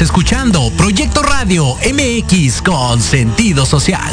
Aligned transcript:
escuchando 0.00 0.70
Proyecto 0.76 1.22
Radio 1.22 1.76
MX 1.76 2.62
con 2.62 3.00
sentido 3.00 3.66
social. 3.66 4.10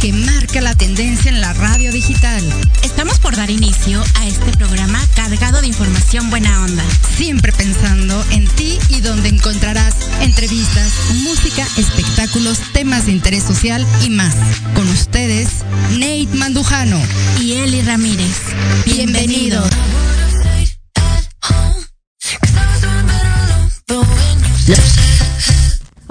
Que 0.00 0.12
marca 0.14 0.62
la 0.62 0.74
tendencia 0.74 1.30
en 1.30 1.42
la 1.42 1.52
radio 1.52 1.92
digital. 1.92 2.42
Estamos 2.82 3.18
por 3.18 3.36
dar 3.36 3.50
inicio 3.50 4.02
a 4.14 4.26
este 4.26 4.50
programa 4.56 4.98
cargado 5.14 5.60
de 5.60 5.66
información 5.66 6.30
buena 6.30 6.64
onda. 6.64 6.82
Siempre 7.16 7.52
pensando 7.52 8.24
en 8.30 8.46
ti 8.48 8.78
y 8.88 9.00
donde 9.00 9.28
encontrarás 9.28 9.94
entrevistas, 10.22 10.90
música, 11.22 11.66
espectáculos, 11.76 12.60
temas 12.72 13.06
de 13.06 13.12
interés 13.12 13.42
social 13.42 13.86
y 14.02 14.08
más. 14.08 14.34
Con 14.74 14.88
ustedes, 14.88 15.48
Nate 15.92 16.28
Mandujano 16.34 17.00
y 17.38 17.52
Eli 17.52 17.82
Ramírez. 17.82 18.36
Bienvenido. 18.86 19.62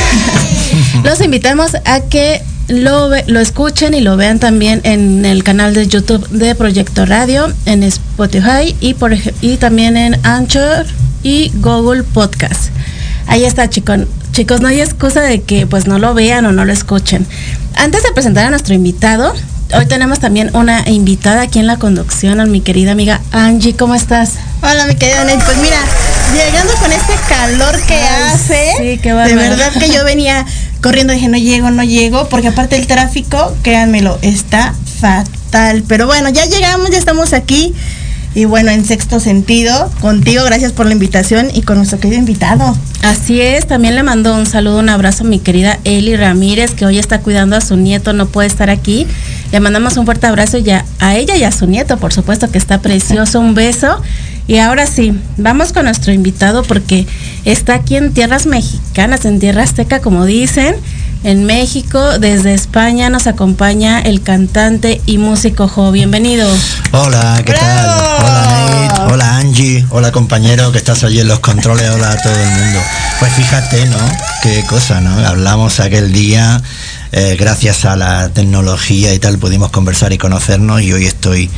los 1.04 1.20
invitamos 1.20 1.72
a 1.84 2.00
que 2.00 2.40
lo, 2.68 3.10
lo 3.26 3.40
escuchen 3.40 3.94
y 3.94 4.00
lo 4.00 4.16
vean 4.16 4.38
también 4.38 4.80
en 4.84 5.24
el 5.24 5.44
canal 5.44 5.74
de 5.74 5.86
YouTube 5.86 6.28
de 6.30 6.54
Proyecto 6.54 7.04
Radio, 7.06 7.52
en 7.66 7.82
Spotify 7.82 8.74
y, 8.80 8.94
por, 8.94 9.14
y 9.40 9.56
también 9.56 9.96
en 9.96 10.18
Anchor 10.24 10.86
y 11.22 11.50
Google 11.56 12.02
Podcast. 12.02 12.70
Ahí 13.26 13.44
está, 13.44 13.68
chicos. 13.68 14.00
Chicos, 14.32 14.60
no 14.60 14.68
hay 14.68 14.80
excusa 14.80 15.20
de 15.20 15.42
que 15.42 15.66
pues 15.66 15.86
no 15.86 15.98
lo 15.98 16.12
vean 16.12 16.44
o 16.46 16.52
no 16.52 16.64
lo 16.64 16.72
escuchen. 16.72 17.26
Antes 17.76 18.02
de 18.02 18.12
presentar 18.12 18.46
a 18.46 18.50
nuestro 18.50 18.74
invitado, 18.74 19.32
hoy 19.72 19.86
tenemos 19.86 20.18
también 20.18 20.50
una 20.54 20.82
invitada 20.88 21.42
aquí 21.42 21.60
en 21.60 21.68
la 21.68 21.76
conducción, 21.76 22.40
a 22.40 22.46
mi 22.46 22.60
querida 22.60 22.92
amiga 22.92 23.20
Angie. 23.30 23.76
¿Cómo 23.76 23.94
estás? 23.94 24.32
Hola, 24.60 24.86
mi 24.86 24.96
querida. 24.96 25.24
Pues 25.44 25.56
mira, 25.58 25.78
llegando 26.34 26.74
con 26.74 26.90
este 26.90 27.12
calor 27.28 27.80
que 27.86 27.94
Ay, 27.94 28.32
hace, 28.32 28.72
sí, 28.78 28.98
qué 29.00 29.12
de 29.12 29.34
verdad 29.36 29.72
que 29.78 29.88
yo 29.90 30.04
venía 30.04 30.44
corriendo, 30.84 31.14
dije, 31.14 31.30
no 31.30 31.38
llego, 31.38 31.70
no 31.70 31.82
llego, 31.82 32.28
porque 32.28 32.48
aparte 32.48 32.76
el 32.76 32.86
tráfico, 32.86 33.56
créanmelo, 33.62 34.18
está 34.20 34.74
fatal. 35.00 35.82
Pero 35.88 36.06
bueno, 36.06 36.28
ya 36.28 36.44
llegamos, 36.44 36.90
ya 36.90 36.98
estamos 36.98 37.32
aquí. 37.32 37.72
Y 38.34 38.44
bueno, 38.44 38.70
en 38.70 38.84
sexto 38.84 39.18
sentido, 39.18 39.90
contigo, 40.02 40.44
gracias 40.44 40.72
por 40.72 40.84
la 40.84 40.92
invitación 40.92 41.48
y 41.54 41.62
con 41.62 41.78
nuestro 41.78 42.00
querido 42.00 42.18
invitado. 42.18 42.76
Así 43.02 43.40
es, 43.40 43.66
también 43.66 43.94
le 43.94 44.02
mando 44.02 44.34
un 44.34 44.44
saludo, 44.44 44.80
un 44.80 44.90
abrazo 44.90 45.24
a 45.24 45.26
mi 45.26 45.38
querida 45.38 45.78
Eli 45.84 46.16
Ramírez, 46.16 46.72
que 46.72 46.84
hoy 46.84 46.98
está 46.98 47.20
cuidando 47.20 47.56
a 47.56 47.62
su 47.62 47.76
nieto, 47.76 48.12
no 48.12 48.26
puede 48.26 48.48
estar 48.48 48.68
aquí. 48.68 49.06
Le 49.52 49.60
mandamos 49.60 49.96
un 49.96 50.04
fuerte 50.04 50.26
abrazo 50.26 50.58
ya 50.58 50.84
a 50.98 51.16
ella 51.16 51.34
y 51.34 51.44
a 51.44 51.52
su 51.52 51.66
nieto, 51.66 51.96
por 51.96 52.12
supuesto 52.12 52.50
que 52.50 52.58
está 52.58 52.82
precioso, 52.82 53.40
un 53.40 53.54
beso. 53.54 54.02
Y 54.46 54.58
ahora 54.58 54.86
sí, 54.86 55.18
vamos 55.38 55.72
con 55.72 55.86
nuestro 55.86 56.12
invitado 56.12 56.64
porque 56.64 57.06
está 57.46 57.74
aquí 57.74 57.96
en 57.96 58.12
tierras 58.12 58.46
mexicanas, 58.46 59.24
en 59.24 59.40
tierra 59.40 59.62
azteca, 59.62 60.00
como 60.00 60.26
dicen, 60.26 60.76
en 61.22 61.44
México. 61.44 62.18
Desde 62.18 62.52
España 62.52 63.08
nos 63.08 63.26
acompaña 63.26 64.00
el 64.00 64.22
cantante 64.22 65.00
y 65.06 65.16
músico 65.16 65.66
Jo. 65.66 65.92
Bienvenido. 65.92 66.46
Hola, 66.92 67.42
¿qué 67.44 67.54
tal? 67.54 67.88
Hola 68.20 68.86
Nate, 68.88 69.14
hola 69.14 69.36
Angie, 69.38 69.86
hola 69.88 70.12
compañero 70.12 70.70
que 70.72 70.78
estás 70.78 71.04
allí 71.04 71.20
en 71.20 71.28
los 71.28 71.40
controles, 71.40 71.88
hola 71.88 72.12
a 72.12 72.16
todo 72.18 72.34
el 72.38 72.50
mundo. 72.50 72.80
Pues 73.20 73.32
fíjate, 73.32 73.86
¿no? 73.86 73.96
Qué 74.42 74.62
cosa, 74.68 75.00
¿no? 75.00 75.26
Hablamos 75.26 75.80
aquel 75.80 76.12
día, 76.12 76.60
eh, 77.12 77.36
gracias 77.38 77.86
a 77.86 77.96
la 77.96 78.28
tecnología 78.28 79.14
y 79.14 79.18
tal, 79.18 79.38
pudimos 79.38 79.70
conversar 79.70 80.12
y 80.12 80.18
conocernos 80.18 80.82
y 80.82 80.92
hoy 80.92 81.06
estoy 81.06 81.50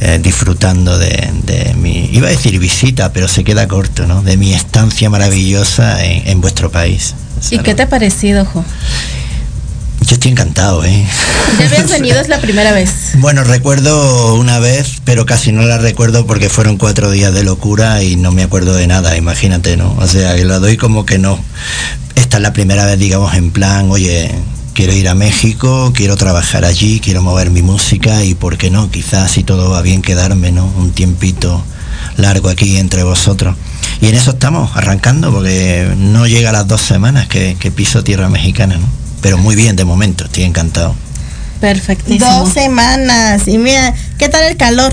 eh, 0.00 0.18
disfrutando 0.22 0.98
de, 0.98 1.30
de, 1.44 1.74
mi, 1.74 2.08
iba 2.12 2.28
a 2.28 2.30
decir 2.30 2.58
visita, 2.58 3.12
pero 3.12 3.28
se 3.28 3.44
queda 3.44 3.66
corto, 3.68 4.06
¿no? 4.06 4.22
De 4.22 4.36
mi 4.36 4.52
estancia 4.52 5.08
maravillosa 5.10 6.04
en, 6.04 6.28
en 6.28 6.40
vuestro 6.40 6.70
país. 6.70 7.14
¿Y 7.50 7.58
qué 7.58 7.74
te 7.74 7.82
ha 7.82 7.88
parecido, 7.88 8.44
Jo? 8.44 8.64
Yo 10.06 10.14
estoy 10.14 10.30
encantado, 10.30 10.84
¿eh? 10.84 11.04
¿Ya 11.58 11.66
habías 11.66 11.90
venido? 11.90 12.20
es 12.20 12.28
la 12.28 12.40
primera 12.40 12.72
vez. 12.72 12.90
Bueno, 13.18 13.44
recuerdo 13.44 14.34
una 14.34 14.58
vez, 14.58 14.96
pero 15.04 15.24
casi 15.26 15.52
no 15.52 15.62
la 15.62 15.78
recuerdo 15.78 16.26
porque 16.26 16.48
fueron 16.48 16.76
cuatro 16.76 17.10
días 17.10 17.32
de 17.32 17.42
locura 17.42 18.02
y 18.02 18.14
no 18.14 18.30
me 18.30 18.42
acuerdo 18.42 18.74
de 18.74 18.86
nada, 18.86 19.16
imagínate, 19.16 19.76
¿no? 19.76 19.96
O 19.98 20.06
sea, 20.06 20.36
que 20.36 20.44
la 20.44 20.58
doy 20.58 20.76
como 20.76 21.06
que 21.06 21.18
no. 21.18 21.40
Esta 22.14 22.36
es 22.36 22.42
la 22.42 22.52
primera 22.52 22.84
vez, 22.84 22.98
digamos, 22.98 23.34
en 23.34 23.50
plan, 23.50 23.90
oye, 23.90 24.30
quiero 24.76 24.92
ir 24.92 25.08
a 25.08 25.14
México, 25.14 25.90
quiero 25.94 26.18
trabajar 26.18 26.66
allí, 26.66 27.00
quiero 27.00 27.22
mover 27.22 27.48
mi 27.50 27.62
música 27.62 28.22
y, 28.22 28.34
¿por 28.34 28.58
qué 28.58 28.70
no? 28.70 28.90
Quizás 28.90 29.30
si 29.30 29.42
todo 29.42 29.70
va 29.70 29.80
bien 29.80 30.02
quedarme, 30.02 30.52
¿no? 30.52 30.66
Un 30.66 30.92
tiempito 30.92 31.64
largo 32.18 32.50
aquí 32.50 32.76
entre 32.76 33.02
vosotros. 33.02 33.56
Y 34.02 34.08
en 34.08 34.14
eso 34.14 34.32
estamos, 34.32 34.76
arrancando, 34.76 35.32
porque 35.32 35.90
no 35.96 36.26
llega 36.26 36.50
a 36.50 36.52
las 36.52 36.68
dos 36.68 36.82
semanas 36.82 37.26
que, 37.26 37.56
que 37.58 37.70
piso 37.70 38.04
tierra 38.04 38.28
mexicana, 38.28 38.76
¿no? 38.76 38.86
Pero 39.22 39.38
muy 39.38 39.56
bien 39.56 39.76
de 39.76 39.86
momento, 39.86 40.26
estoy 40.26 40.44
encantado. 40.44 40.94
Perfectísimo. 41.58 42.30
Dos 42.30 42.52
semanas. 42.52 43.48
Y 43.48 43.56
mira, 43.56 43.94
¿qué 44.18 44.28
tal 44.28 44.44
el 44.44 44.58
calor? 44.58 44.92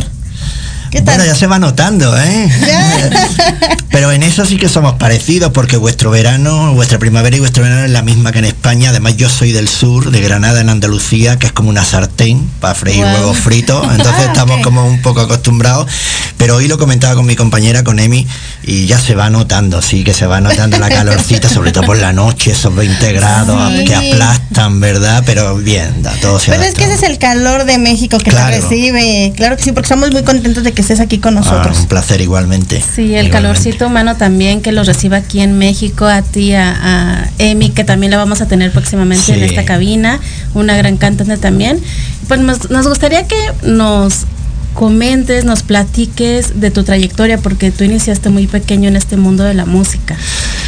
¿Qué 0.93 1.01
tal? 1.01 1.15
Bueno, 1.15 1.33
ya 1.33 1.35
se 1.35 1.47
va 1.47 1.57
notando, 1.57 2.15
¿eh? 2.15 2.51
Pero 3.89 4.11
en 4.11 4.21
eso 4.21 4.45
sí 4.45 4.57
que 4.57 4.69
somos 4.69 4.93
parecidos, 4.93 5.51
porque 5.51 5.75
vuestro 5.75 6.11
verano, 6.11 6.75
vuestra 6.75 6.99
primavera 6.99 7.35
y 7.35 7.39
vuestro 7.39 7.63
verano 7.63 7.83
es 7.83 7.89
la 7.89 8.03
misma 8.03 8.31
que 8.31 8.39
en 8.39 8.45
España. 8.45 8.91
Además, 8.91 9.17
yo 9.17 9.27
soy 9.27 9.53
del 9.53 9.67
sur, 9.67 10.11
de 10.11 10.21
Granada, 10.21 10.61
en 10.61 10.69
Andalucía, 10.69 11.39
que 11.39 11.47
es 11.47 11.51
como 11.51 11.69
una 11.69 11.83
sartén 11.83 12.47
para 12.59 12.75
freír 12.75 13.03
wow. 13.03 13.13
huevos 13.13 13.37
fritos. 13.39 13.83
Entonces 13.91 14.25
ah, 14.27 14.31
estamos 14.33 14.53
okay. 14.53 14.63
como 14.63 14.87
un 14.87 15.01
poco 15.01 15.21
acostumbrados. 15.21 15.87
Pero 16.37 16.57
hoy 16.57 16.67
lo 16.67 16.77
comentaba 16.77 17.15
con 17.15 17.25
mi 17.25 17.35
compañera, 17.35 17.83
con 17.83 17.99
Emi, 17.99 18.27
y 18.63 18.85
ya 18.85 18.99
se 18.99 19.15
va 19.15 19.29
notando, 19.29 19.81
sí, 19.81 20.03
que 20.03 20.13
se 20.13 20.27
va 20.27 20.41
notando 20.41 20.77
la 20.77 20.89
calorcita, 20.89 21.49
sobre 21.49 21.71
todo 21.71 21.85
por 21.85 21.97
la 21.97 22.13
noche, 22.13 22.51
esos 22.51 22.75
20 22.75 23.13
grados 23.13 23.71
que 23.85 23.95
aplastan, 23.95 24.79
¿verdad? 24.79 25.23
Pero 25.25 25.55
bien, 25.55 26.03
da, 26.03 26.11
todo 26.21 26.39
se 26.39 26.51
Pero 26.51 26.63
es 26.63 26.73
que 26.75 26.83
ese 26.83 26.95
es 26.95 27.03
el 27.03 27.17
calor 27.17 27.65
de 27.65 27.77
México 27.77 28.17
que 28.17 28.29
claro. 28.29 28.53
se 28.53 28.61
recibe. 28.61 29.33
Claro 29.35 29.55
que 29.55 29.63
sí, 29.63 29.71
porque 29.71 29.85
estamos 29.85 30.11
muy 30.11 30.23
contentos 30.23 30.63
de 30.63 30.73
que 30.73 30.82
estés 30.83 30.99
aquí 30.99 31.17
con 31.17 31.35
nosotros. 31.35 31.77
Ah, 31.77 31.81
un 31.81 31.87
placer 31.87 32.21
igualmente. 32.21 32.77
Sí, 32.81 33.01
el 33.01 33.07
igualmente. 33.07 33.31
calorcito 33.31 33.87
humano 33.87 34.15
también 34.15 34.61
que 34.61 34.71
los 34.71 34.87
reciba 34.87 35.17
aquí 35.17 35.41
en 35.41 35.57
México, 35.57 36.05
a 36.05 36.21
ti, 36.21 36.53
a, 36.53 36.75
a 36.81 37.29
Emi, 37.39 37.71
que 37.71 37.83
también 37.83 38.11
la 38.11 38.17
vamos 38.17 38.41
a 38.41 38.47
tener 38.47 38.71
próximamente 38.71 39.25
sí. 39.25 39.31
en 39.31 39.43
esta 39.43 39.65
cabina, 39.65 40.19
una 40.53 40.77
gran 40.77 40.97
cantante 40.97 41.37
también. 41.37 41.79
Pues 42.27 42.39
nos, 42.39 42.69
nos 42.69 42.87
gustaría 42.87 43.27
que 43.27 43.37
nos 43.63 44.25
comentes, 44.73 45.45
nos 45.45 45.63
platiques 45.63 46.59
de 46.59 46.71
tu 46.71 46.83
trayectoria, 46.83 47.37
porque 47.37 47.71
tú 47.71 47.83
iniciaste 47.83 48.29
muy 48.29 48.47
pequeño 48.47 48.89
en 48.89 48.95
este 48.95 49.17
mundo 49.17 49.43
de 49.43 49.53
la 49.53 49.65
música. 49.65 50.17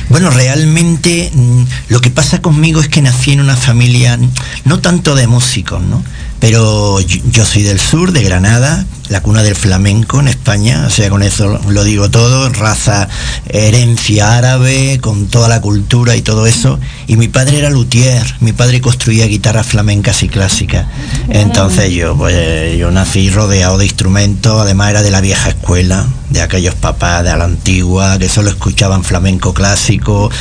Bueno, 0.09 0.29
realmente 0.29 1.31
mm, 1.33 1.63
lo 1.89 2.01
que 2.01 2.11
pasa 2.11 2.41
conmigo 2.41 2.79
es 2.81 2.87
que 2.87 3.01
nací 3.01 3.31
en 3.31 3.41
una 3.41 3.55
familia 3.55 4.19
no 4.63 4.79
tanto 4.79 5.15
de 5.15 5.27
músicos, 5.27 5.81
¿no? 5.81 6.03
Pero 6.39 6.99
yo, 7.01 7.19
yo 7.31 7.45
soy 7.45 7.63
del 7.63 7.79
sur, 7.79 8.11
de 8.11 8.23
Granada, 8.23 8.85
la 9.09 9.21
cuna 9.21 9.43
del 9.43 9.55
flamenco 9.55 10.19
en 10.19 10.27
España, 10.27 10.85
o 10.87 10.89
sea, 10.89 11.09
con 11.09 11.21
eso 11.21 11.59
lo 11.69 11.83
digo 11.83 12.09
todo, 12.09 12.49
raza, 12.49 13.07
herencia 13.47 14.37
árabe, 14.37 14.99
con 15.01 15.27
toda 15.27 15.47
la 15.47 15.61
cultura 15.61 16.15
y 16.15 16.21
todo 16.21 16.47
eso. 16.47 16.79
Y 17.07 17.17
mi 17.17 17.27
padre 17.27 17.59
era 17.59 17.69
luthier, 17.69 18.35
mi 18.39 18.51
padre 18.53 18.81
construía 18.81 19.27
guitarras 19.27 19.67
flamencas 19.67 20.23
y 20.23 20.29
clásicas. 20.29 20.87
Entonces 21.29 21.91
yo, 21.91 22.15
pues, 22.17 22.77
yo 22.77 22.89
nací 22.91 23.29
rodeado 23.29 23.77
de 23.77 23.85
instrumentos, 23.85 24.61
además 24.61 24.89
era 24.89 25.03
de 25.03 25.11
la 25.11 25.21
vieja 25.21 25.49
escuela, 25.49 26.07
de 26.29 26.41
aquellos 26.41 26.75
papás 26.75 27.23
de 27.23 27.35
la 27.35 27.45
antigua, 27.45 28.17
que 28.17 28.27
solo 28.27 28.49
escuchaban 28.49 29.03
flamenco 29.03 29.53
clásico. 29.53 30.31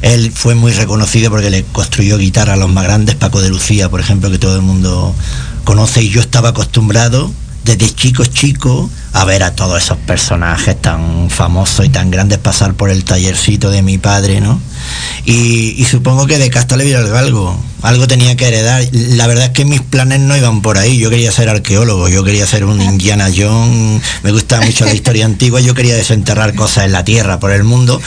Él 0.00 0.32
fue 0.34 0.54
muy 0.54 0.72
reconocido 0.72 1.30
porque 1.30 1.50
le 1.50 1.64
construyó 1.64 2.16
guitarras 2.16 2.54
a 2.54 2.58
los 2.58 2.70
más 2.70 2.84
grandes, 2.84 3.16
Paco 3.16 3.42
de 3.42 3.50
Lucía, 3.50 3.90
por 3.90 4.00
ejemplo, 4.00 4.30
que 4.30 4.38
todo 4.38 4.56
el 4.56 4.62
mundo 4.62 5.14
conoce, 5.64 6.02
y 6.02 6.08
yo 6.08 6.20
estaba 6.20 6.50
acostumbrado 6.50 7.30
desde 7.66 7.92
chico 7.94 8.24
chico 8.24 8.88
a 9.12 9.24
ver 9.24 9.42
a 9.42 9.54
todos 9.54 9.82
esos 9.82 9.98
personajes 9.98 10.80
tan 10.80 11.28
famosos 11.30 11.84
y 11.84 11.88
tan 11.88 12.10
grandes 12.10 12.38
pasar 12.38 12.74
por 12.74 12.90
el 12.90 13.04
tallercito 13.04 13.70
de 13.70 13.82
mi 13.82 13.98
padre, 13.98 14.40
¿no? 14.40 14.60
Y, 15.24 15.84
supongo 15.90 16.26
que 16.26 16.38
de 16.38 16.48
casta 16.48 16.76
le 16.76 16.84
viera 16.84 17.00
algo, 17.18 17.58
algo 17.82 18.06
tenía 18.06 18.36
que 18.36 18.46
heredar. 18.46 18.86
La 18.92 19.26
verdad 19.26 19.46
es 19.46 19.50
que 19.50 19.64
mis 19.64 19.80
planes 19.80 20.20
no 20.20 20.36
iban 20.36 20.62
por 20.62 20.78
ahí. 20.78 20.98
Yo 20.98 21.10
quería 21.10 21.32
ser 21.32 21.48
arqueólogo, 21.48 22.08
yo 22.08 22.22
quería 22.22 22.46
ser 22.46 22.64
un 22.64 22.80
Indiana 22.80 23.28
Jones, 23.34 24.02
me 24.22 24.30
gusta 24.30 24.60
mucho 24.60 24.84
la 24.84 24.94
historia 24.94 25.24
antigua, 25.24 25.60
yo 25.60 25.74
quería 25.74 25.96
desenterrar 25.96 26.54
cosas 26.54 26.84
en 26.84 26.92
la 26.92 27.04
tierra, 27.04 27.40
por 27.40 27.50
el 27.50 27.64
mundo. 27.64 28.00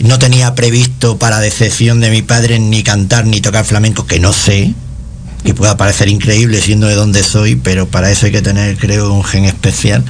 No 0.00 0.18
tenía 0.18 0.54
previsto, 0.54 1.18
para 1.18 1.38
decepción 1.38 2.00
de 2.00 2.10
mi 2.10 2.22
padre, 2.22 2.58
ni 2.58 2.82
cantar 2.82 3.26
ni 3.26 3.40
tocar 3.40 3.64
flamenco, 3.64 4.06
que 4.06 4.18
no 4.18 4.32
sé, 4.32 4.74
que 5.44 5.54
pueda 5.54 5.76
parecer 5.76 6.08
increíble 6.08 6.60
siendo 6.60 6.86
de 6.86 6.94
donde 6.94 7.22
soy, 7.22 7.56
pero 7.56 7.86
para 7.88 8.10
eso 8.10 8.26
hay 8.26 8.32
que 8.32 8.42
tener, 8.42 8.76
creo, 8.76 9.12
un 9.12 9.24
gen 9.24 9.44
especial. 9.44 10.04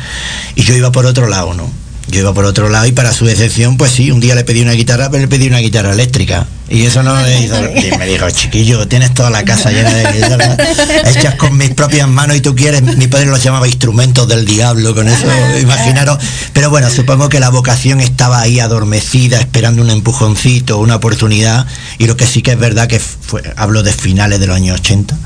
Y 0.54 0.62
yo 0.62 0.74
iba 0.74 0.92
por 0.92 1.06
otro 1.06 1.28
lado, 1.28 1.54
¿no? 1.54 1.70
Yo 2.10 2.20
iba 2.20 2.34
por 2.34 2.44
otro 2.44 2.68
lado 2.68 2.86
y 2.86 2.92
para 2.92 3.12
su 3.12 3.24
decepción, 3.24 3.76
pues 3.76 3.92
sí, 3.92 4.10
un 4.10 4.18
día 4.18 4.34
le 4.34 4.42
pedí 4.42 4.62
una 4.62 4.72
guitarra, 4.72 5.10
pero 5.10 5.20
le 5.20 5.28
pedí 5.28 5.46
una 5.46 5.58
guitarra 5.58 5.92
eléctrica. 5.92 6.44
Y 6.68 6.82
eso 6.82 7.02
no 7.02 7.14
me 7.14 7.40
hizo. 7.42 7.54
Y 7.76 7.96
me 7.96 8.06
dijo, 8.06 8.28
chiquillo, 8.30 8.88
tienes 8.88 9.14
toda 9.14 9.30
la 9.30 9.44
casa 9.44 9.70
llena 9.70 9.92
de 9.92 10.12
guitarras 10.12 10.58
hechas 11.06 11.36
con 11.36 11.56
mis 11.56 11.70
propias 11.70 12.08
manos 12.08 12.36
y 12.36 12.40
tú 12.40 12.54
quieres. 12.56 12.82
Mi 12.82 13.06
padre 13.06 13.26
los 13.26 13.42
llamaba 13.42 13.68
instrumentos 13.68 14.26
del 14.26 14.44
diablo, 14.44 14.94
con 14.94 15.08
eso, 15.08 15.26
imaginaros. 15.60 16.18
Pero 16.52 16.68
bueno, 16.68 16.90
supongo 16.90 17.28
que 17.28 17.38
la 17.38 17.50
vocación 17.50 18.00
estaba 18.00 18.40
ahí 18.40 18.58
adormecida, 18.58 19.38
esperando 19.38 19.82
un 19.82 19.90
empujoncito, 19.90 20.78
una 20.78 20.96
oportunidad. 20.96 21.66
Y 21.98 22.06
lo 22.06 22.16
que 22.16 22.26
sí 22.26 22.42
que 22.42 22.52
es 22.52 22.58
verdad 22.58 22.88
que 22.88 22.98
fue, 22.98 23.42
hablo 23.56 23.82
de 23.82 23.92
finales 23.92 24.40
de 24.40 24.46
los 24.48 24.56
años 24.56 24.80
80, 24.80 25.16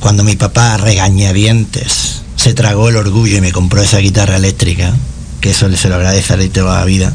cuando 0.00 0.22
mi 0.22 0.36
papá 0.36 0.76
regañadientes 0.76 2.22
se 2.36 2.52
tragó 2.52 2.88
el 2.90 2.96
orgullo 2.96 3.38
y 3.38 3.40
me 3.40 3.52
compró 3.52 3.82
esa 3.82 3.98
guitarra 3.98 4.36
eléctrica 4.36 4.94
que 5.40 5.50
eso 5.50 5.74
se 5.74 5.88
lo 5.88 5.96
agradece 5.96 6.34
a 6.34 6.48
toda 6.50 6.80
la 6.80 6.84
vida, 6.84 7.12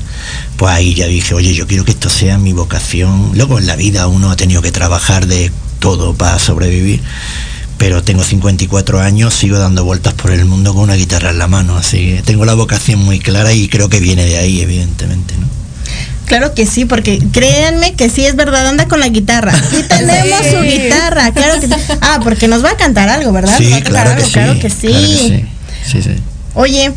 pues 0.57 0.73
ahí 0.73 0.93
ya 0.93 1.07
dije, 1.07 1.33
oye, 1.33 1.53
yo 1.53 1.67
quiero 1.67 1.85
que 1.85 1.91
esto 1.91 2.09
sea 2.09 2.37
mi 2.37 2.53
vocación. 2.53 3.31
Luego 3.35 3.59
en 3.59 3.67
la 3.67 3.75
vida 3.75 4.07
uno 4.07 4.31
ha 4.31 4.35
tenido 4.35 4.61
que 4.61 4.71
trabajar 4.71 5.27
de 5.27 5.51
todo 5.79 6.13
para 6.15 6.39
sobrevivir, 6.39 7.01
pero 7.77 8.03
tengo 8.03 8.23
54 8.23 8.99
años, 8.99 9.33
sigo 9.33 9.57
dando 9.57 9.83
vueltas 9.83 10.13
por 10.13 10.31
el 10.31 10.45
mundo 10.45 10.73
con 10.73 10.83
una 10.83 10.95
guitarra 10.95 11.29
en 11.29 11.39
la 11.39 11.47
mano, 11.47 11.77
así 11.77 11.97
que 11.97 12.23
tengo 12.23 12.45
la 12.45 12.53
vocación 12.53 12.99
muy 12.99 13.19
clara 13.19 13.53
y 13.53 13.67
creo 13.67 13.89
que 13.89 13.99
viene 13.99 14.25
de 14.25 14.37
ahí, 14.37 14.61
evidentemente, 14.61 15.35
¿no? 15.39 15.45
Claro 16.25 16.55
que 16.55 16.65
sí, 16.65 16.85
porque 16.85 17.19
créanme 17.31 17.93
que 17.93 18.09
sí 18.09 18.25
es 18.25 18.35
verdad, 18.35 18.67
anda 18.67 18.87
con 18.87 18.99
la 18.99 19.09
guitarra. 19.09 19.53
Sí 19.69 19.83
tenemos 19.87 20.39
su 20.49 20.61
guitarra, 20.61 21.31
claro 21.31 21.59
que 21.59 21.67
sí. 21.67 21.73
Ah, 22.01 22.19
porque 22.23 22.47
nos 22.47 22.63
va 22.63 22.71
a 22.71 22.77
cantar 22.77 23.09
algo, 23.09 23.31
¿verdad? 23.31 23.55
Sí, 23.57 23.71
claro, 23.83 24.15
que 24.15 24.25
sí, 24.25 24.31
claro 24.31 24.59
que 24.59 24.69
sí. 24.69 25.45
Sí, 25.85 26.01
sí. 26.01 26.15
Oye, 26.55 26.91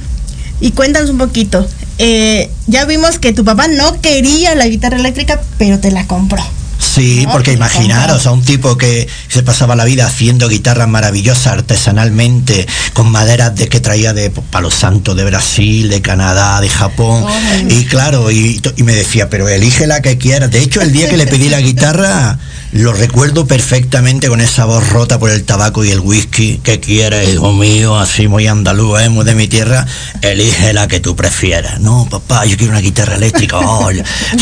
y 0.61 0.73
cuéntanos 0.73 1.11
un 1.11 1.19
poquito. 1.19 1.67
Eh, 1.99 2.51
ya 2.67 2.85
vimos 2.85 3.19
que 3.19 3.33
tu 3.33 3.45
papá 3.45 3.69
no 3.69 4.01
quería 4.01 4.55
la 4.55 4.69
guitarra 4.69 4.99
eléctrica, 4.99 5.41
pero 5.59 5.79
te 5.79 5.91
la 5.91 6.07
compró. 6.07 6.45
Sí, 6.79 7.27
porque 7.33 7.53
imaginaros 7.53 8.27
a 8.27 8.31
un 8.31 8.45
tipo 8.45 8.79
que 8.79 9.09
se 9.29 9.43
pasaba 9.43 9.75
la 9.75 9.85
vida 9.85 10.07
haciendo 10.07 10.49
guitarras 10.49 10.89
maravillosas 10.89 11.49
artesanalmente, 11.49 12.67
con 12.93 13.11
maderas 13.11 13.57
de 13.57 13.69
que 13.69 13.81
traía 13.81 14.13
de 14.13 14.31
Palo 14.31 14.71
Santo, 14.71 15.17
de 15.17 15.25
Brasil, 15.25 15.89
de 15.89 16.01
Canadá, 16.03 16.61
de 16.61 16.69
Japón. 16.69 17.25
y 17.69 17.85
claro, 17.87 18.31
y, 18.31 18.61
y, 18.77 18.83
me 18.85 18.95
decía, 18.95 19.29
pero 19.29 19.49
elige 19.49 19.89
la 19.89 20.03
que 20.03 20.19
quieras. 20.19 20.53
De 20.53 20.61
hecho, 20.61 20.81
el 20.81 20.93
día 20.93 21.09
que 21.09 21.17
le 21.17 21.27
pedí 21.27 21.49
la 21.49 21.61
guitarra, 21.61 22.39
lo 22.73 22.93
recuerdo 22.93 23.47
perfectamente 23.47 24.29
con 24.29 24.41
esa 24.41 24.67
voz 24.67 24.89
rota 24.91 25.19
por 25.19 25.31
el 25.31 25.45
tabaco 25.45 25.85
y 25.85 25.91
el 25.91 26.01
whisky. 26.01 26.61
¿Qué 26.63 26.81
quieres, 26.81 27.35
hijo 27.35 27.53
mío? 27.53 27.99
Así 27.99 28.29
muy 28.29 28.47
andaluz, 28.47 29.01
¿eh? 29.01 29.09
muy 29.09 29.25
de 29.25 29.35
mi 29.35 29.49
tierra. 29.49 29.87
Elige 30.21 30.73
la 30.73 30.87
que 30.87 31.01
tú 31.01 31.17
prefieras. 31.17 31.81
No, 31.81 32.07
papá, 32.11 32.45
yo 32.45 32.57
quiero 32.57 32.73
una 32.73 32.81
guitarra 32.81 33.15
eléctrica. 33.15 33.59
Oh, 33.71 33.91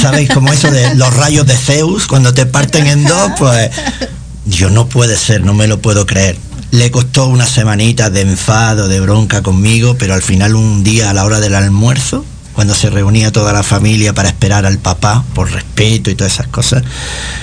¿Sabéis? 0.01 0.31
Como 0.31 0.53
eso 0.53 0.71
de 0.71 0.95
los 0.95 1.15
rayos 1.15 1.47
de 1.47 1.57
Zeus, 1.57 2.07
cuando 2.07 2.33
te 2.33 2.47
parten 2.47 2.87
en 2.87 3.05
dos, 3.05 3.33
pues... 3.39 3.71
Yo 4.47 4.71
no 4.71 4.87
puede 4.87 5.17
ser, 5.17 5.45
no 5.45 5.55
me 5.55 5.67
lo 5.67 5.81
puedo 5.81 6.07
creer. 6.07 6.37
Le 6.71 6.91
costó 6.91 7.27
una 7.27 7.47
semanita 7.47 8.11
de 8.11 8.21
enfado, 8.21 8.87
de 8.87 9.01
bronca 9.01 9.43
conmigo, 9.43 9.97
pero 9.99 10.15
al 10.15 10.23
final 10.23 10.55
un 10.55 10.85
día 10.85 11.11
a 11.11 11.15
la 11.15 11.25
hora 11.25 11.41
del 11.41 11.55
almuerzo, 11.55 12.25
cuando 12.57 12.75
se 12.75 12.89
reunía 12.89 13.31
toda 13.31 13.53
la 13.53 13.63
familia 13.63 14.15
para 14.15 14.31
esperar 14.31 14.65
al 14.65 14.79
papá, 14.79 15.23
por 15.35 15.53
respeto 15.53 16.11
y 16.11 16.15
todas 16.15 16.33
esas 16.33 16.47
cosas, 16.47 16.83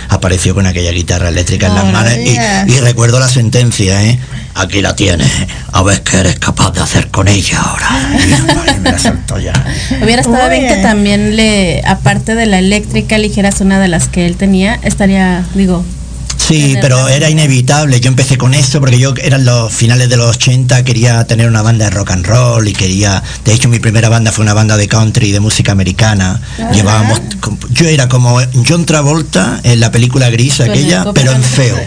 apareció 0.09 0.55
con 0.55 0.65
aquella 0.65 0.91
guitarra 0.91 1.29
eléctrica 1.29 1.67
en 1.67 1.75
las 1.75 1.85
manos 1.85 2.13
y, 2.17 2.79
recuerdo 2.79 3.19
la 3.19 3.29
sentencia, 3.29 4.03
¿eh? 4.03 4.19
Aquí 4.55 4.81
la 4.81 4.95
tienes, 4.95 5.29
a 5.71 5.83
ver 5.83 6.01
qué 6.01 6.17
eres 6.17 6.39
capaz 6.39 6.71
de 6.71 6.81
hacer 6.81 7.09
con 7.09 7.27
ella 7.27 7.61
ahora. 7.61 7.89
me 8.81 8.91
la 8.91 9.39
ya. 9.39 9.65
Hubiera 10.01 10.23
estado 10.23 10.49
bien 10.49 10.67
que 10.67 10.77
también 10.81 11.35
le, 11.35 11.83
aparte 11.85 12.33
de 12.33 12.47
la 12.47 12.57
eléctrica, 12.57 13.15
eligieras 13.15 13.61
una 13.61 13.79
de 13.79 13.89
las 13.89 14.07
que 14.07 14.25
él 14.25 14.35
tenía, 14.35 14.79
estaría, 14.81 15.43
digo, 15.53 15.85
Sí, 16.47 16.75
pero 16.81 17.07
era 17.07 17.29
inevitable. 17.29 17.99
Yo 17.99 18.09
empecé 18.09 18.37
con 18.37 18.53
eso 18.53 18.79
porque 18.79 18.99
yo 18.99 19.13
eran 19.21 19.45
los 19.45 19.73
finales 19.73 20.09
de 20.09 20.17
los 20.17 20.35
80, 20.35 20.83
quería 20.83 21.25
tener 21.25 21.47
una 21.47 21.61
banda 21.61 21.85
de 21.85 21.91
rock 21.91 22.11
and 22.11 22.25
roll 22.25 22.67
y 22.67 22.73
quería, 22.73 23.23
de 23.45 23.53
hecho 23.53 23.69
mi 23.69 23.79
primera 23.79 24.09
banda 24.09 24.31
fue 24.31 24.43
una 24.43 24.53
banda 24.53 24.75
de 24.75 24.87
country 24.87 25.31
de 25.31 25.39
música 25.39 25.71
americana. 25.71 26.41
Llevábamos 26.73 27.21
yo 27.71 27.87
era 27.87 28.07
como 28.07 28.39
John 28.67 28.85
Travolta 28.85 29.59
en 29.63 29.79
la 29.79 29.91
película 29.91 30.29
gris 30.29 30.61
aquella, 30.61 31.05
pero 31.13 31.31
en 31.31 31.43
feo. 31.43 31.77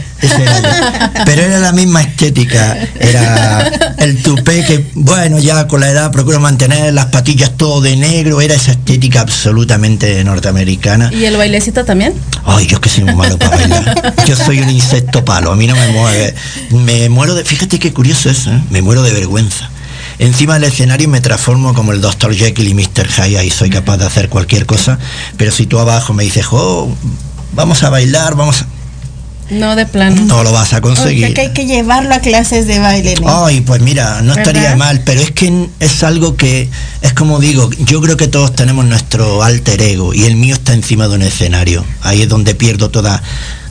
Pero 1.24 1.42
era 1.42 1.58
la 1.58 1.72
misma 1.72 2.02
estética. 2.02 2.76
Era 2.98 3.94
el 3.98 4.22
tupé 4.22 4.64
que, 4.64 4.86
bueno, 4.94 5.38
ya 5.38 5.66
con 5.66 5.80
la 5.80 5.90
edad 5.90 6.10
procuro 6.10 6.40
mantener 6.40 6.92
las 6.92 7.06
patillas 7.06 7.52
todo 7.56 7.80
de 7.80 7.96
negro. 7.96 8.40
Era 8.40 8.54
esa 8.54 8.72
estética 8.72 9.20
absolutamente 9.20 10.22
norteamericana. 10.24 11.10
¿Y 11.12 11.24
el 11.24 11.36
bailecito 11.36 11.84
también? 11.84 12.14
Ay, 12.44 12.66
yo 12.66 12.80
que 12.80 12.88
soy 12.88 13.04
muy 13.04 13.14
malo 13.14 13.38
para 13.38 13.56
bailar. 13.56 14.14
Yo 14.26 14.36
soy 14.46 14.60
un 14.60 14.70
insecto 14.70 15.24
palo. 15.24 15.52
A 15.52 15.56
mí 15.56 15.66
no 15.66 15.74
me 15.74 15.88
mueve. 15.88 16.34
Me 16.70 17.08
muero 17.08 17.34
de. 17.34 17.44
Fíjate 17.44 17.78
qué 17.78 17.92
curioso 17.92 18.30
es, 18.30 18.46
¿eh? 18.46 18.62
Me 18.70 18.80
muero 18.80 19.02
de 19.02 19.12
vergüenza. 19.12 19.70
Encima 20.18 20.54
del 20.54 20.64
escenario 20.64 21.08
me 21.08 21.20
transformo 21.20 21.74
como 21.74 21.92
el 21.92 22.00
Dr. 22.00 22.34
Jekyll 22.34 22.68
y 22.68 22.74
Mr. 22.74 23.08
Hyde 23.08 23.44
y 23.44 23.50
soy 23.50 23.68
capaz 23.68 23.98
de 23.98 24.06
hacer 24.06 24.28
cualquier 24.28 24.64
cosa. 24.64 24.98
Pero 25.36 25.50
si 25.50 25.66
tú 25.66 25.78
abajo 25.78 26.14
me 26.14 26.24
dices, 26.24 26.46
oh, 26.50 26.88
vamos 27.52 27.82
a 27.82 27.90
bailar, 27.90 28.34
vamos 28.34 28.62
a 28.62 28.66
no, 29.50 29.76
de 29.76 29.86
plano. 29.86 30.22
No 30.22 30.42
lo 30.42 30.52
vas 30.52 30.72
a 30.72 30.80
conseguir. 30.80 31.32
que 31.32 31.40
hay 31.42 31.52
que 31.52 31.66
llevarlo 31.66 32.12
a 32.14 32.18
clases 32.18 32.66
de 32.66 32.80
baile. 32.80 33.14
Ay, 33.26 33.60
pues 33.60 33.80
mira, 33.80 34.20
no 34.22 34.34
estaría 34.34 34.74
mal, 34.74 35.02
pero 35.04 35.20
es 35.20 35.30
que 35.30 35.68
es 35.78 36.02
algo 36.02 36.36
que, 36.36 36.68
es 37.00 37.12
como 37.12 37.38
digo, 37.38 37.70
yo 37.78 38.00
creo 38.00 38.16
que 38.16 38.26
todos 38.26 38.54
tenemos 38.56 38.84
nuestro 38.84 39.42
alter 39.42 39.80
ego 39.82 40.14
y 40.14 40.24
el 40.24 40.36
mío 40.36 40.54
está 40.54 40.72
encima 40.72 41.06
de 41.06 41.14
un 41.14 41.22
escenario. 41.22 41.84
Ahí 42.02 42.22
es 42.22 42.28
donde 42.28 42.56
pierdo 42.56 42.90
toda, 42.90 43.22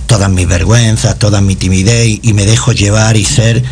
todas 0.05 0.29
mis 0.29 0.47
vergüenzas, 0.47 1.17
toda 1.17 1.41
mi 1.41 1.55
timidez 1.55 2.19
y 2.21 2.33
me 2.33 2.45
dejo 2.45 2.71
llevar 2.71 3.17
y 3.17 3.25
ser 3.25 3.63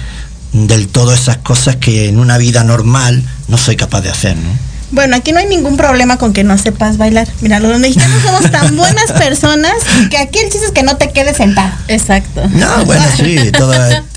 del 0.51 0.87
todo 0.87 1.13
esas 1.13 1.37
cosas 1.37 1.77
que 1.77 2.07
en 2.07 2.19
una 2.19 2.37
vida 2.37 2.63
normal 2.63 3.23
no 3.47 3.57
soy 3.57 3.75
capaz 3.75 4.01
de 4.01 4.09
hacer, 4.09 4.37
¿no? 4.37 4.73
Bueno, 4.91 5.15
aquí 5.15 5.31
no 5.31 5.39
hay 5.39 5.47
ningún 5.47 5.75
problema 5.75 6.17
con 6.17 6.33
que 6.33 6.43
no 6.43 6.55
sepas 6.59 6.97
bailar. 6.97 7.27
Mira, 7.41 7.59
los 7.59 7.79
mexicanos 7.79 8.21
somos 8.21 8.51
tan 8.51 8.77
buenas 8.77 9.11
personas 9.11 9.73
que 10.11 10.17
aquí 10.17 10.37
el 10.37 10.51
chiste 10.51 10.67
es 10.67 10.71
que 10.71 10.83
no 10.83 10.97
te 10.97 11.11
quedes 11.11 11.37
sentado. 11.37 11.71
Exacto. 11.87 12.47
No, 12.49 12.85
bueno, 12.85 13.03
sí, 13.17 13.51
todo 13.51 13.73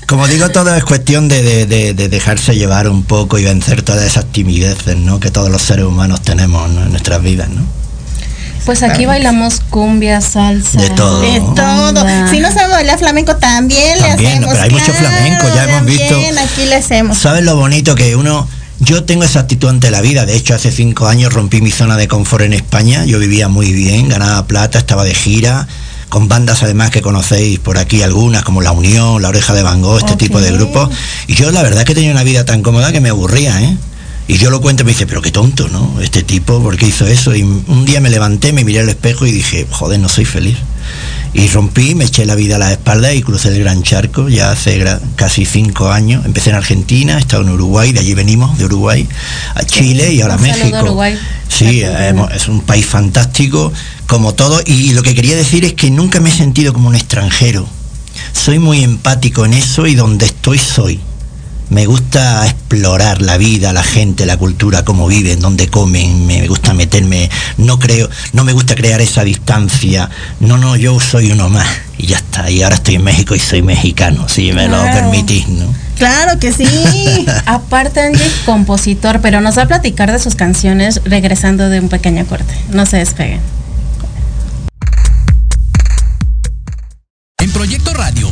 como 0.07 0.25
digo, 0.27 0.49
todo 0.49 0.73
es 0.73 0.85
cuestión 0.85 1.27
de, 1.27 1.65
dejarse 1.93 2.55
llevar 2.55 2.87
un 2.87 3.03
poco 3.03 3.37
y 3.39 3.43
vencer 3.43 3.81
todas 3.81 4.03
esas 4.03 4.25
timideces, 4.31 4.95
¿no? 4.95 5.19
Que 5.19 5.31
todos 5.31 5.49
los 5.49 5.61
seres 5.61 5.85
humanos 5.85 6.21
tenemos 6.21 6.69
en 6.69 6.91
nuestras 6.91 7.21
vidas, 7.21 7.49
¿no? 7.49 7.63
Pues 8.67 8.83
aquí 8.83 9.05
bailamos 9.05 9.61
cumbia, 9.69 10.19
salsa. 10.19 10.81
De 10.81 10.89
todo. 10.89 11.21
De 11.21 11.39
todo. 11.55 12.03
Si 12.29 12.41
no 12.41 12.51
sabemos 12.51 12.75
bailar 12.75 12.99
flamenco, 12.99 13.37
también, 13.37 13.97
le 13.97 14.11
hacemos. 14.11 14.49
Pero 14.49 14.61
hay 14.61 14.69
mucho 14.69 14.91
flamenco, 14.91 15.47
ya 15.55 15.63
hemos 15.63 15.85
visto. 15.85 16.15
aquí 16.17 16.65
le 16.65 16.75
hacemos. 16.75 17.17
¿Sabes 17.17 17.45
lo 17.45 17.55
bonito 17.55 17.95
que 17.95 18.17
uno 18.17 18.45
yo 18.81 19.05
tengo 19.05 19.23
esa 19.23 19.39
actitud 19.39 19.69
ante 19.69 19.89
la 19.89 20.01
vida. 20.01 20.25
De 20.25 20.35
hecho, 20.35 20.53
hace 20.53 20.73
cinco 20.73 21.07
años 21.07 21.31
rompí 21.31 21.61
mi 21.61 21.71
zona 21.71 21.95
de 21.95 22.09
confort 22.09 22.43
en 22.43 22.51
España. 22.51 23.05
Yo 23.05 23.19
vivía 23.19 23.47
muy 23.47 23.71
bien, 23.71 24.09
ganaba 24.09 24.45
plata, 24.47 24.79
estaba 24.79 25.05
de 25.05 25.15
gira, 25.15 25.65
con 26.09 26.27
bandas 26.27 26.61
además 26.61 26.91
que 26.91 27.01
conocéis 27.01 27.59
por 27.59 27.77
aquí 27.77 28.01
algunas, 28.01 28.43
como 28.43 28.61
La 28.61 28.73
Unión, 28.73 29.21
La 29.21 29.29
Oreja 29.29 29.53
de 29.53 29.63
Van 29.63 29.81
Gogh, 29.81 29.99
este 29.99 30.17
tipo 30.17 30.41
de 30.41 30.51
grupos. 30.51 30.89
Y 31.27 31.35
yo 31.35 31.51
la 31.51 31.63
verdad 31.63 31.85
que 31.85 31.95
tenía 31.95 32.11
una 32.11 32.23
vida 32.23 32.43
tan 32.43 32.63
cómoda 32.63 32.91
que 32.91 32.99
me 32.99 33.07
aburría, 33.07 33.61
¿eh? 33.61 33.77
Y 34.29 34.37
yo 34.37 34.49
lo 34.49 34.59
cuento 34.59 34.83
y 34.83 34.85
me 34.85 34.91
dice, 34.91 35.07
pero 35.07 35.21
qué 35.21 35.31
tonto, 35.31 35.69
¿no? 35.69 36.01
Este 36.01 36.21
tipo, 36.21 36.61
¿por 36.61 36.77
qué 36.77 36.87
hizo 36.87 37.07
eso? 37.07 37.33
Y 37.33 37.43
un 37.43 37.85
día 37.85 38.01
me 38.01 38.09
levanté, 38.09 38.51
me 38.51 38.65
miré 38.65 38.81
al 38.81 38.89
espejo 38.89 39.25
y 39.25 39.31
dije, 39.31 39.65
joder, 39.69 39.99
no 39.99 40.09
soy 40.09 40.25
feliz. 40.25 40.57
Y 41.33 41.47
rompí, 41.47 41.95
me 41.95 42.05
eché 42.05 42.25
la 42.25 42.35
vida 42.35 42.55
a 42.55 42.59
la 42.59 42.71
espalda 42.71 43.13
y 43.13 43.21
crucé 43.21 43.49
el 43.49 43.59
Gran 43.59 43.83
Charco 43.83 44.27
ya 44.27 44.51
hace 44.51 44.83
casi 45.15 45.45
cinco 45.45 45.91
años. 45.91 46.25
Empecé 46.25 46.49
en 46.49 46.55
Argentina, 46.57 47.17
he 47.17 47.19
estado 47.19 47.43
en 47.43 47.49
Uruguay, 47.49 47.93
de 47.93 47.99
allí 47.99 48.13
venimos, 48.15 48.57
de 48.57 48.65
Uruguay, 48.65 49.07
a 49.55 49.63
Chile 49.63 50.13
y 50.13 50.21
ahora 50.21 50.35
a 50.35 50.37
México. 50.37 51.01
Sí, 51.47 51.83
es 52.33 52.47
un 52.47 52.61
país 52.61 52.85
fantástico, 52.85 53.71
como 54.07 54.33
todo. 54.33 54.61
Y 54.65 54.93
lo 54.93 55.03
que 55.03 55.15
quería 55.15 55.35
decir 55.35 55.63
es 55.63 55.73
que 55.73 55.89
nunca 55.89 56.19
me 56.19 56.29
he 56.29 56.33
sentido 56.33 56.73
como 56.73 56.89
un 56.89 56.95
extranjero. 56.95 57.67
Soy 58.33 58.59
muy 58.59 58.83
empático 58.83 59.45
en 59.45 59.53
eso 59.53 59.87
y 59.87 59.95
donde 59.95 60.25
estoy 60.25 60.57
soy. 60.57 60.99
Me 61.69 61.85
gusta 61.85 62.45
explorar 62.45 63.21
la 63.21 63.37
vida, 63.37 63.73
la 63.73 63.83
gente, 63.83 64.25
la 64.25 64.37
cultura, 64.37 64.85
cómo 64.85 65.07
viven, 65.07 65.39
dónde 65.39 65.67
comen, 65.67 66.25
me 66.25 66.47
gusta 66.47 66.73
meterme, 66.73 67.29
no 67.57 67.77
creo, 67.79 68.09
no 68.33 68.43
me 68.43 68.53
gusta 68.53 68.75
crear 68.75 69.01
esa 69.01 69.23
distancia. 69.23 70.09
No, 70.39 70.57
no, 70.57 70.75
yo 70.75 70.99
soy 70.99 71.31
uno 71.31 71.49
más 71.49 71.67
y 71.97 72.07
ya 72.07 72.17
está. 72.17 72.49
Y 72.49 72.63
ahora 72.63 72.75
estoy 72.75 72.95
en 72.95 73.03
México 73.03 73.35
y 73.35 73.39
soy 73.39 73.61
mexicano, 73.61 74.29
si 74.29 74.51
me 74.53 74.67
lo 74.67 74.81
permitís, 74.83 75.47
¿no? 75.49 75.73
Claro 75.97 76.39
que 76.39 76.53
sí. 76.53 76.65
Aparte 77.45 78.01
Angie, 78.01 78.31
compositor, 78.45 79.19
pero 79.21 79.41
nos 79.41 79.57
va 79.57 79.63
a 79.63 79.67
platicar 79.67 80.11
de 80.11 80.19
sus 80.19 80.35
canciones 80.35 81.01
regresando 81.03 81.69
de 81.69 81.79
un 81.79 81.89
pequeño 81.89 82.25
corte. 82.25 82.53
No 82.71 82.85
se 82.85 82.97
despeguen. 82.97 83.41
En 87.39 87.51
Proyecto 87.51 87.93
Radio 87.93 88.31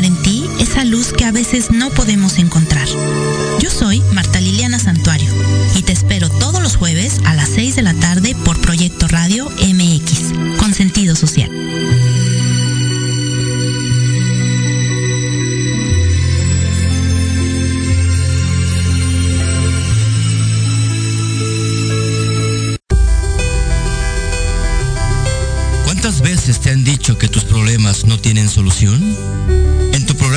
esa 0.71 0.85
luz 0.85 1.11
que 1.11 1.25
a 1.25 1.33
veces 1.33 1.69
no 1.69 1.89
podemos 1.89 2.39
encontrar. 2.39 2.87
Yo 3.59 3.69
soy 3.69 4.01
Marta 4.13 4.39
Liliana 4.39 4.79
Santuario 4.79 5.29
y 5.75 5.81
te 5.81 5.91
espero 5.91 6.29
todos 6.29 6.61
los 6.61 6.77
jueves 6.77 7.19
a 7.25 7.33
las 7.33 7.49
6 7.49 7.75
de 7.75 7.81
la 7.81 7.93
tarde 7.93 8.37
por 8.45 8.57
Proyecto 8.61 9.09
Radio 9.09 9.49
MX, 9.49 10.57
con 10.59 10.73
sentido 10.73 11.17
social. 11.17 11.49
¿Cuántas 25.83 26.21
veces 26.21 26.61
te 26.61 26.69
han 26.69 26.85
dicho 26.85 27.17
que 27.17 27.27
tus 27.27 27.43
problemas 27.43 28.05
no 28.05 28.17
tienen 28.17 28.47
solución? 28.47 29.17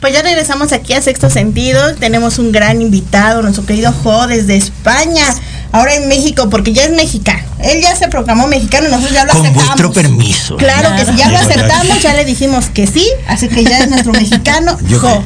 Pues 0.00 0.14
ya 0.14 0.22
regresamos 0.22 0.72
aquí 0.72 0.94
a 0.94 1.02
Sexto 1.02 1.28
Sentido. 1.28 1.94
Tenemos 1.96 2.38
un 2.38 2.52
gran 2.52 2.80
invitado, 2.80 3.42
nuestro 3.42 3.66
querido 3.66 3.92
Jo 3.92 4.26
desde 4.26 4.56
España. 4.56 5.24
Ahora 5.72 5.94
en 5.94 6.08
México, 6.08 6.48
porque 6.50 6.72
ya 6.72 6.84
es 6.84 6.90
mexicano. 6.90 7.44
Él 7.60 7.80
ya 7.80 7.94
se 7.94 8.08
proclamó 8.08 8.48
mexicano 8.48 8.88
y 8.88 8.90
nosotros 8.90 9.12
ya 9.14 9.24
lo 9.24 9.32
Con 9.32 9.42
aceptamos. 9.42 9.66
vuestro 9.66 9.92
permiso. 9.92 10.56
Claro 10.56 10.96
que 10.96 11.04
sí, 11.04 11.12
ya 11.16 11.28
lo 11.30 11.38
aceptamos, 11.38 12.02
ya 12.02 12.14
le 12.14 12.24
dijimos 12.24 12.66
que 12.70 12.86
sí, 12.86 13.06
así 13.28 13.48
que 13.48 13.62
ya 13.62 13.78
es 13.80 13.90
nuestro 13.90 14.12
mexicano, 14.12 14.76
Jo. 15.00 15.22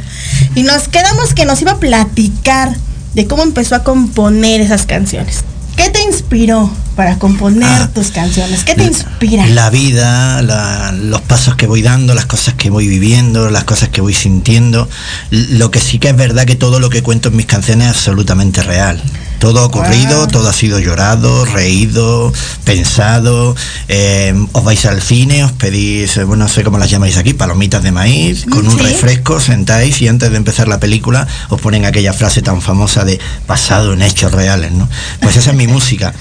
Y 0.54 0.64
nos 0.64 0.88
quedamos 0.88 1.32
que 1.32 1.46
nos 1.46 1.62
iba 1.62 1.72
a 1.72 1.78
platicar 1.78 2.74
de 3.14 3.26
cómo 3.26 3.42
empezó 3.42 3.76
a 3.76 3.84
componer 3.84 4.60
esas 4.60 4.84
canciones. 4.84 5.44
¿Qué 5.76 5.90
te 5.90 6.02
inspiró 6.02 6.70
para 6.96 7.18
componer 7.18 7.64
Ah. 7.68 7.90
tus 7.92 8.08
canciones? 8.08 8.62
¿Qué 8.64 8.74
te 8.74 8.84
inspira? 8.84 9.46
La 9.46 9.70
vida, 9.70 10.40
la- 10.42 10.92
los 10.92 11.20
pasos 11.22 11.56
que 11.56 11.66
voy 11.66 11.82
dando, 11.82 12.14
las 12.14 12.26
cosas 12.26 12.54
que 12.54 12.70
voy 12.70 12.86
viviendo, 12.88 13.50
las 13.50 13.64
cosas 13.64 13.88
que 13.88 14.00
voy 14.00 14.14
sintiendo. 14.14 14.88
Lo 15.30 15.70
que 15.70 15.80
sí 15.80 15.98
que 15.98 16.10
es 16.10 16.16
verdad 16.16 16.44
que 16.46 16.54
todo 16.54 16.78
lo 16.80 16.90
que 16.90 17.02
cuento 17.02 17.28
en 17.30 17.36
mis 17.36 17.46
canciones 17.46 17.88
es 17.90 17.96
absolutamente 17.96 18.62
real. 18.62 19.02
Todo 19.44 19.60
ha 19.60 19.66
ocurrido, 19.66 20.22
Ah. 20.22 20.26
todo 20.26 20.48
ha 20.48 20.54
sido 20.54 20.78
llorado, 20.78 21.44
reído, 21.44 22.32
pensado. 22.64 23.54
eh, 23.88 24.32
os 24.52 24.64
vais 24.64 24.86
al 24.86 25.02
cine, 25.02 25.44
os 25.44 25.52
pedís, 25.52 26.16
eh, 26.16 26.24
bueno, 26.24 26.44
no 26.44 26.48
sé 26.48 26.64
cómo 26.64 26.78
las 26.78 26.88
llamáis 26.88 27.18
aquí, 27.18 27.34
palomitas 27.34 27.82
de 27.82 27.92
maíz, 27.92 28.46
con 28.50 28.66
un 28.66 28.78
refresco, 28.78 29.40
sentáis 29.40 30.00
y 30.00 30.08
antes 30.08 30.30
de 30.30 30.38
empezar 30.38 30.66
la 30.66 30.80
película 30.80 31.28
os 31.50 31.60
ponen 31.60 31.84
aquella 31.84 32.14
frase 32.14 32.40
tan 32.40 32.62
famosa 32.62 33.04
de 33.04 33.20
basado 33.46 33.92
en 33.92 34.00
hechos 34.00 34.32
reales, 34.32 34.72
¿no? 34.72 34.88
Pues 35.20 35.36
esa 35.36 35.50
es 35.50 35.56
mi 35.56 35.66
música. 35.66 36.14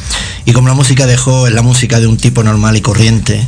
Y 0.44 0.52
como 0.52 0.68
la 0.68 0.74
música 0.74 1.06
dejó 1.06 1.48
es 1.48 1.54
la 1.54 1.62
música 1.62 2.02
de 2.02 2.08
un 2.08 2.18
tipo 2.18 2.44
normal 2.44 2.76
y 2.76 2.82
corriente, 2.82 3.48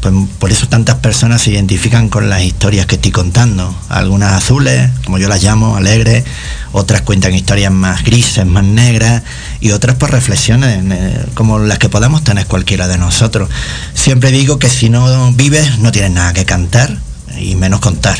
pues 0.00 0.14
por 0.38 0.52
eso 0.52 0.68
tantas 0.68 0.96
personas 0.96 1.42
se 1.42 1.50
identifican 1.50 2.08
con 2.08 2.28
las 2.28 2.42
historias 2.42 2.86
que 2.86 2.96
estoy 2.96 3.10
contando. 3.10 3.74
Algunas 3.88 4.32
azules, 4.32 4.90
como 5.04 5.18
yo 5.18 5.28
las 5.28 5.42
llamo, 5.42 5.76
alegres, 5.76 6.24
otras 6.72 7.02
cuentan 7.02 7.34
historias 7.34 7.72
más 7.72 8.04
grises, 8.04 8.44
más 8.44 8.64
negras, 8.64 9.22
y 9.60 9.70
otras 9.70 9.96
pues 9.96 10.12
reflexiones 10.12 10.82
eh, 10.84 11.26
como 11.34 11.58
las 11.58 11.78
que 11.78 11.88
podamos 11.88 12.22
tener 12.22 12.46
cualquiera 12.46 12.88
de 12.88 12.98
nosotros. 12.98 13.48
Siempre 13.94 14.30
digo 14.30 14.58
que 14.58 14.68
si 14.68 14.90
no 14.90 15.32
vives 15.32 15.78
no 15.78 15.90
tienes 15.92 16.10
nada 16.10 16.32
que 16.32 16.44
cantar 16.44 16.98
y 17.38 17.54
menos 17.54 17.80
contar. 17.80 18.18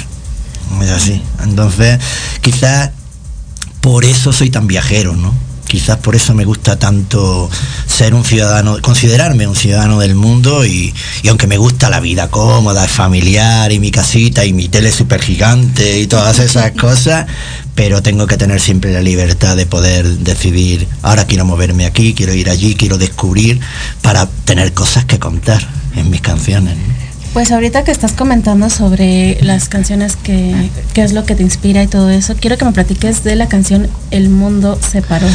Es 0.82 0.90
así. 0.90 1.22
Entonces, 1.42 2.00
quizás 2.40 2.90
por 3.80 4.04
eso 4.04 4.32
soy 4.32 4.50
tan 4.50 4.66
viajero, 4.66 5.14
¿no? 5.14 5.34
Quizás 5.66 5.98
por 5.98 6.14
eso 6.14 6.34
me 6.34 6.44
gusta 6.44 6.78
tanto 6.78 7.50
ser 7.86 8.14
un 8.14 8.24
ciudadano, 8.24 8.78
considerarme 8.80 9.46
un 9.46 9.56
ciudadano 9.56 9.98
del 9.98 10.14
mundo 10.14 10.64
y, 10.64 10.94
y 11.22 11.28
aunque 11.28 11.46
me 11.46 11.56
gusta 11.56 11.90
la 11.90 12.00
vida 12.00 12.28
cómoda, 12.28 12.86
familiar 12.86 13.72
y 13.72 13.80
mi 13.80 13.90
casita 13.90 14.44
y 14.44 14.52
mi 14.52 14.68
tele 14.68 14.92
super 14.92 15.20
gigante 15.20 15.98
y 15.98 16.06
todas 16.06 16.38
esas 16.38 16.72
cosas, 16.80 17.26
pero 17.74 18.02
tengo 18.02 18.26
que 18.26 18.36
tener 18.36 18.60
siempre 18.60 18.92
la 18.92 19.00
libertad 19.00 19.56
de 19.56 19.66
poder 19.66 20.06
decidir, 20.18 20.86
ahora 21.02 21.26
quiero 21.26 21.44
moverme 21.44 21.86
aquí, 21.86 22.14
quiero 22.14 22.34
ir 22.34 22.50
allí, 22.50 22.74
quiero 22.74 22.98
descubrir 22.98 23.60
para 24.02 24.26
tener 24.44 24.72
cosas 24.72 25.04
que 25.04 25.18
contar 25.18 25.66
en 25.96 26.10
mis 26.10 26.20
canciones. 26.20 26.76
¿no? 26.76 27.03
Pues 27.34 27.50
ahorita 27.50 27.82
que 27.82 27.90
estás 27.90 28.12
comentando 28.12 28.70
sobre 28.70 29.42
las 29.42 29.68
canciones 29.68 30.14
que, 30.14 30.70
qué 30.92 31.02
es 31.02 31.12
lo 31.12 31.26
que 31.26 31.34
te 31.34 31.42
inspira 31.42 31.82
y 31.82 31.88
todo 31.88 32.08
eso, 32.08 32.36
quiero 32.36 32.56
que 32.56 32.64
me 32.64 32.70
platiques 32.70 33.24
de 33.24 33.34
la 33.34 33.48
canción 33.48 33.88
El 34.12 34.28
mundo 34.28 34.78
se 34.80 35.02
paró. 35.02 35.26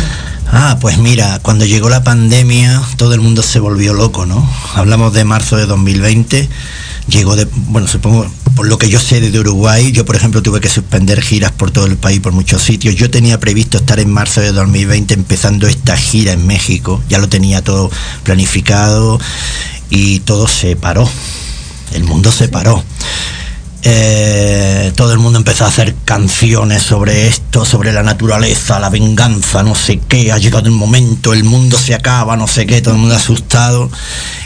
Ah, 0.50 0.78
pues 0.80 0.98
mira, 0.98 1.40
cuando 1.42 1.66
llegó 1.66 1.90
la 1.90 2.02
pandemia 2.02 2.82
todo 2.96 3.14
el 3.16 3.20
mundo 3.20 3.44
se 3.44 3.60
volvió 3.60 3.94
loco, 3.94 4.26
¿no? 4.26 4.50
Hablamos 4.76 5.14
de 5.14 5.26
marzo 5.26 5.58
de 5.58 5.66
2020, 5.66 6.48
llegó 7.10 7.36
de, 7.36 7.50
bueno, 7.68 7.86
supongo, 7.90 8.32
por 8.56 8.66
lo 8.66 8.78
que 8.78 8.88
yo 8.88 8.98
sé 8.98 9.20
de 9.20 9.38
Uruguay, 9.38 9.92
yo 9.92 10.06
por 10.06 10.16
ejemplo 10.16 10.42
tuve 10.42 10.62
que 10.62 10.70
suspender 10.70 11.22
giras 11.22 11.52
por 11.52 11.70
todo 11.70 11.86
el 11.86 11.98
país, 11.98 12.22
por 12.22 12.32
muchos 12.32 12.62
sitios. 12.62 12.96
Yo 12.96 13.12
tenía 13.12 13.42
previsto 13.42 13.78
estar 13.78 14.00
en 14.00 14.10
marzo 14.10 14.40
de 14.40 14.54
2020 14.54 15.14
empezando 15.16 15.68
esta 15.68 15.98
gira 15.98 16.32
en 16.32 16.48
México, 16.48 17.04
ya 17.10 17.18
lo 17.18 17.28
tenía 17.28 17.62
todo 17.62 17.92
planificado 18.24 19.20
y 19.90 20.20
todo 20.22 20.48
se 20.48 20.78
paró, 20.78 21.10
el 21.94 22.04
mundo 22.04 22.32
se 22.32 22.48
paró. 22.50 22.84
eh, 23.82 24.92
todo 24.96 25.14
el 25.14 25.20
mundo 25.20 25.40
empezó 25.40 25.64
a 25.64 25.70
hacer 25.70 25.96
canciones 26.04 26.84
sobre 26.84 27.28
esto, 27.28 27.64
sobre 27.64 27.94
la 27.94 28.04
naturaleza, 28.04 28.80
la 28.80 28.90
venganza, 28.90 29.64
no 29.64 29.74
sé 29.74 30.00
qué, 30.08 30.32
ha 30.34 30.38
llegado 30.38 30.66
el 30.66 30.74
momento, 30.74 31.34
el 31.34 31.46
mundo 31.46 31.78
se 31.78 31.94
acaba, 31.94 32.36
no 32.36 32.48
sé 32.48 32.66
qué, 32.66 32.82
todo 32.82 32.96
el 32.96 33.00
mundo 33.00 33.16
asustado. 33.16 33.90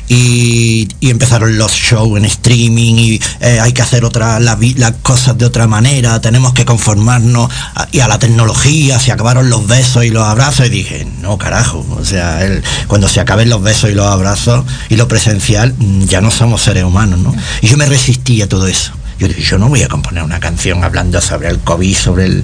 Y, 0.07 0.87
empezaron 1.01 1.57
los 1.57 1.71
shows 1.71 2.17
en 2.17 2.25
streaming 2.25 2.95
y 2.95 3.21
eh, 3.39 3.59
hay 3.59 3.71
que 3.71 3.81
hacer 3.81 4.03
otra, 4.03 4.39
las 4.39 4.57
cosas 5.03 5.37
de 5.37 5.45
otra 5.45 5.67
manera, 5.67 6.19
tenemos 6.21 6.53
que 6.53 6.65
conformarnos 6.65 7.51
y 7.91 7.99
a 7.99 8.07
la 8.07 8.17
tecnología, 8.17 8.99
se 8.99 9.11
acabaron 9.11 9.49
los 9.49 9.67
besos 9.67 10.03
y 10.03 10.09
los 10.09 10.23
abrazos 10.23 10.65
y 10.65 10.69
dije, 10.69 11.07
no 11.21 11.37
carajo, 11.37 11.85
o 11.97 12.03
sea, 12.03 12.39
cuando 12.87 13.07
se 13.07 13.19
acaben 13.19 13.49
los 13.49 13.61
besos 13.61 13.91
y 13.91 13.93
los 13.93 14.07
abrazos 14.07 14.65
y 14.89 14.95
lo 14.95 15.07
presencial, 15.07 15.75
mm, 15.77 16.05
ya 16.05 16.19
no 16.19 16.31
somos 16.31 16.63
seres 16.63 16.83
humanos, 16.83 17.19
¿no? 17.19 17.33
Y 17.61 17.67
yo 17.67 17.77
me 17.77 17.85
resistía 17.85 18.45
a 18.45 18.49
todo 18.49 18.67
eso. 18.67 18.93
Yo 19.19 19.27
dije, 19.27 19.41
yo 19.41 19.57
no 19.57 19.69
voy 19.69 19.83
a 19.83 19.87
componer 19.87 20.23
una 20.23 20.39
canción 20.39 20.83
hablando 20.83 21.21
sobre 21.21 21.49
el 21.49 21.59
COVID, 21.59 21.95
sobre 21.95 22.25
el, 22.25 22.43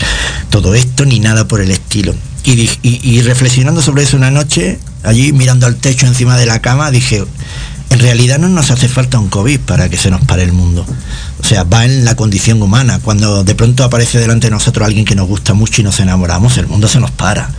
todo 0.50 0.76
esto, 0.76 1.06
ni 1.06 1.20
nada 1.20 1.48
por 1.48 1.62
el 1.62 1.72
estilo. 1.72 2.14
Y, 2.44 3.22
reflexionando 3.22 3.82
sobre 3.82 4.04
eso 4.04 4.18
una 4.18 4.32
noche, 4.32 4.80
allí 5.04 5.32
mirando 5.34 5.66
al 5.66 5.76
techo 5.76 6.08
encima 6.08 6.38
de 6.38 6.46
la 6.46 6.62
cama, 6.62 6.92
dije, 6.92 7.24
en 7.90 8.00
realidad 8.00 8.38
no 8.38 8.50
nos 8.50 8.72
hace 8.72 8.88
falta 8.88 9.20
un 9.20 9.30
COVID 9.30 9.60
para 9.62 9.90
que 9.90 9.98
se 9.98 10.12
nos 10.12 10.22
pare 10.22 10.44
el 10.44 10.54
mundo. 10.54 10.86
O 11.42 11.44
sea, 11.44 11.64
va 11.64 11.86
en 11.86 12.06
la 12.06 12.16
condición 12.16 12.62
humana. 12.62 13.00
Cuando 13.04 13.44
de 13.44 13.56
pronto 13.56 13.84
aparece 13.84 14.20
delante 14.20 14.48
de 14.48 14.52
nosotros 14.52 14.86
alguien 14.86 15.06
que 15.06 15.16
nos 15.16 15.28
gusta 15.28 15.54
mucho 15.54 15.82
y 15.82 15.84
nos 15.84 16.00
enamoramos, 16.00 16.58
el 16.58 16.68
mundo 16.68 16.88
se 16.88 17.00
nos 17.00 17.12
para. 17.12 17.50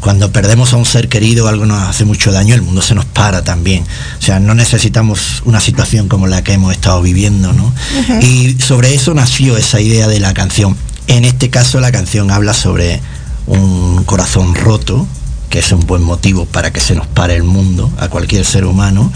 Cuando 0.00 0.30
perdemos 0.30 0.72
a 0.72 0.76
un 0.76 0.84
ser 0.84 1.08
querido, 1.08 1.48
algo 1.48 1.66
nos 1.66 1.82
hace 1.82 2.04
mucho 2.04 2.30
daño, 2.30 2.54
el 2.54 2.62
mundo 2.62 2.80
se 2.80 2.94
nos 2.94 3.06
para 3.06 3.42
también. 3.42 3.82
O 4.18 4.22
sea, 4.22 4.38
no 4.38 4.54
necesitamos 4.54 5.42
una 5.44 5.58
situación 5.58 6.06
como 6.06 6.28
la 6.28 6.44
que 6.44 6.52
hemos 6.52 6.72
estado 6.72 7.02
viviendo, 7.02 7.52
¿no? 7.52 7.74
Y 8.20 8.56
sobre 8.60 8.94
eso 8.94 9.14
nació 9.14 9.56
esa 9.56 9.80
idea 9.80 10.06
de 10.06 10.20
la 10.20 10.32
canción. 10.32 10.76
En 11.08 11.24
este 11.24 11.50
caso, 11.50 11.80
la 11.80 11.90
canción 11.90 12.30
habla 12.30 12.54
sobre 12.54 13.00
un 13.46 14.04
corazón 14.04 14.54
roto, 14.54 15.08
que 15.48 15.60
es 15.60 15.72
un 15.72 15.80
buen 15.80 16.02
motivo 16.02 16.44
para 16.46 16.72
que 16.72 16.80
se 16.80 16.94
nos 16.94 17.06
pare 17.06 17.34
el 17.34 17.44
mundo 17.44 17.90
a 17.98 18.08
cualquier 18.08 18.44
ser 18.44 18.64
humano, 18.64 19.12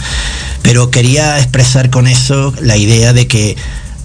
pero 0.63 0.91
quería 0.91 1.39
expresar 1.39 1.91
con 1.91 2.07
eso 2.07 2.53
la 2.61 2.77
idea 2.77 3.13
de 3.13 3.27
que 3.27 3.57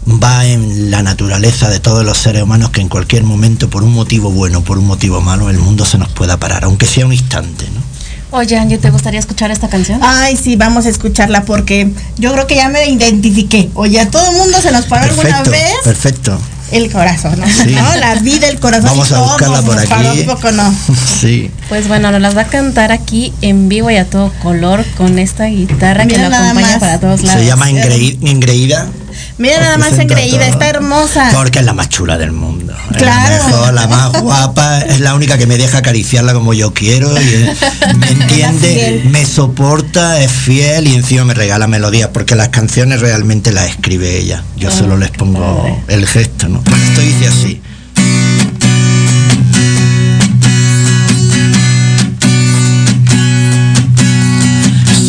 va 0.07 0.45
en 0.45 0.91
la 0.91 1.01
naturaleza 1.01 1.69
de 1.69 1.79
todos 1.79 2.05
los 2.05 2.17
seres 2.17 2.43
humanos 2.43 2.69
que 2.69 2.81
en 2.81 2.89
cualquier 2.89 3.23
momento, 3.23 3.69
por 3.69 3.83
un 3.83 3.93
motivo 3.93 4.31
bueno, 4.31 4.61
por 4.61 4.77
un 4.77 4.85
motivo 4.85 5.21
malo, 5.21 5.49
el 5.49 5.57
mundo 5.57 5.85
se 5.85 5.97
nos 5.97 6.09
pueda 6.09 6.37
parar, 6.37 6.63
aunque 6.63 6.85
sea 6.85 7.05
un 7.05 7.13
instante, 7.13 7.65
¿no? 7.73 7.95
Oye, 8.37 8.57
Angie, 8.57 8.77
¿te 8.77 8.89
gustaría 8.89 9.19
escuchar 9.19 9.51
esta 9.51 9.69
canción? 9.69 9.99
Ay, 10.03 10.35
sí, 10.35 10.57
vamos 10.57 10.85
a 10.85 10.89
escucharla 10.89 11.45
porque 11.45 11.91
yo 12.17 12.33
creo 12.33 12.47
que 12.47 12.55
ya 12.55 12.67
me 12.69 12.89
identifiqué. 12.89 13.69
Oye, 13.75 13.99
a 13.99 14.09
todo 14.09 14.29
el 14.31 14.35
mundo 14.35 14.59
se 14.61 14.71
nos 14.71 14.85
paró 14.85 15.05
alguna 15.05 15.43
vez. 15.43 15.75
Perfecto 15.83 16.37
el 16.71 16.91
corazón, 16.91 17.39
¿no? 17.39 17.95
La 17.95 18.15
vida, 18.15 18.47
el 18.47 18.59
corazón. 18.59 18.89
Vamos 18.89 19.11
a 19.11 19.21
buscarla 19.21 19.61
por 19.61 19.77
aquí. 19.77 20.23
Poco 20.25 20.51
no. 20.51 20.73
sí. 21.21 21.51
Pues 21.69 21.87
bueno, 21.87 22.11
nos 22.11 22.21
las 22.21 22.35
va 22.35 22.41
a 22.41 22.47
cantar 22.47 22.91
aquí 22.91 23.33
en 23.41 23.69
vivo 23.69 23.89
y 23.91 23.97
a 23.97 24.05
todo 24.05 24.31
color 24.41 24.85
con 24.97 25.19
esta 25.19 25.45
guitarra 25.45 26.05
que 26.05 26.17
la 26.17 26.27
acompaña 26.27 26.79
para 26.79 26.99
todos 26.99 27.23
lados. 27.23 27.41
Se 27.41 27.47
llama 27.47 27.69
Ingreída. 27.69 28.87
Mira 29.37 29.59
nada 29.59 29.77
más 29.77 29.99
engreída, 29.99 30.47
está 30.47 30.69
hermosa. 30.69 31.29
Porque 31.33 31.59
es 31.59 31.65
la 31.65 31.73
más 31.73 31.89
chula 31.89 32.17
del 32.17 32.31
mundo. 32.31 32.73
Claro. 32.97 33.35
La 33.35 33.47
mejor, 33.47 33.73
la 33.73 33.87
más 33.87 34.21
guapa, 34.21 34.79
es 34.79 35.01
la 35.01 35.13
única 35.13 35.37
que 35.37 35.45
me 35.45 35.57
deja 35.57 35.79
acariciarla 35.79 36.33
como 36.33 36.53
yo 36.53 36.73
quiero. 36.73 37.09
Y, 37.21 37.49
me 37.97 38.07
entiende, 38.11 39.03
me 39.09 39.25
soporta, 39.25 40.21
es 40.21 40.31
fiel 40.31 40.87
y 40.87 40.95
encima 40.95 41.25
me 41.25 41.33
regala 41.33 41.67
melodías, 41.67 42.11
porque 42.13 42.35
las 42.35 42.49
canciones 42.49 43.01
realmente 43.01 43.51
las 43.51 43.69
escribe 43.69 44.17
ella. 44.17 44.41
Yo 44.55 44.71
solo 44.71 44.95
les 44.95 45.11
pongo 45.11 45.83
el 45.89 46.07
gesto, 46.07 46.47
¿no? 46.47 46.61
Pues 46.61 46.81
esto 46.81 47.01
dice 47.01 47.27
así. 47.27 47.61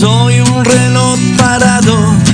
Soy 0.01 0.41
un 0.41 0.65
reloj 0.65 1.19
parado 1.39 2.26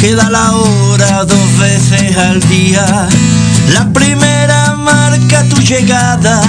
Queda 0.00 0.30
la 0.30 0.52
hora 0.52 1.26
dos 1.26 1.58
veces 1.58 2.16
al 2.16 2.40
día. 2.48 3.06
La 3.74 3.92
primera 3.92 4.74
marca 4.74 5.44
tu 5.50 5.60
llegada 5.60 6.40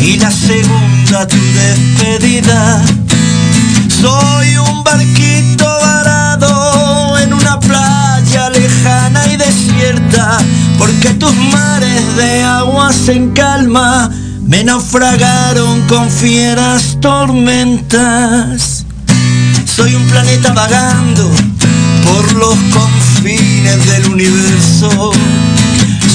y 0.00 0.16
la 0.16 0.28
segunda 0.32 1.24
tu 1.28 1.36
despedida. 1.36 2.82
Soy 3.88 4.56
un 4.56 4.82
barquito 4.82 5.66
varado 5.66 7.16
en 7.18 7.32
una 7.32 7.60
playa 7.60 8.50
lejana 8.50 9.24
y 9.28 9.36
desierta, 9.36 10.38
porque 10.76 11.10
tus 11.10 11.32
mares 11.36 12.16
de 12.16 12.42
aguas 12.42 13.06
en 13.06 13.30
calma 13.30 14.10
me 14.42 14.64
naufragaron 14.64 15.82
con 15.86 16.10
fieras 16.10 16.98
tormentas. 17.00 18.84
Soy 19.64 19.94
un 19.94 20.08
planeta 20.08 20.52
vagando 20.52 21.30
por 22.10 22.32
los 22.34 22.56
confines 22.72 23.86
del 23.86 24.10
universo. 24.10 25.12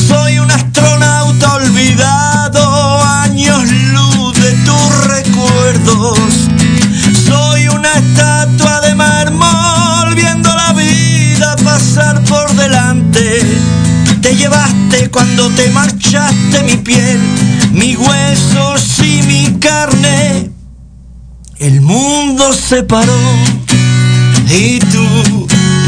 Soy 0.07 0.39
un 0.39 0.51
astronauta 0.51 1.55
olvidado, 1.55 3.03
años 3.03 3.63
luz 3.93 4.33
de 4.41 4.51
tus 4.67 5.07
recuerdos. 5.07 6.19
Soy 7.27 7.67
una 7.67 7.93
estatua 7.93 8.81
de 8.81 8.95
mármol 8.95 10.15
viendo 10.15 10.49
la 10.53 10.73
vida 10.73 11.55
pasar 11.63 12.21
por 12.25 12.51
delante. 12.55 13.41
Te 14.21 14.35
llevaste 14.35 15.09
cuando 15.11 15.49
te 15.51 15.69
marchaste 15.69 16.63
mi 16.63 16.77
piel, 16.77 17.19
mis 17.71 17.97
huesos 17.97 18.99
y 18.99 19.21
mi 19.23 19.59
carne. 19.59 20.51
El 21.57 21.81
mundo 21.81 22.53
se 22.53 22.83
paró 22.83 23.19
y 24.49 24.79
tú 24.79 25.44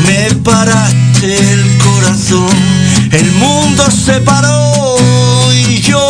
me 0.08 0.34
paraste 0.36 1.36
el 1.54 1.78
corazón, 1.80 2.56
el 3.12 3.30
mundo 3.34 3.84
se 3.92 4.22
paró 4.22 4.96
y 5.54 5.82
yo 5.82 6.10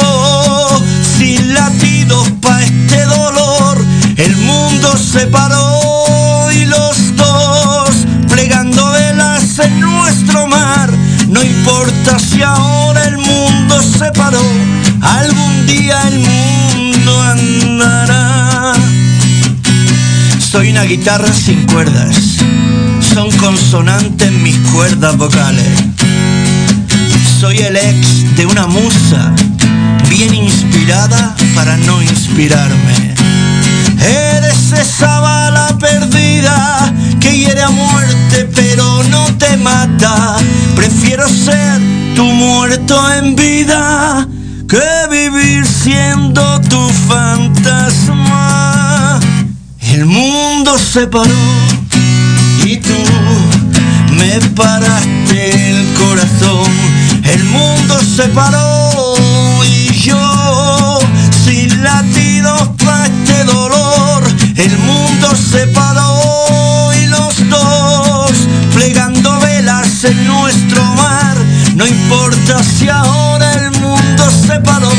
sin 1.18 1.54
latidos 1.56 2.30
pa' 2.42 2.62
este 2.62 3.04
dolor, 3.06 3.84
el 4.18 4.36
mundo 4.38 4.96
se 4.98 5.26
paró 5.28 6.52
y 6.52 6.66
los 6.66 7.16
dos 7.16 7.90
plegando 8.30 8.92
velas 8.92 9.58
en 9.60 9.80
nuestro 9.80 10.46
mar, 10.46 10.90
no 11.28 11.42
importa 11.42 12.20
si 12.20 12.44
ahora 12.44 13.04
el 13.06 13.18
mundo 13.18 13.82
se 13.82 14.12
paró, 14.12 14.46
algún 15.02 15.66
día 15.66 16.00
el 16.08 16.20
mundo 16.20 17.22
andará. 17.24 18.74
Soy 20.40 20.70
una 20.70 20.84
guitarra 20.84 21.34
sin 21.34 21.66
cuerdas 21.66 22.38
son 23.18 23.32
consonantes 23.38 24.32
mis 24.32 24.56
cuerdas 24.70 25.18
vocales. 25.18 25.68
Soy 27.40 27.58
el 27.58 27.76
ex 27.76 28.36
de 28.36 28.46
una 28.46 28.68
musa, 28.68 29.34
bien 30.08 30.36
inspirada 30.36 31.36
para 31.56 31.78
no 31.78 32.00
inspirarme. 32.04 33.16
Eres 34.00 34.72
esa 34.72 35.20
bala 35.20 35.76
perdida 35.80 36.94
que 37.20 37.36
hiere 37.36 37.64
a 37.64 37.72
muerte 37.72 38.48
pero 38.54 39.04
no 39.06 39.26
te 39.40 39.58
mata. 39.58 40.38
Prefiero 40.76 41.28
ser 41.28 41.82
tu 42.16 42.24
muerto 42.24 42.96
en 43.14 43.36
vida 43.36 44.28
que 44.70 45.08
vivir 45.10 45.66
siendo 45.66 46.62
tu 46.70 46.88
fantasma. 47.10 48.40
El 49.82 50.06
mundo 50.06 50.78
se 50.78 51.08
paró 51.08 51.77
me 54.18 54.40
paraste 54.56 55.70
el 55.70 55.94
corazón. 55.94 56.72
El 57.24 57.44
mundo 57.46 58.00
se 58.00 58.28
paró 58.30 59.14
y 59.66 59.94
yo 59.94 61.00
sin 61.46 61.84
latidos 61.84 62.70
para 62.84 63.06
este 63.06 63.44
dolor. 63.46 64.24
El 64.56 64.78
mundo 64.80 65.36
se 65.36 65.68
paró 65.68 66.92
y 66.94 67.06
los 67.08 67.50
dos 67.50 68.32
plegando 68.74 69.40
velas 69.40 70.04
en 70.04 70.28
nuestro 70.28 70.84
mar. 70.96 71.38
No 71.76 71.86
importa 71.86 72.64
si 72.64 72.90
ahora 72.90 73.54
el 73.54 73.72
mundo 73.80 74.24
se 74.46 74.60
paró, 74.62 74.92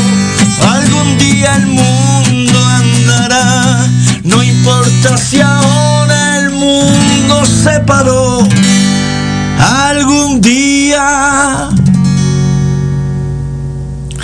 algún 0.71 1.17
día 1.17 1.55
el 1.55 1.67
mundo 1.67 2.65
andará. 2.65 3.85
No 4.23 4.41
importa 4.43 5.17
si 5.17 5.41
ahora 5.41 6.37
el 6.37 6.51
mundo 6.51 7.45
se 7.45 7.79
paró, 7.81 8.47
algún 9.59 10.41
día 10.41 11.69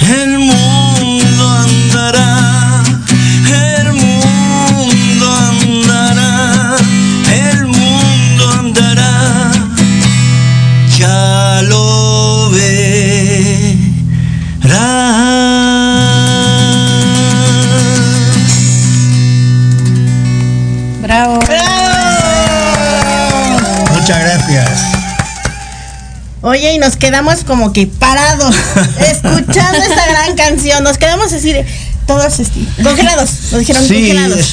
el 0.09 0.39
mundo 0.39 1.49
andará, 1.49 2.54
Oye, 26.55 26.71
y 26.71 26.77
nos 26.77 26.95
quedamos 26.95 27.43
como 27.43 27.73
que 27.73 27.85
parados, 27.85 28.55
escuchando 29.11 29.77
esta 29.77 30.07
gran 30.07 30.37
canción. 30.37 30.85
Nos 30.85 30.97
quedamos 30.97 31.33
así 31.33 31.51
de 31.51 31.65
todos 32.07 32.41
congelados, 32.81 33.29
nos 33.51 33.59
dijeron 33.59 33.85
sí, 33.85 34.11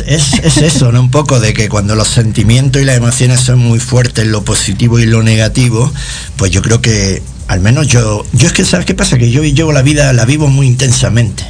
Es, 0.08 0.32
es, 0.42 0.56
eso, 0.56 0.90
¿no? 0.90 1.00
Un 1.00 1.12
poco 1.12 1.38
de 1.38 1.54
que 1.54 1.68
cuando 1.68 1.94
los 1.94 2.08
sentimientos 2.08 2.82
y 2.82 2.86
las 2.86 2.96
emociones 2.96 3.38
son 3.38 3.60
muy 3.60 3.78
fuertes, 3.78 4.26
lo 4.26 4.42
positivo 4.42 4.98
y 4.98 5.06
lo 5.06 5.22
negativo, 5.22 5.92
pues 6.36 6.50
yo 6.50 6.60
creo 6.60 6.82
que 6.82 7.22
al 7.46 7.60
menos 7.60 7.86
yo, 7.86 8.26
yo 8.32 8.48
es 8.48 8.52
que, 8.52 8.64
¿sabes 8.64 8.84
qué 8.84 8.94
pasa? 8.94 9.16
Que 9.16 9.30
yo 9.30 9.44
llevo 9.44 9.70
la 9.70 9.82
vida, 9.82 10.12
la 10.12 10.24
vivo 10.24 10.48
muy 10.48 10.66
intensamente. 10.66 11.44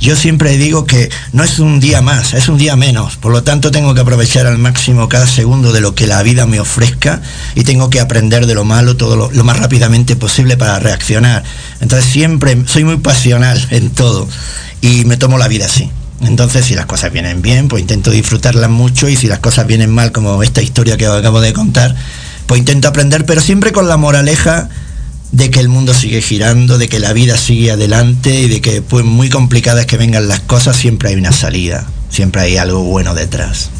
Yo 0.00 0.16
siempre 0.16 0.56
digo 0.56 0.86
que 0.86 1.10
no 1.32 1.44
es 1.44 1.58
un 1.58 1.80
día 1.80 2.00
más, 2.00 2.34
es 2.34 2.48
un 2.48 2.58
día 2.58 2.76
menos. 2.76 3.16
Por 3.16 3.32
lo 3.32 3.42
tanto, 3.42 3.70
tengo 3.70 3.94
que 3.94 4.00
aprovechar 4.00 4.46
al 4.46 4.58
máximo 4.58 5.08
cada 5.08 5.26
segundo 5.26 5.72
de 5.72 5.80
lo 5.80 5.94
que 5.94 6.06
la 6.06 6.22
vida 6.22 6.46
me 6.46 6.60
ofrezca 6.60 7.20
y 7.54 7.64
tengo 7.64 7.90
que 7.90 8.00
aprender 8.00 8.46
de 8.46 8.54
lo 8.54 8.64
malo 8.64 8.96
todo 8.96 9.30
lo, 9.30 9.44
más 9.44 9.58
rápidamente 9.58 10.16
posible 10.16 10.56
para 10.56 10.78
reaccionar. 10.78 11.44
Entonces, 11.80 12.10
siempre 12.10 12.56
soy 12.66 12.84
muy 12.84 12.98
pasional 12.98 13.66
en 13.70 13.90
todo 13.90 14.28
y 14.80 15.04
me 15.04 15.16
tomo 15.16 15.38
la 15.38 15.48
vida 15.48 15.66
así. 15.66 15.90
Entonces, 16.22 16.66
si 16.66 16.74
las 16.74 16.86
cosas 16.86 17.12
vienen 17.12 17.40
bien, 17.42 17.68
pues 17.68 17.80
intento 17.80 18.10
disfrutarlas 18.10 18.70
mucho 18.70 19.08
y 19.08 19.16
si 19.16 19.26
las 19.26 19.38
cosas 19.38 19.66
vienen 19.66 19.90
mal, 19.90 20.12
como 20.12 20.42
esta 20.42 20.60
historia 20.60 20.96
que 20.96 21.06
acabo 21.06 21.40
de 21.40 21.52
contar, 21.52 21.94
pues 22.46 22.58
intento 22.58 22.88
aprender, 22.88 23.24
pero 23.24 23.40
siempre 23.40 23.72
con 23.72 23.88
la 23.88 23.96
moraleja 23.96 24.68
de 25.32 25.50
que 25.50 25.60
el 25.60 25.68
mundo 25.68 25.94
sigue 25.94 26.22
girando, 26.22 26.78
de 26.78 26.88
que 26.88 26.98
la 26.98 27.12
vida 27.12 27.36
sigue 27.36 27.70
adelante 27.70 28.40
y 28.40 28.48
de 28.48 28.60
que 28.60 28.82
pues 28.82 29.04
muy 29.04 29.28
complicadas 29.28 29.86
que 29.86 29.96
vengan 29.96 30.28
las 30.28 30.40
cosas, 30.40 30.76
siempre 30.76 31.10
hay 31.10 31.16
una 31.16 31.32
salida, 31.32 31.86
siempre 32.08 32.42
hay 32.42 32.56
algo 32.56 32.82
bueno 32.82 33.14
detrás. 33.14 33.70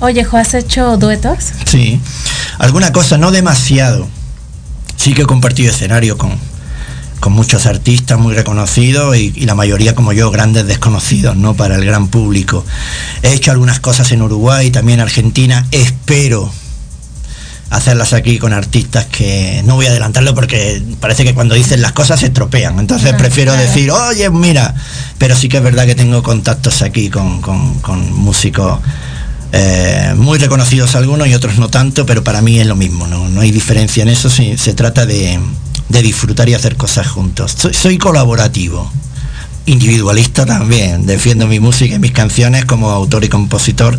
Oye, 0.00 0.24
Jo, 0.24 0.36
¿has 0.36 0.54
hecho 0.54 0.96
duetos? 0.96 1.38
Sí, 1.66 2.00
alguna 2.58 2.92
cosa, 2.92 3.18
no 3.18 3.30
demasiado. 3.30 4.06
Sí 4.96 5.14
que 5.14 5.22
he 5.22 5.26
compartido 5.26 5.70
escenario 5.70 6.18
con, 6.18 6.32
con 7.20 7.32
muchos 7.32 7.66
artistas 7.66 8.18
muy 8.18 8.34
reconocidos 8.34 9.16
y, 9.16 9.32
y, 9.34 9.46
la 9.46 9.54
mayoría 9.54 9.94
como 9.94 10.12
yo 10.12 10.30
grandes 10.30 10.66
desconocidos 10.66 11.36
no 11.36 11.54
para 11.54 11.76
el 11.76 11.84
gran 11.84 12.08
público 12.08 12.64
he 13.22 13.32
hecho 13.32 13.50
algunas 13.50 13.80
cosas 13.80 14.10
en 14.12 14.22
Uruguay 14.22 14.70
también 14.70 15.00
Argentina 15.00 15.66
espero 15.70 16.50
hacerlas 17.70 18.14
aquí 18.14 18.38
con 18.38 18.52
artistas 18.52 19.06
que 19.06 19.62
no 19.64 19.74
voy 19.74 19.86
a 19.86 19.90
adelantarlo 19.90 20.34
porque 20.34 20.82
parece 21.00 21.24
que 21.24 21.34
cuando 21.34 21.54
dicen 21.54 21.82
las 21.82 21.92
cosas 21.92 22.20
se 22.20 22.26
estropean. 22.26 22.78
Entonces 22.78 23.14
prefiero 23.14 23.52
decir, 23.52 23.90
oye, 23.90 24.30
mira, 24.30 24.74
pero 25.18 25.36
sí 25.36 25.48
que 25.48 25.58
es 25.58 25.62
verdad 25.62 25.86
que 25.86 25.94
tengo 25.94 26.22
contactos 26.22 26.82
aquí 26.82 27.10
con, 27.10 27.42
músicos 28.12 28.80
eh, 29.52 30.14
muy 30.16 30.38
reconocidos 30.38 30.94
algunos 30.94 31.28
y 31.28 31.34
otros 31.34 31.58
no 31.58 31.68
tanto, 31.68 32.06
pero 32.06 32.24
para 32.24 32.40
mí 32.40 32.58
es 32.58 32.66
lo 32.66 32.76
mismo, 32.76 33.06
no, 33.06 33.40
hay 33.40 33.50
diferencia 33.50 34.02
en 34.02 34.08
eso, 34.08 34.30
si 34.30 34.56
se 34.56 34.74
trata 34.74 35.06
de, 35.06 35.38
disfrutar 35.88 36.48
y 36.48 36.54
hacer 36.54 36.76
cosas 36.76 37.06
juntos. 37.08 37.56
soy 37.72 37.98
colaborativo 37.98 38.90
individualista 39.66 40.46
también, 40.46 41.04
defiendo 41.04 41.46
mi 41.46 41.60
música 41.60 41.96
y 41.96 41.98
mis 41.98 42.12
canciones 42.12 42.64
como 42.64 42.90
autor 42.90 43.24
y 43.24 43.28
compositor 43.28 43.98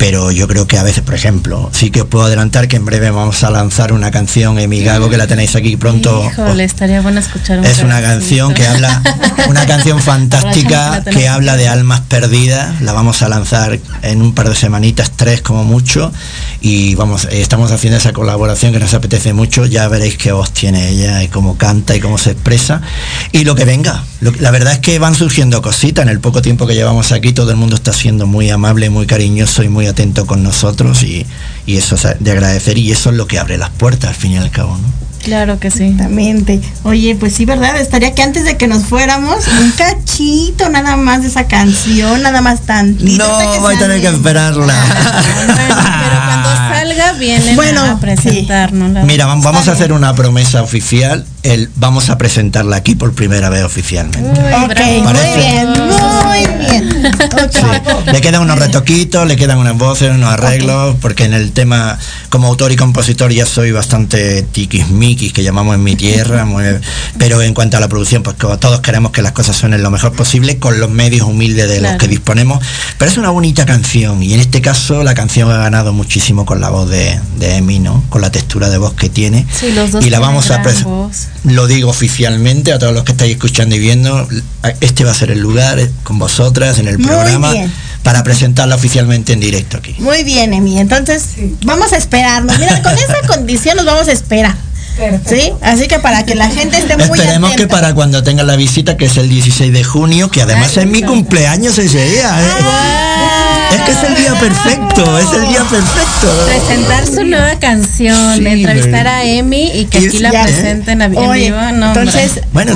pero 0.00 0.30
yo 0.30 0.48
creo 0.48 0.66
que 0.66 0.78
a 0.78 0.82
veces, 0.82 1.04
por 1.04 1.14
ejemplo, 1.14 1.68
sí 1.74 1.90
que 1.90 2.00
os 2.00 2.08
puedo 2.08 2.24
adelantar 2.24 2.68
que 2.68 2.76
en 2.76 2.86
breve 2.86 3.10
vamos 3.10 3.44
a 3.44 3.50
lanzar 3.50 3.92
una 3.92 4.10
canción 4.10 4.58
Emigago 4.58 5.10
que 5.10 5.18
la 5.18 5.26
tenéis 5.26 5.54
aquí 5.56 5.76
pronto. 5.76 6.24
Híjole, 6.24 6.64
estaría 6.64 7.02
bueno 7.02 7.20
escuchar 7.20 7.58
un 7.58 7.66
Es 7.66 7.80
una 7.80 8.00
canción 8.00 8.54
que 8.54 8.66
habla, 8.66 9.02
una 9.50 9.66
canción 9.66 10.00
fantástica 10.02 11.04
que 11.04 11.28
habla 11.28 11.58
de 11.58 11.68
almas 11.68 12.00
perdidas. 12.00 12.80
La 12.80 12.94
vamos 12.94 13.20
a 13.20 13.28
lanzar 13.28 13.78
en 14.00 14.22
un 14.22 14.32
par 14.32 14.48
de 14.48 14.54
semanitas, 14.54 15.10
tres 15.16 15.42
como 15.42 15.64
mucho, 15.64 16.10
y 16.62 16.94
vamos, 16.94 17.26
eh, 17.26 17.42
estamos 17.42 17.70
haciendo 17.70 17.98
esa 17.98 18.14
colaboración 18.14 18.72
que 18.72 18.78
nos 18.78 18.94
apetece 18.94 19.34
mucho. 19.34 19.66
Ya 19.66 19.86
veréis 19.88 20.16
qué 20.16 20.32
voz 20.32 20.50
tiene 20.52 20.88
ella 20.88 21.22
y 21.22 21.28
cómo 21.28 21.58
canta 21.58 21.94
y 21.94 22.00
cómo 22.00 22.16
se 22.16 22.30
expresa 22.30 22.80
y 23.32 23.44
lo 23.44 23.54
que 23.54 23.66
venga. 23.66 24.02
la 24.20 24.50
verdad 24.50 24.72
es 24.72 24.78
que 24.78 24.98
van 24.98 25.14
surgiendo 25.14 25.60
cositas 25.60 26.04
en 26.04 26.08
el 26.08 26.20
poco 26.20 26.40
tiempo 26.40 26.66
que 26.66 26.74
llevamos 26.74 27.12
aquí. 27.12 27.34
Todo 27.34 27.50
el 27.50 27.58
mundo 27.58 27.76
está 27.76 27.92
siendo 27.92 28.26
muy 28.26 28.48
amable, 28.48 28.88
muy 28.88 29.04
cariñoso 29.04 29.62
y 29.62 29.68
muy 29.68 29.89
atento 29.90 30.26
con 30.26 30.42
nosotros 30.42 31.02
y, 31.02 31.26
eso 31.66 31.94
es 31.94 32.06
de 32.18 32.30
agradecer 32.32 32.78
y 32.78 32.90
eso 32.90 33.10
es 33.10 33.16
lo 33.16 33.26
que 33.26 33.38
abre 33.38 33.56
las 33.56 33.70
puertas 33.70 34.10
al 34.10 34.16
fin 34.16 34.32
y 34.32 34.36
al 34.38 34.50
cabo, 34.50 34.76
¿no? 34.76 35.10
Claro 35.22 35.60
que 35.60 35.70
sí. 35.70 35.84
Exactamente. 35.84 36.60
Oye, 36.82 37.14
pues 37.14 37.34
sí, 37.34 37.44
¿verdad? 37.44 37.78
Estaría 37.78 38.14
que 38.14 38.22
antes 38.22 38.44
de 38.44 38.56
que 38.56 38.66
nos 38.66 38.84
fuéramos, 38.84 39.46
un 39.48 39.70
cachito 39.76 40.68
nada 40.68 40.96
más 40.96 41.22
de 41.22 41.28
esa 41.28 41.46
canción, 41.46 42.22
nada 42.22 42.40
más 42.40 42.62
tantito. 42.62 43.24
No, 43.24 43.60
voy 43.60 43.76
a 43.76 43.78
tener 43.78 44.00
que 44.00 44.08
esperarla. 44.08 44.74
pero 45.56 46.20
cuando 46.26 46.48
salga 46.74 47.12
vienen 47.12 47.54
bueno, 47.54 47.84
a 47.84 48.00
presentarnos. 48.00 49.04
Mira, 49.04 49.26
vamos 49.26 49.68
a 49.68 49.72
hacer 49.72 49.92
una 49.92 50.14
promesa 50.14 50.62
oficial. 50.62 51.26
El, 51.42 51.70
vamos 51.76 52.10
a 52.10 52.18
presentarla 52.18 52.76
aquí 52.76 52.94
por 52.94 53.12
primera 53.14 53.48
vez 53.48 53.64
oficialmente. 53.64 54.40
muy 54.40 54.74
bien, 54.74 55.68
muy 55.68 56.46
bien. 56.58 57.12
Le 58.12 58.20
quedan 58.20 58.42
unos 58.42 58.58
retoquitos, 58.58 59.26
le 59.26 59.36
quedan 59.36 59.58
unas 59.58 59.76
voces, 59.76 60.10
unos 60.10 60.30
arreglos, 60.30 60.96
porque 61.00 61.24
en 61.24 61.32
el 61.32 61.52
tema, 61.52 61.98
como 62.28 62.48
autor 62.48 62.72
y 62.72 62.76
compositor, 62.76 63.32
ya 63.32 63.46
soy 63.46 63.72
bastante 63.72 64.42
tiquismiquis, 64.42 65.32
que 65.32 65.42
llamamos 65.42 65.74
en 65.74 65.82
mi 65.82 65.96
tierra, 65.96 66.46
pero 67.18 67.40
en 67.42 67.54
cuanto 67.54 67.76
a 67.76 67.80
la 67.80 67.88
producción, 67.88 68.22
pues 68.22 68.36
todos 68.36 68.80
queremos 68.80 69.12
que 69.12 69.22
las 69.22 69.32
cosas 69.32 69.56
suenen 69.56 69.82
lo 69.82 69.90
mejor 69.90 70.12
posible 70.12 70.58
con 70.58 70.80
los 70.80 70.90
medios 70.90 71.26
humildes 71.26 71.68
de 71.68 71.80
los 71.80 71.92
que 71.96 72.08
disponemos. 72.08 72.62
Pero 72.98 73.10
es 73.10 73.16
una 73.16 73.30
bonita 73.30 73.64
canción, 73.66 74.22
y 74.22 74.34
en 74.34 74.40
este 74.40 74.60
caso 74.60 75.02
la 75.02 75.14
canción 75.14 75.50
ha 75.50 75.58
ganado 75.58 75.92
muchísimo 75.92 76.44
con 76.44 76.60
la 76.60 76.70
voz 76.70 76.88
de, 76.90 77.18
de 77.38 77.56
Emi, 77.56 77.78
¿no? 77.78 78.04
Con 78.08 78.20
la 78.20 78.30
textura 78.30 78.68
de 78.68 78.78
voz 78.78 78.94
que 78.94 79.08
tiene. 79.08 79.46
y 80.02 80.10
la 80.10 80.18
vamos 80.20 80.50
a 80.50 80.62
lo 81.44 81.66
digo 81.66 81.90
oficialmente 81.90 82.72
a 82.72 82.78
todos 82.78 82.92
los 82.92 83.04
que 83.04 83.12
estáis 83.12 83.32
escuchando 83.32 83.74
y 83.74 83.78
viendo, 83.78 84.28
este 84.80 85.04
va 85.04 85.12
a 85.12 85.14
ser 85.14 85.30
el 85.30 85.40
lugar 85.40 85.78
con 86.02 86.18
vosotras 86.18 86.78
en 86.78 86.88
el 86.88 86.98
programa 86.98 87.52
para 88.02 88.22
presentarla 88.24 88.74
oficialmente 88.74 89.32
en 89.32 89.40
directo 89.40 89.78
aquí. 89.78 89.94
Muy 89.98 90.24
bien, 90.24 90.52
Emi. 90.52 90.78
Entonces, 90.78 91.24
vamos 91.64 91.92
a 91.92 91.96
esperarnos. 91.96 92.58
Mira, 92.58 92.82
con 92.82 92.92
esa 92.94 93.26
condición 93.26 93.76
nos 93.76 93.86
vamos 93.86 94.08
a 94.08 94.12
esperar. 94.12 94.54
¿Sí? 95.26 95.52
Así 95.62 95.88
que 95.88 95.98
para 95.98 96.24
que 96.24 96.34
la 96.34 96.48
gente 96.48 96.78
esté 96.78 96.96
muy 96.96 97.18
Esperemos 97.18 97.54
que 97.56 97.66
para 97.66 97.94
cuando 97.94 98.22
tenga 98.22 98.42
la 98.42 98.56
visita, 98.56 98.96
que 98.96 99.06
es 99.06 99.16
el 99.16 99.28
16 99.28 99.72
de 99.72 99.84
junio, 99.84 100.30
que 100.30 100.42
además 100.42 100.76
es 100.76 100.86
mi 100.86 101.02
cumpleaños 101.02 101.78
ese 101.78 102.04
día. 102.04 102.40
¿eh? 102.40 102.48
Ah. 102.62 103.40
Es 103.72 103.80
que 103.82 103.92
es 103.92 104.02
el 104.02 104.16
día 104.16 104.34
perfecto, 104.34 105.18
es 105.18 105.32
el 105.32 105.48
día 105.48 105.62
perfecto. 105.62 106.46
Presentar 106.46 107.06
su 107.06 107.24
nueva 107.24 107.56
canción, 107.60 108.44
entrevistar 108.44 109.06
a 109.06 109.24
Emi 109.24 109.70
y 109.72 109.84
que 109.84 109.98
aquí 109.98 110.18
la 110.18 110.30
presenten 110.30 111.02
a 111.02 111.08
vivo. 111.08 111.32
entonces, 111.32 112.40
bueno, 112.52 112.74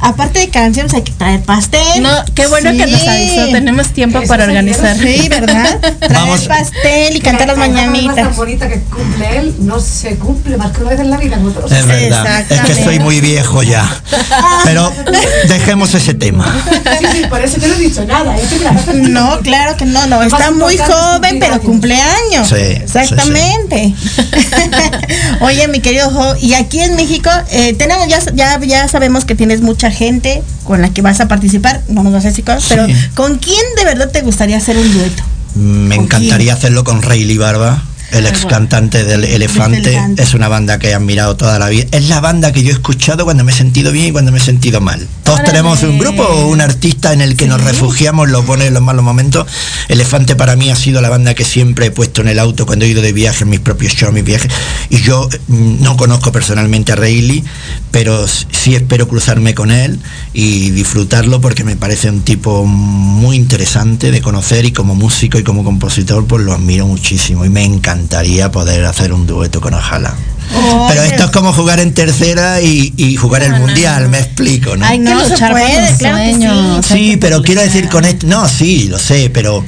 aparte, 0.00 0.38
de 0.38 0.48
canciones 0.48 0.94
hay 0.94 1.02
que 1.02 1.12
traer 1.12 1.42
pastel. 1.42 2.02
No, 2.02 2.10
qué 2.34 2.46
bueno 2.46 2.70
que 2.70 2.86
nos 2.86 3.06
avisó, 3.06 3.48
tenemos 3.50 3.88
tiempo 3.88 4.22
para 4.28 4.44
organizar. 4.44 4.96
Sí, 4.96 5.28
¿verdad? 5.28 5.80
Traer 5.98 6.48
pastel 6.48 7.16
y 7.16 7.20
cantar 7.20 7.48
las 7.48 7.56
mañanitas. 7.56 8.16
La 8.16 8.28
bonita 8.28 8.68
que 8.68 8.80
cumple 8.80 9.38
él 9.38 9.54
no 9.60 9.80
se 9.80 10.16
cumple 10.16 10.56
más 10.56 10.70
que 10.72 10.82
una 10.82 10.90
vez 10.90 11.00
en 11.00 11.10
la 11.10 11.16
vida. 11.16 11.25
Es 11.70 11.86
verdad, 11.86 12.44
es 12.50 12.60
que 12.60 12.84
soy 12.84 12.98
muy 12.98 13.20
viejo 13.20 13.62
ya. 13.62 13.88
Pero 14.64 14.92
dejemos 15.48 15.94
ese 15.94 16.14
tema. 16.14 16.46
Sí, 16.98 17.06
sí, 17.12 17.22
por 17.28 17.40
eso 17.40 17.58
yo 17.58 17.68
no 17.68 17.74
he 17.74 17.78
dicho 17.78 18.04
nada. 18.04 18.36
No, 18.94 19.40
claro 19.40 19.76
que 19.76 19.84
no 19.84 20.06
no, 20.06 20.22
está 20.22 20.50
muy 20.50 20.76
joven, 20.78 21.38
pero 21.38 21.60
cumpleaños. 21.60 22.48
Sí, 22.48 22.54
Exactamente. 22.54 23.94
Oye, 25.40 25.68
mi 25.68 25.80
querido 25.80 26.10
Jo, 26.10 26.34
y 26.40 26.54
aquí 26.54 26.80
en 26.80 26.96
México 26.96 27.30
eh, 27.50 27.74
tenemos 27.74 28.08
ya, 28.08 28.20
ya, 28.34 28.60
ya 28.60 28.88
sabemos 28.88 29.24
que 29.24 29.34
tienes 29.34 29.60
mucha 29.60 29.90
gente 29.90 30.42
con 30.64 30.82
la 30.82 30.90
que 30.90 31.02
vas 31.02 31.20
a 31.20 31.28
participar, 31.28 31.82
no 31.88 32.02
nos 32.02 32.12
vas 32.12 32.24
a 32.24 32.28
decir 32.28 32.44
cosas, 32.44 32.64
pero 32.68 32.86
¿con 33.14 33.38
quién 33.38 33.62
de 33.76 33.84
verdad 33.84 34.10
te 34.10 34.22
gustaría 34.22 34.56
hacer 34.56 34.76
un 34.76 34.92
dueto? 34.92 35.22
Me 35.54 35.94
encantaría 35.94 36.52
hacerlo 36.52 36.84
con 36.84 37.02
Rayleigh 37.02 37.38
Barba 37.38 37.82
el 38.16 38.26
ex 38.26 38.46
cantante 38.46 39.04
del 39.04 39.24
Elefante, 39.24 39.98
es 40.16 40.34
una 40.34 40.48
banda 40.48 40.78
que 40.78 40.88
he 40.88 40.94
admirado 40.94 41.36
toda 41.36 41.58
la 41.58 41.68
vida. 41.68 41.84
Es 41.92 42.08
la 42.08 42.20
banda 42.20 42.52
que 42.52 42.62
yo 42.62 42.70
he 42.70 42.72
escuchado 42.72 43.24
cuando 43.24 43.44
me 43.44 43.52
he 43.52 43.54
sentido 43.54 43.92
bien 43.92 44.06
y 44.06 44.12
cuando 44.12 44.32
me 44.32 44.38
he 44.38 44.40
sentido 44.40 44.80
mal. 44.80 45.06
Todos 45.22 45.42
tenemos 45.44 45.82
un 45.82 45.98
grupo 45.98 46.22
o 46.22 46.46
un 46.46 46.60
artista 46.60 47.12
en 47.12 47.20
el 47.20 47.36
que 47.36 47.46
nos 47.46 47.62
refugiamos, 47.62 48.30
lo 48.30 48.44
pone 48.44 48.66
en 48.66 48.74
los 48.74 48.82
malos 48.82 49.04
momentos. 49.04 49.46
Elefante 49.88 50.36
para 50.36 50.56
mí 50.56 50.70
ha 50.70 50.76
sido 50.76 51.00
la 51.00 51.10
banda 51.10 51.34
que 51.34 51.44
siempre 51.44 51.86
he 51.86 51.90
puesto 51.90 52.22
en 52.22 52.28
el 52.28 52.38
auto 52.38 52.64
cuando 52.64 52.84
he 52.84 52.88
ido 52.88 53.02
de 53.02 53.12
viaje, 53.12 53.44
en 53.44 53.50
mis 53.50 53.60
propios 53.60 53.92
shows, 53.92 54.14
mis 54.14 54.24
viajes. 54.24 54.50
Y 54.88 55.02
yo 55.02 55.28
mm, 55.48 55.82
no 55.82 55.96
conozco 55.96 56.32
personalmente 56.32 56.92
a 56.92 56.96
Rayleigh, 56.96 57.44
pero 57.90 58.26
sí 58.26 58.74
espero 58.74 59.08
cruzarme 59.08 59.54
con 59.54 59.70
él 59.70 59.98
y 60.32 60.70
disfrutarlo 60.70 61.40
porque 61.40 61.64
me 61.64 61.76
parece 61.76 62.08
un 62.08 62.22
tipo 62.22 62.64
muy 62.64 63.36
interesante 63.36 64.10
de 64.10 64.22
conocer 64.22 64.64
y 64.64 64.72
como 64.72 64.94
músico 64.94 65.38
y 65.38 65.42
como 65.42 65.64
compositor 65.64 66.26
pues 66.26 66.42
lo 66.42 66.52
admiro 66.52 66.86
muchísimo 66.86 67.44
y 67.44 67.50
me 67.50 67.64
encanta 67.64 68.05
encantaría 68.06 68.52
poder 68.52 68.84
hacer 68.84 69.12
un 69.12 69.26
dueto 69.26 69.60
con 69.60 69.74
Ojalá. 69.74 70.14
Oh, 70.54 70.86
pero 70.88 71.02
esto 71.02 71.24
es 71.24 71.30
como 71.32 71.52
jugar 71.52 71.80
en 71.80 71.92
tercera 71.92 72.60
y, 72.62 73.16
jugar 73.16 73.42
el 73.42 73.54
mundial, 73.54 74.08
me 74.08 74.20
explico, 74.20 74.76
¿no? 74.76 74.86
Hay 74.86 74.98
no 75.00 75.24
se 75.24 75.36
puede, 75.36 75.96
claro 75.98 76.82
sí. 76.82 76.88
sí 76.88 77.16
pero 77.20 77.42
quiero 77.42 77.62
decir 77.62 77.88
con 77.88 78.04
esto, 78.04 78.28
no, 78.28 78.48
sí, 78.48 78.86
lo 78.86 78.98
sé, 78.98 79.28
pero, 79.30 79.64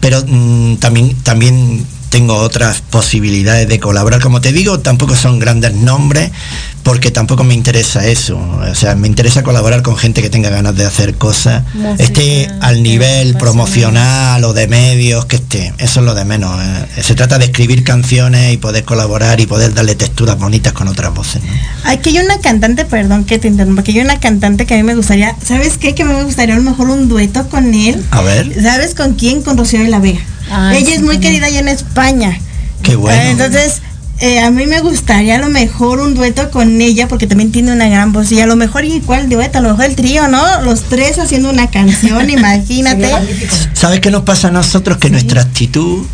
pero 0.00 0.24
mm, 0.26 0.76
también, 0.76 1.14
también 1.22 1.86
tengo 2.12 2.36
otras 2.36 2.82
posibilidades 2.82 3.66
de 3.66 3.80
colaborar. 3.80 4.20
Como 4.20 4.42
te 4.42 4.52
digo, 4.52 4.80
tampoco 4.80 5.16
son 5.16 5.38
grandes 5.38 5.72
nombres, 5.72 6.30
porque 6.82 7.10
tampoco 7.10 7.42
me 7.42 7.54
interesa 7.54 8.06
eso. 8.06 8.38
O 8.38 8.74
sea, 8.74 8.94
me 8.96 9.08
interesa 9.08 9.42
colaborar 9.42 9.80
con 9.80 9.96
gente 9.96 10.20
que 10.20 10.28
tenga 10.28 10.50
ganas 10.50 10.76
de 10.76 10.84
hacer 10.84 11.14
cosas, 11.14 11.64
esté 11.96 12.50
al 12.60 12.82
nivel 12.82 13.34
promocional 13.38 14.44
o 14.44 14.52
de 14.52 14.68
medios 14.68 15.24
que 15.24 15.36
esté. 15.36 15.72
Eso 15.78 16.00
es 16.00 16.06
lo 16.06 16.14
de 16.14 16.26
menos. 16.26 16.54
¿eh? 16.60 17.02
Se 17.02 17.14
trata 17.14 17.38
de 17.38 17.46
escribir 17.46 17.82
canciones 17.82 18.52
y 18.52 18.58
poder 18.58 18.84
colaborar 18.84 19.40
y 19.40 19.46
poder 19.46 19.72
darle 19.72 19.94
texturas 19.94 20.38
bonitas 20.38 20.74
con 20.74 20.88
otras 20.88 21.14
voces. 21.14 21.40
Aquí 21.84 22.10
hay 22.10 22.22
una 22.22 22.40
cantante, 22.40 22.84
perdón 22.84 23.24
que 23.24 23.38
te 23.38 23.48
interrumpa, 23.48 23.82
que 23.82 23.92
hay 23.92 24.00
una 24.00 24.20
cantante 24.20 24.66
que 24.66 24.74
a 24.74 24.76
mí 24.76 24.82
me 24.82 24.94
gustaría, 24.94 25.34
¿sabes 25.42 25.78
qué? 25.78 25.94
Que 25.94 26.04
me 26.04 26.22
gustaría 26.24 26.56
a 26.56 26.58
lo 26.58 26.64
mejor 26.64 26.90
un 26.90 27.08
dueto 27.08 27.48
con 27.48 27.72
él. 27.72 28.04
A 28.10 28.20
ver. 28.20 28.62
¿Sabes 28.62 28.94
con 28.94 29.14
quién? 29.14 29.40
Con 29.40 29.56
Rocío 29.56 29.80
de 29.80 29.88
la 29.88 29.98
Vega. 29.98 30.20
Ella 30.72 30.94
es 30.94 31.02
muy 31.02 31.18
querida 31.18 31.46
allá 31.46 31.60
en 31.60 31.68
España. 31.68 32.38
Qué 32.82 32.96
bueno. 32.96 33.22
Entonces, 33.22 33.82
eh, 34.18 34.40
a 34.40 34.50
mí 34.50 34.66
me 34.66 34.80
gustaría 34.80 35.36
a 35.36 35.38
lo 35.38 35.48
mejor 35.48 36.00
un 36.00 36.14
dueto 36.14 36.50
con 36.50 36.80
ella 36.80 37.08
porque 37.08 37.26
también 37.26 37.50
tiene 37.50 37.72
una 37.72 37.88
gran 37.88 38.12
voz 38.12 38.30
y 38.32 38.40
a 38.40 38.46
lo 38.46 38.56
mejor 38.56 38.84
igual 38.84 39.28
dueto, 39.28 39.58
a 39.58 39.60
lo 39.60 39.70
mejor 39.70 39.86
el 39.86 39.96
trío, 39.96 40.28
¿no? 40.28 40.62
Los 40.62 40.82
tres 40.82 41.18
haciendo 41.18 41.50
una 41.50 41.70
canción, 41.70 42.30
imagínate. 42.30 43.10
¿Sabes 43.72 44.00
qué 44.00 44.10
nos 44.10 44.22
pasa 44.22 44.48
a 44.48 44.50
nosotros? 44.50 44.98
Que 44.98 45.10
nuestra 45.10 45.42
actitud 45.42 46.04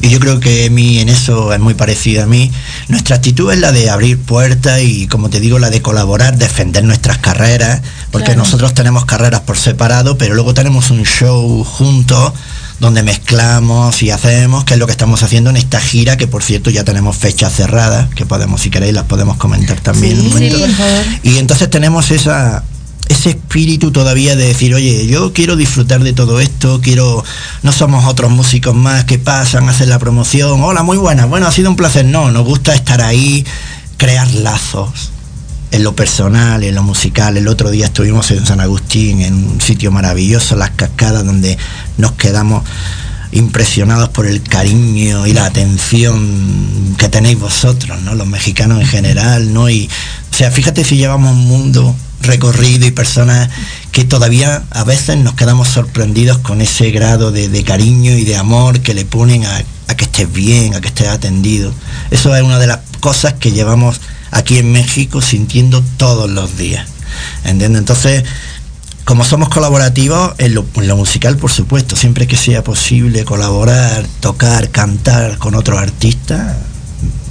y 0.00 0.10
yo 0.10 0.20
creo 0.20 0.38
que 0.38 0.70
mí 0.70 1.00
en 1.00 1.08
eso 1.08 1.52
es 1.52 1.58
muy 1.58 1.74
parecido 1.74 2.22
a 2.22 2.26
mí. 2.26 2.52
Nuestra 2.88 3.16
actitud 3.16 3.52
es 3.52 3.58
la 3.58 3.72
de 3.72 3.90
abrir 3.90 4.18
puertas 4.18 4.80
y, 4.80 5.08
como 5.08 5.28
te 5.28 5.40
digo, 5.40 5.58
la 5.58 5.70
de 5.70 5.82
colaborar, 5.82 6.38
defender 6.38 6.84
nuestras 6.84 7.18
carreras, 7.18 7.82
porque 8.12 8.36
nosotros 8.36 8.74
tenemos 8.74 9.04
carreras 9.06 9.40
por 9.40 9.56
separado, 9.56 10.16
pero 10.16 10.34
luego 10.34 10.54
tenemos 10.54 10.90
un 10.90 11.02
show 11.02 11.64
juntos 11.64 12.32
donde 12.80 13.02
mezclamos 13.02 14.02
y 14.02 14.10
hacemos, 14.10 14.64
que 14.64 14.74
es 14.74 14.80
lo 14.80 14.86
que 14.86 14.92
estamos 14.92 15.22
haciendo 15.22 15.50
en 15.50 15.56
esta 15.56 15.80
gira, 15.80 16.16
que 16.16 16.26
por 16.26 16.42
cierto 16.42 16.70
ya 16.70 16.84
tenemos 16.84 17.16
fechas 17.16 17.52
cerradas, 17.52 18.08
que 18.14 18.24
podemos, 18.24 18.60
si 18.60 18.70
queréis, 18.70 18.94
las 18.94 19.04
podemos 19.04 19.36
comentar 19.36 19.80
también. 19.80 20.18
y 21.22 21.38
entonces 21.38 21.68
tenemos 21.70 22.10
esa, 22.10 22.62
ese 23.08 23.30
espíritu 23.30 23.90
todavía 23.90 24.36
de 24.36 24.46
decir, 24.46 24.74
oye, 24.74 25.06
yo 25.06 25.32
quiero 25.32 25.56
disfrutar 25.56 26.02
de 26.04 26.12
todo 26.12 26.40
esto, 26.40 26.80
quiero, 26.80 27.24
no 27.62 27.72
somos 27.72 28.04
otros 28.06 28.30
músicos 28.30 28.74
más 28.74 29.04
que 29.04 29.18
pasan, 29.18 29.68
hacen 29.68 29.88
la 29.88 29.98
promoción, 29.98 30.62
hola, 30.62 30.82
muy 30.84 30.98
buena, 30.98 31.26
bueno, 31.26 31.46
ha 31.46 31.52
sido 31.52 31.70
un 31.70 31.76
placer, 31.76 32.04
no, 32.04 32.30
nos 32.30 32.44
gusta 32.44 32.74
estar 32.74 33.02
ahí, 33.02 33.44
crear 33.96 34.32
lazos 34.34 35.10
en 35.70 35.84
lo 35.84 35.94
personal, 35.94 36.62
en 36.64 36.74
lo 36.74 36.82
musical. 36.82 37.36
El 37.36 37.48
otro 37.48 37.70
día 37.70 37.86
estuvimos 37.86 38.30
en 38.30 38.46
San 38.46 38.60
Agustín, 38.60 39.20
en 39.20 39.34
un 39.34 39.60
sitio 39.60 39.90
maravilloso, 39.90 40.56
las 40.56 40.70
cascadas, 40.70 41.24
donde 41.24 41.58
nos 41.96 42.12
quedamos 42.12 42.64
impresionados 43.32 44.08
por 44.08 44.26
el 44.26 44.42
cariño 44.42 45.26
y 45.26 45.32
la 45.34 45.44
atención 45.44 46.96
que 46.96 47.08
tenéis 47.08 47.38
vosotros, 47.38 48.00
¿no? 48.02 48.14
Los 48.14 48.26
mexicanos 48.26 48.80
en 48.80 48.86
general, 48.86 49.52
¿no? 49.52 49.68
Y, 49.68 49.88
o 50.32 50.34
sea, 50.34 50.50
fíjate 50.50 50.84
si 50.84 50.96
llevamos 50.96 51.32
un 51.32 51.46
mundo 51.46 51.94
recorrido 52.22 52.86
y 52.86 52.90
personas 52.90 53.48
que 53.92 54.04
todavía 54.04 54.64
a 54.70 54.84
veces 54.84 55.18
nos 55.18 55.34
quedamos 55.34 55.68
sorprendidos 55.68 56.38
con 56.38 56.60
ese 56.60 56.90
grado 56.90 57.30
de, 57.30 57.64
cariño 57.64 58.12
y 58.12 58.24
de 58.24 58.36
amor 58.36 58.80
que 58.80 58.94
le 58.94 59.04
ponen 59.04 59.44
a, 59.44 59.62
a, 59.88 59.94
que 59.94 60.04
estés 60.04 60.32
bien, 60.32 60.74
a 60.74 60.80
que 60.80 60.88
estés 60.88 61.08
atendido. 61.08 61.72
Eso 62.10 62.34
es 62.34 62.42
una 62.42 62.58
de 62.58 62.66
las 62.66 62.80
cosas 63.00 63.34
que 63.34 63.52
llevamos 63.52 64.00
aquí 64.30 64.58
en 64.58 64.72
México 64.72 65.20
sintiendo 65.20 65.82
todos 65.96 66.30
los 66.30 66.56
días. 66.56 66.86
¿Entiendes? 67.44 67.80
Entonces, 67.80 68.24
como 69.04 69.24
somos 69.24 69.48
colaborativos, 69.48 70.34
en 70.36 70.54
lo, 70.54 70.64
musical, 70.96 71.38
por 71.38 71.50
supuesto, 71.50 71.96
siempre 71.96 72.26
que 72.26 72.36
sea 72.36 72.62
posible 72.62 73.24
colaborar, 73.24 74.04
tocar, 74.20 74.68
cantar 74.68 75.38
con 75.38 75.54
otros 75.54 75.78
artistas, 75.78 76.56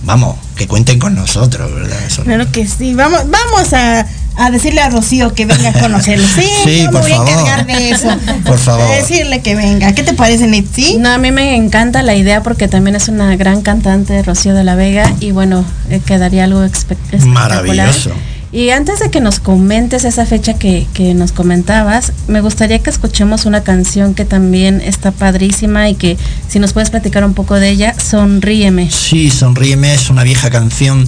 vamos, 0.04 0.38
que 0.56 0.68
cuenten 0.68 0.98
con 0.98 1.14
nosotros, 1.14 1.72
¿verdad? 1.72 2.00
claro 2.24 2.52
que 2.52 2.66
sí, 2.66 2.96
vamos, 2.96 3.30
vamos 3.30 3.74
a, 3.74 4.08
decirle 4.52 4.82
a 4.82 4.90
Rocío 4.90 5.34
que 5.34 5.46
venga 5.46 5.70
a 5.70 5.74
conocerlo. 5.74 6.26
Sí, 6.64 6.86
por 6.92 7.02
voy 7.02 7.12
favor. 7.12 7.28
a 7.28 7.32
encargar 7.32 7.66
de 7.66 7.90
eso. 7.90 8.08
Por 8.46 8.60
favor. 8.60 8.86
A 8.86 8.96
decirle 8.96 9.42
que 9.42 9.56
venga. 9.56 9.94
¿Qué 9.94 10.04
te 10.04 10.14
parece, 10.14 10.48
Nitsi? 10.48 10.98
No, 10.98 11.10
a 11.10 11.18
mí 11.18 11.32
me 11.32 11.56
encanta 11.56 12.04
la 12.04 12.16
idea 12.16 12.44
porque 12.44 12.68
también 12.68 12.96
es 12.96 13.08
una 13.08 13.36
gran 13.36 13.62
cantante, 13.62 14.22
Rocío 14.24 14.54
de 14.54 14.64
la 14.64 14.76
Vega, 14.76 15.14
y 15.20 15.32
bueno, 15.32 15.66
eh, 15.90 16.02
quedaría 16.06 16.44
algo 16.46 16.64
espectacular. 16.64 17.28
Maravilloso. 17.28 18.12
Y 18.52 18.70
antes 18.70 19.00
de 19.00 19.12
que 19.12 19.20
nos 19.20 19.40
comentes 19.40 20.06
esa 20.06 20.26
fecha 20.26 20.54
que, 20.54 20.88
nos 21.14 21.34
comentabas, 21.34 22.14
me 22.28 22.40
gustaría 22.40 22.80
que 22.80 22.90
escuchemos 22.90 23.46
una 23.46 23.62
canción 23.62 24.14
que 24.14 24.24
también 24.24 24.80
está 24.80 25.12
padrísima 25.12 25.90
y 25.90 25.96
que 25.96 26.18
si 26.48 26.60
nos 26.60 26.72
puedes 26.72 26.90
platicar 26.90 27.26
un 27.26 27.34
poco 27.34 27.56
de 27.56 27.70
ella, 27.70 27.94
Sonríeme. 28.00 28.90
Sí, 28.90 29.32
Sonríeme 29.32 29.94
es 29.94 30.10
una 30.10 30.24
vieja 30.24 30.50
canción. 30.50 31.06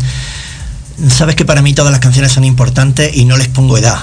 Sabes 1.07 1.35
que 1.35 1.45
para 1.45 1.61
mí 1.61 1.73
todas 1.73 1.91
las 1.91 2.01
canciones 2.01 2.31
son 2.31 2.43
importantes 2.43 3.15
y 3.15 3.25
no 3.25 3.37
les 3.37 3.47
pongo 3.47 3.77
edad, 3.77 3.99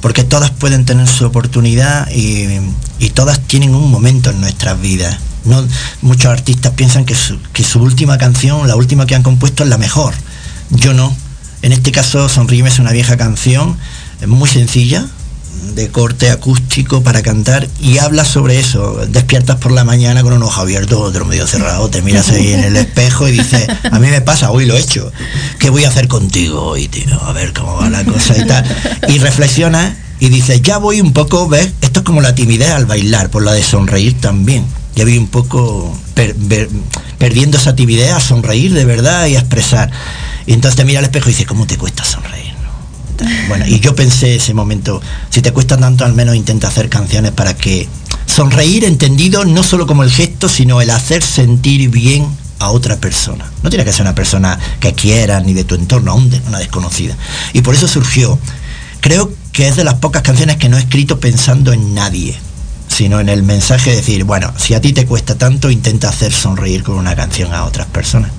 porque 0.00 0.24
todas 0.24 0.50
pueden 0.50 0.84
tener 0.84 1.06
su 1.06 1.26
oportunidad 1.26 2.08
y, 2.10 2.60
todas 3.14 3.40
tienen 3.40 3.74
un 3.74 3.90
momento 3.90 4.30
en 4.30 4.40
nuestras 4.40 4.80
vidas. 4.80 5.18
Muchos 6.02 6.26
artistas 6.26 6.72
piensan 6.74 7.04
que 7.04 7.14
su 7.64 7.80
última 7.80 8.16
canción, 8.16 8.66
la 8.68 8.76
última 8.76 9.06
que 9.06 9.14
han 9.14 9.22
compuesto, 9.22 9.64
es 9.64 9.68
la 9.68 9.78
mejor. 9.78 10.14
Yo 10.70 10.94
no 10.94 11.14
en 11.62 11.72
este 11.72 11.90
caso, 11.90 12.28
Sonríeme 12.28 12.68
es 12.68 12.78
una 12.78 12.92
vieja 12.92 13.16
canción 13.16 13.76
muy 14.26 14.48
sencilla, 14.48 15.06
de 15.74 15.88
corte 15.90 16.30
acústico 16.30 17.02
para 17.02 17.22
cantar 17.22 17.68
y 17.80 17.98
habla 17.98 18.24
sobre 18.24 18.58
eso. 18.58 19.06
Despiertas 19.08 19.56
por 19.56 19.72
la 19.72 19.84
mañana 19.84 20.22
con 20.22 20.32
un 20.32 20.42
ojo 20.42 20.60
abierto, 20.60 21.00
otro 21.00 21.24
medio 21.24 21.46
cerrado, 21.46 21.88
te 21.88 22.02
miras 22.02 22.30
ahí 22.30 22.52
en 22.52 22.64
el 22.64 22.76
espejo 22.76 23.28
y 23.28 23.32
dices, 23.32 23.68
a 23.90 23.98
mí 23.98 24.08
me 24.08 24.20
pasa, 24.20 24.50
hoy 24.50 24.66
lo 24.66 24.76
he 24.76 24.80
hecho. 24.80 25.12
¿Qué 25.58 25.70
voy 25.70 25.84
a 25.84 25.88
hacer 25.88 26.08
contigo 26.08 26.62
hoy, 26.62 26.88
tío? 26.88 27.22
A 27.22 27.32
ver 27.32 27.52
cómo 27.52 27.76
va 27.76 27.88
la 27.90 28.04
cosa 28.04 28.36
y 28.36 28.46
tal. 28.46 28.64
Y 29.08 29.18
reflexiona 29.18 29.96
y 30.20 30.28
dices, 30.28 30.62
ya 30.62 30.78
voy 30.78 31.00
un 31.00 31.12
poco, 31.12 31.48
¿ves? 31.48 31.70
Esto 31.80 32.00
es 32.00 32.06
como 32.06 32.20
la 32.20 32.34
timidez 32.34 32.70
al 32.70 32.86
bailar, 32.86 33.30
por 33.30 33.44
la 33.44 33.52
de 33.52 33.62
sonreír 33.62 34.20
también. 34.20 34.64
Ya 34.96 35.04
voy 35.04 35.16
un 35.16 35.28
poco 35.28 35.96
perdiendo 37.18 37.56
esa 37.56 37.76
timidez 37.76 38.12
a 38.12 38.20
sonreír 38.20 38.74
de 38.74 38.84
verdad 38.84 39.26
y 39.26 39.36
a 39.36 39.40
expresar. 39.40 39.90
Y 40.46 40.54
entonces 40.54 40.76
te 40.76 40.84
mira 40.84 40.98
al 40.98 41.04
espejo 41.04 41.28
y 41.28 41.32
dices, 41.32 41.46
¿cómo 41.46 41.66
te 41.66 41.76
cuesta 41.76 42.04
sonreír? 42.04 42.47
Bueno, 43.48 43.66
y 43.66 43.80
yo 43.80 43.94
pensé 43.94 44.36
ese 44.36 44.54
momento, 44.54 45.00
si 45.30 45.42
te 45.42 45.52
cuesta 45.52 45.76
tanto, 45.76 46.04
al 46.04 46.14
menos 46.14 46.36
intenta 46.36 46.68
hacer 46.68 46.88
canciones 46.88 47.32
para 47.32 47.54
que 47.54 47.88
sonreír 48.26 48.84
entendido 48.84 49.44
no 49.44 49.62
solo 49.62 49.86
como 49.86 50.04
el 50.04 50.10
gesto, 50.10 50.48
sino 50.48 50.80
el 50.80 50.90
hacer 50.90 51.22
sentir 51.22 51.90
bien 51.90 52.26
a 52.58 52.70
otra 52.70 52.96
persona. 52.96 53.50
No 53.62 53.70
tiene 53.70 53.84
que 53.84 53.92
ser 53.92 54.02
una 54.02 54.14
persona 54.14 54.58
que 54.80 54.94
quieras 54.94 55.44
ni 55.44 55.54
de 55.54 55.64
tu 55.64 55.74
entorno, 55.74 56.12
aún 56.12 56.30
de 56.30 56.40
una 56.46 56.58
desconocida. 56.58 57.16
Y 57.52 57.62
por 57.62 57.74
eso 57.74 57.88
surgió. 57.88 58.38
Creo 59.00 59.32
que 59.52 59.68
es 59.68 59.76
de 59.76 59.84
las 59.84 59.94
pocas 59.94 60.22
canciones 60.22 60.56
que 60.56 60.68
no 60.68 60.76
he 60.76 60.80
escrito 60.80 61.20
pensando 61.20 61.72
en 61.72 61.94
nadie, 61.94 62.36
sino 62.88 63.20
en 63.20 63.28
el 63.28 63.42
mensaje 63.42 63.90
de 63.90 63.96
decir, 63.96 64.24
bueno, 64.24 64.52
si 64.56 64.74
a 64.74 64.80
ti 64.80 64.92
te 64.92 65.06
cuesta 65.06 65.36
tanto, 65.36 65.70
intenta 65.70 66.08
hacer 66.08 66.32
sonreír 66.32 66.82
con 66.82 66.96
una 66.96 67.14
canción 67.14 67.52
a 67.54 67.64
otras 67.64 67.86
personas. 67.86 68.30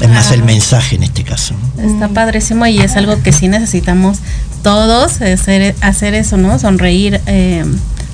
Es 0.00 0.08
más 0.08 0.30
el 0.30 0.44
mensaje 0.44 0.96
en 0.96 1.02
este 1.02 1.24
caso. 1.24 1.54
Está 1.78 2.08
padrísimo 2.08 2.66
y 2.66 2.78
es 2.78 2.96
algo 2.96 3.20
que 3.22 3.32
sí 3.32 3.48
necesitamos 3.48 4.18
todos, 4.62 5.20
hacer, 5.20 5.74
hacer 5.80 6.14
eso, 6.14 6.36
¿no? 6.36 6.58
Sonreír, 6.58 7.20
eh, 7.26 7.64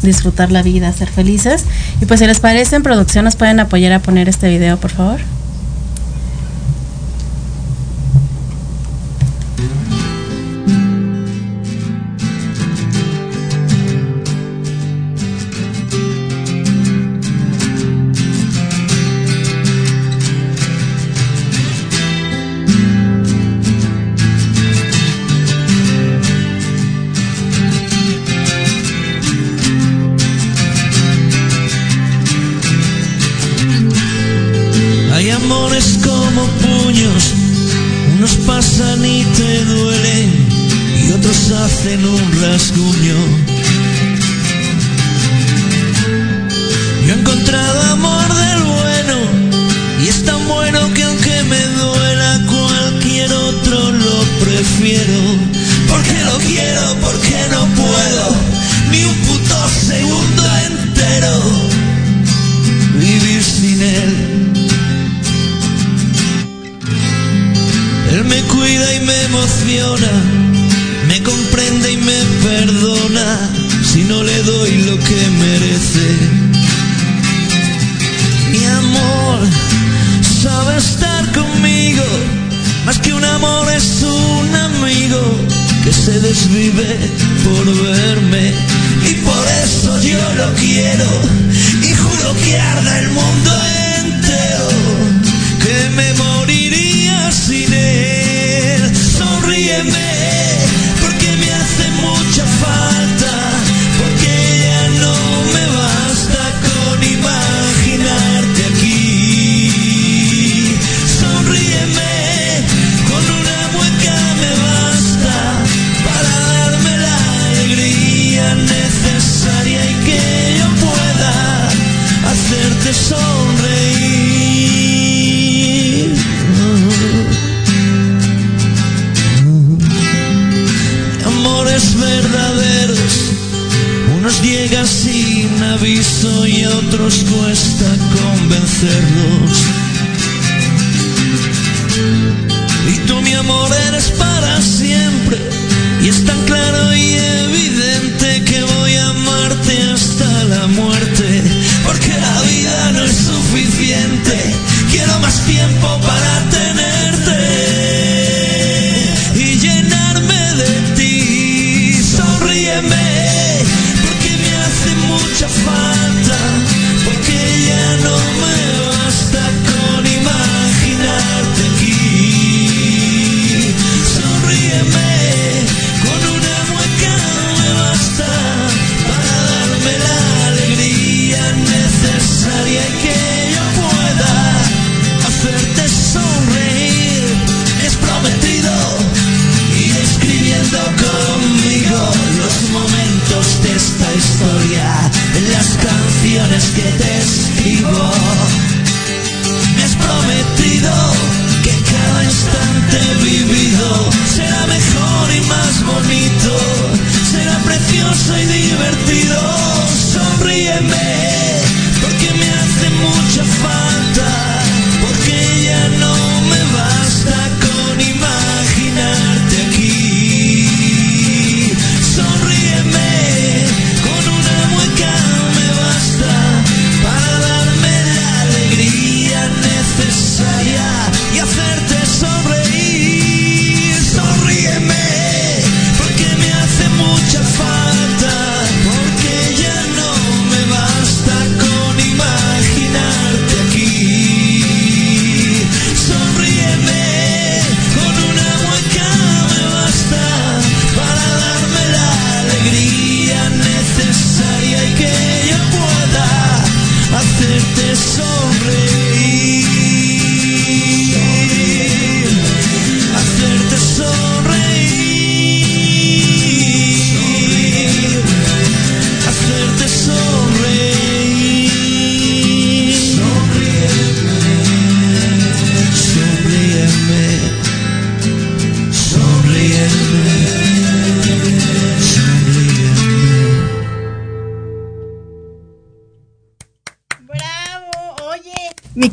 disfrutar 0.03 0.51
la 0.51 0.63
vida, 0.63 0.93
ser 0.93 1.09
felices. 1.09 1.65
Y 2.01 2.07
pues 2.07 2.21
si 2.21 2.27
les 2.27 2.41
parece, 2.41 2.77
en 2.77 2.83
producción 2.83 3.25
nos 3.25 3.37
pueden 3.37 3.61
apoyar 3.61 3.93
a 3.93 3.99
poner 4.01 4.29
este 4.29 4.49
video, 4.49 4.79
por 4.79 4.91
favor. 4.91 5.21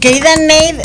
Querida 0.02 0.36
Neide, 0.36 0.82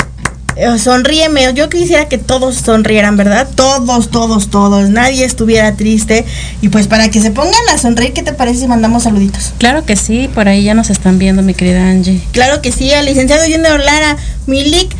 eh, 0.55 0.79
sonríeme. 0.79 1.53
Yo 1.53 1.69
quisiera 1.69 2.07
que 2.07 2.17
todos 2.17 2.55
sonrieran, 2.55 3.17
¿verdad? 3.17 3.47
Todos, 3.53 4.09
todos, 4.09 4.49
todos. 4.49 4.89
Nadie 4.89 5.25
estuviera 5.25 5.75
triste. 5.75 6.23
Y 6.61 6.69
pues 6.69 6.87
para 6.87 7.09
que 7.09 7.19
se 7.19 7.31
pongan 7.31 7.67
a 7.73 7.77
sonreír, 7.77 8.13
¿qué 8.13 8.23
te 8.23 8.31
parece 8.31 8.61
si 8.61 8.67
mandamos 8.67 9.03
saluditos? 9.03 9.53
Claro 9.57 9.85
que 9.85 9.95
sí, 9.95 10.29
por 10.33 10.47
ahí 10.47 10.63
ya 10.63 10.73
nos 10.75 10.89
están 10.89 11.19
viendo, 11.19 11.41
mi 11.41 11.53
querida 11.53 11.89
Angie. 11.89 12.21
Claro 12.31 12.61
que 12.61 12.71
sí, 12.71 12.93
al 12.93 13.05
licenciado 13.05 13.43
Junior 13.43 13.79
Lara, 13.79 14.17
Milik. 14.45 14.95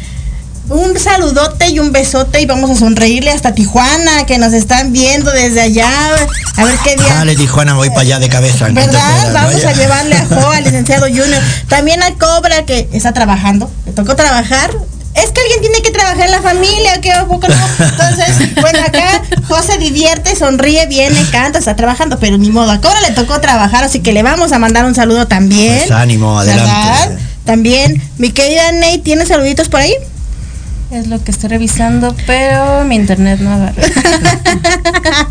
Un 0.69 0.99
saludote 0.99 1.69
y 1.69 1.79
un 1.79 1.93
besote 1.93 2.41
y 2.41 2.45
vamos 2.45 2.69
a 2.69 2.75
sonreírle 2.75 3.31
hasta 3.31 3.55
Tijuana, 3.55 4.25
que 4.25 4.37
nos 4.37 4.51
están 4.51 4.91
viendo 4.91 5.31
desde 5.31 5.61
allá. 5.61 5.89
A 6.57 6.65
ver 6.65 6.75
qué 6.83 6.97
día. 6.97 7.07
Dale, 7.07 7.35
Tijuana, 7.37 7.73
voy 7.75 7.89
para 7.89 8.01
allá 8.01 8.19
de 8.19 8.27
cabeza. 8.27 8.67
¿Verdad? 8.69 9.33
Vamos 9.33 9.63
a 9.63 9.71
llevarle 9.71 10.15
a 10.15 10.25
Jo, 10.25 10.51
al 10.51 10.65
licenciado 10.65 11.05
Junior. 11.07 11.41
También 11.69 12.03
a 12.03 12.13
Cobra, 12.15 12.65
que 12.65 12.89
está 12.91 13.13
trabajando. 13.13 13.71
Le 13.85 13.93
tocó 13.93 14.17
trabajar. 14.17 14.71
Es 15.13 15.31
que 15.31 15.41
alguien 15.41 15.61
tiene 15.61 15.81
que 15.81 15.89
trabajar 15.89 16.25
en 16.25 16.31
la 16.31 16.41
familia, 16.41 17.01
¿qué? 17.01 17.11
¿A 17.11 17.25
poco 17.25 17.47
no? 17.47 17.85
Entonces, 17.85 18.61
bueno, 18.61 18.79
acá 18.85 19.23
José 19.47 19.71
se 19.73 19.77
divierte, 19.79 20.35
sonríe, 20.35 20.85
viene, 20.85 21.25
canta, 21.31 21.57
está 21.57 21.75
trabajando, 21.75 22.19
pero 22.19 22.37
ni 22.37 22.51
modo. 22.51 22.71
A 22.71 22.81
Cobra 22.81 23.01
le 23.01 23.11
tocó 23.11 23.39
trabajar, 23.41 23.83
así 23.83 24.01
que 24.01 24.11
le 24.11 24.21
vamos 24.21 24.51
a 24.51 24.59
mandar 24.59 24.85
un 24.85 24.93
saludo 24.93 25.27
también. 25.27 25.79
Pues 25.79 25.91
ánimo, 25.91 26.39
adelante. 26.39 26.71
¿verdad? 26.71 27.17
También, 27.45 28.03
mi 28.17 28.31
querida 28.31 28.71
Ney, 28.73 28.99
¿tiene 28.99 29.25
saluditos 29.25 29.69
por 29.69 29.79
ahí? 29.79 29.95
Es 30.89 31.07
lo 31.07 31.21
que 31.21 31.31
estoy 31.31 31.49
revisando, 31.49 32.15
pero 32.25 32.85
mi 32.85 32.95
internet 32.95 33.39
no 33.39 33.51
agarra. 33.51 33.81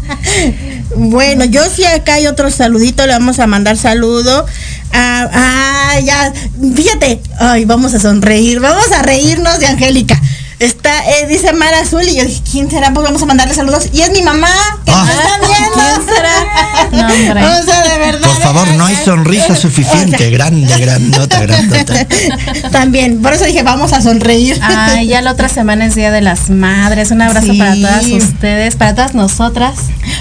Bueno, 0.96 1.44
yo 1.44 1.62
sí 1.68 1.84
acá 1.84 2.14
hay 2.14 2.26
otro 2.26 2.50
saludito, 2.50 3.06
le 3.06 3.12
vamos 3.12 3.38
a 3.38 3.46
mandar 3.46 3.76
saludo. 3.76 4.46
Ah, 4.92 5.98
ya, 6.02 6.32
fíjate, 6.74 7.20
ay, 7.38 7.64
vamos 7.64 7.92
a 7.94 8.00
sonreír, 8.00 8.60
vamos 8.60 8.90
a 8.92 9.02
reírnos 9.02 9.58
de 9.58 9.66
Angélica. 9.66 10.20
Está, 10.58 11.04
eh, 11.10 11.26
dice 11.28 11.52
Mar 11.52 11.74
Azul, 11.74 12.02
y 12.04 12.16
yo 12.16 12.24
dije, 12.24 12.42
¿quién 12.50 12.70
será? 12.70 12.92
Pues 12.92 13.04
vamos 13.04 13.22
a 13.22 13.26
mandarle 13.26 13.54
saludos. 13.54 13.88
Y 13.92 14.00
es 14.02 14.10
mi 14.10 14.22
mamá, 14.22 14.48
que 14.84 14.92
Ah. 14.92 15.04
nos 15.04 15.14
está 15.14 15.38
viendo. 15.46 16.04
¿Quién 16.04 16.16
será? 16.16 16.32
No, 16.92 17.06
hombre. 17.08 17.44
O 17.44 17.62
sea, 17.64 17.82
de 17.82 17.98
verdad. 17.98 18.28
Por 18.28 18.42
favor, 18.42 18.68
no 18.74 18.86
hay 18.86 18.96
sonrisa 19.04 19.56
suficiente. 19.56 20.30
Grande, 20.30 20.78
grandota, 20.78 21.40
grandota. 21.40 22.06
También, 22.70 23.20
por 23.22 23.32
eso 23.32 23.44
dije, 23.44 23.62
vamos 23.62 23.92
a 23.92 24.00
sonreír. 24.00 24.58
Ay, 24.62 25.08
ya 25.08 25.20
la 25.20 25.32
otra 25.32 25.48
semana 25.48 25.86
es 25.86 25.94
Día 25.94 26.10
de 26.12 26.20
las 26.20 26.48
Madres. 26.48 27.10
Un 27.10 27.22
abrazo 27.22 27.52
Sí. 27.52 27.58
para 27.58 27.74
todas 27.74 28.06
ustedes, 28.06 28.76
para 28.76 28.94
todas 28.94 29.14
nosotras. 29.14 29.74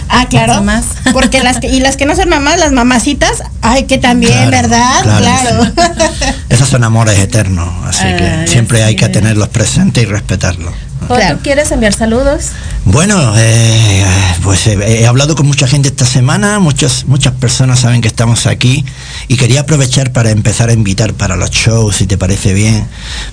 Ah, 0.10 0.26
claro. 0.30 0.54
Las 0.54 0.58
mamás. 0.64 0.86
Porque 1.14 1.42
las 1.44 1.60
que, 1.60 1.68
y 1.68 1.80
las 1.80 1.98
que 1.98 2.06
no 2.06 2.16
son 2.16 2.30
mamás, 2.30 2.58
las 2.60 2.72
mamacitas, 2.72 3.44
ay, 3.62 3.84
que 3.84 3.98
también, 4.00 4.34
Claro, 4.34 4.52
¿verdad? 4.52 5.02
claro, 5.04 5.72
Claro. 5.76 6.32
Esos 6.50 6.68
son 6.70 6.84
amores 6.84 7.20
eternos, 7.20 7.70
así 7.88 8.04
que 8.18 8.46
siempre 8.48 8.84
hay 8.84 8.96
que 8.96 9.08
tenerlos 9.10 9.50
presentes 9.50 10.04
y 10.04 10.06
respetarlos. 10.26 10.74
Jo, 11.08 11.16
¿Tú 11.16 11.40
quieres 11.44 11.72
enviar 11.72 11.94
saludos? 11.94 12.50
Bueno, 12.86 13.34
eh, 13.38 14.06
pues 14.44 14.66
eh, 14.66 15.02
he 15.02 15.06
hablado 15.06 15.36
con 15.36 15.46
mucha 15.46 15.68
gente 15.68 15.90
esta 15.90 16.06
semana, 16.06 16.58
muchas, 16.60 17.06
muchas 17.06 17.34
personas 17.34 17.82
saben 17.82 18.02
que 18.02 18.08
estamos 18.08 18.48
aquí 18.48 18.84
y 19.28 19.38
quería 19.38 19.62
aprovechar 19.62 20.12
para 20.14 20.32
empezar 20.32 20.70
a 20.70 20.74
invitar 20.74 21.14
para 21.14 21.36
los 21.36 21.52
shows, 21.52 21.98
si 21.98 22.08
te 22.08 22.18
parece 22.18 22.54
bien. 22.54 22.88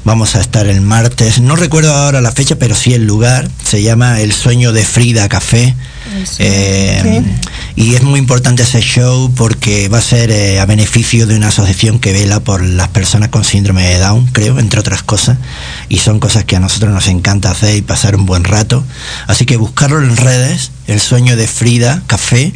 Vamos 0.04 0.36
a 0.36 0.40
estar 0.40 0.66
el 0.66 0.82
martes, 0.82 1.40
no 1.40 1.56
recuerdo 1.56 1.94
ahora 1.94 2.20
la 2.20 2.32
fecha, 2.32 2.56
pero 2.56 2.74
sí 2.74 2.92
el 2.92 3.06
lugar, 3.06 3.48
se 3.64 3.82
llama 3.82 4.20
El 4.20 4.32
Sueño 4.32 4.72
de 4.72 4.84
Frida 4.84 5.28
Café. 5.30 5.74
Eh, 6.38 7.22
Y 7.74 7.94
es 7.94 8.02
muy 8.02 8.18
importante 8.18 8.64
ese 8.64 8.80
show 8.80 9.32
porque 9.34 9.88
va 9.88 9.98
a 9.98 10.02
ser 10.02 10.30
eh, 10.30 10.60
a 10.60 10.66
beneficio 10.66 11.26
de 11.26 11.36
una 11.36 11.48
asociación 11.48 11.98
que 12.00 12.12
vela 12.12 12.40
por 12.40 12.62
las 12.62 12.88
personas 12.88 13.30
con 13.30 13.44
síndrome 13.44 13.82
de 13.86 13.98
Down, 13.98 14.26
creo, 14.32 14.58
entre 14.58 14.80
otras 14.80 15.02
cosas. 15.02 15.38
Y 15.88 15.98
son 15.98 16.20
cosas 16.20 16.44
que 16.44 16.56
a 16.56 16.60
nosotros 16.60 16.92
nos 16.92 17.06
encanta 17.06 17.50
hacer 17.50 17.76
y 17.76 17.82
pasar 17.82 18.14
un 18.14 18.26
buen 18.26 18.44
rato. 18.44 18.84
Así 19.26 19.46
que 19.46 19.56
buscarlo 19.56 20.02
en 20.02 20.16
redes, 20.16 20.70
el 20.86 21.00
sueño 21.00 21.34
de 21.34 21.46
Frida 21.46 22.02
Café, 22.06 22.52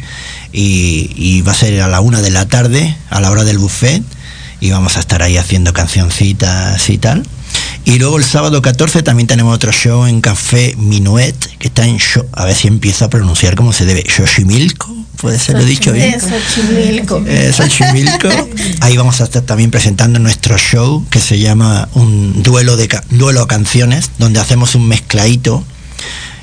y, 0.53 1.09
y 1.15 1.41
va 1.41 1.51
a 1.53 1.55
ser 1.55 1.81
a 1.81 1.87
la 1.87 1.99
una 1.99 2.21
de 2.21 2.29
la 2.29 2.47
tarde, 2.47 2.95
a 3.09 3.19
la 3.19 3.31
hora 3.31 3.43
del 3.43 3.57
buffet, 3.57 4.03
y 4.59 4.69
vamos 4.69 4.97
a 4.97 4.99
estar 4.99 5.23
ahí 5.23 5.37
haciendo 5.37 5.73
cancioncitas 5.73 6.89
y 6.89 6.97
tal. 6.99 7.23
Y 7.89 7.99
luego 7.99 8.17
el 8.17 8.25
sábado 8.25 8.61
14 8.61 9.01
también 9.01 9.27
tenemos 9.27 9.55
otro 9.55 9.71
show 9.71 10.05
en 10.07 10.19
Café 10.19 10.75
Minuet, 10.77 11.33
que 11.57 11.69
está 11.69 11.85
en 11.87 11.97
Sho- 11.97 12.25
a 12.33 12.43
ver 12.43 12.53
si 12.53 12.67
empiezo 12.67 13.05
a 13.05 13.09
pronunciar 13.09 13.55
como 13.55 13.71
se 13.71 13.85
debe, 13.85 14.03
Xochimilco, 14.09 14.93
puede 15.15 15.39
ser 15.39 15.55
lo 15.57 15.63
dicho 15.63 15.93
bien. 15.93 16.19
Xochimilco. 16.19 17.23
Eh, 17.25 17.53
Xochimilco. 17.55 18.27
Ahí 18.81 18.97
vamos 18.97 19.21
a 19.21 19.23
estar 19.23 19.41
también 19.43 19.71
presentando 19.71 20.19
nuestro 20.19 20.57
show 20.57 21.05
que 21.09 21.21
se 21.21 21.39
llama 21.39 21.87
un 21.93 22.43
duelo 22.43 22.75
de 22.75 22.89
ca- 22.89 23.05
duelo 23.09 23.41
a 23.43 23.47
canciones, 23.47 24.11
donde 24.19 24.41
hacemos 24.41 24.75
un 24.75 24.85
mezcladito 24.89 25.63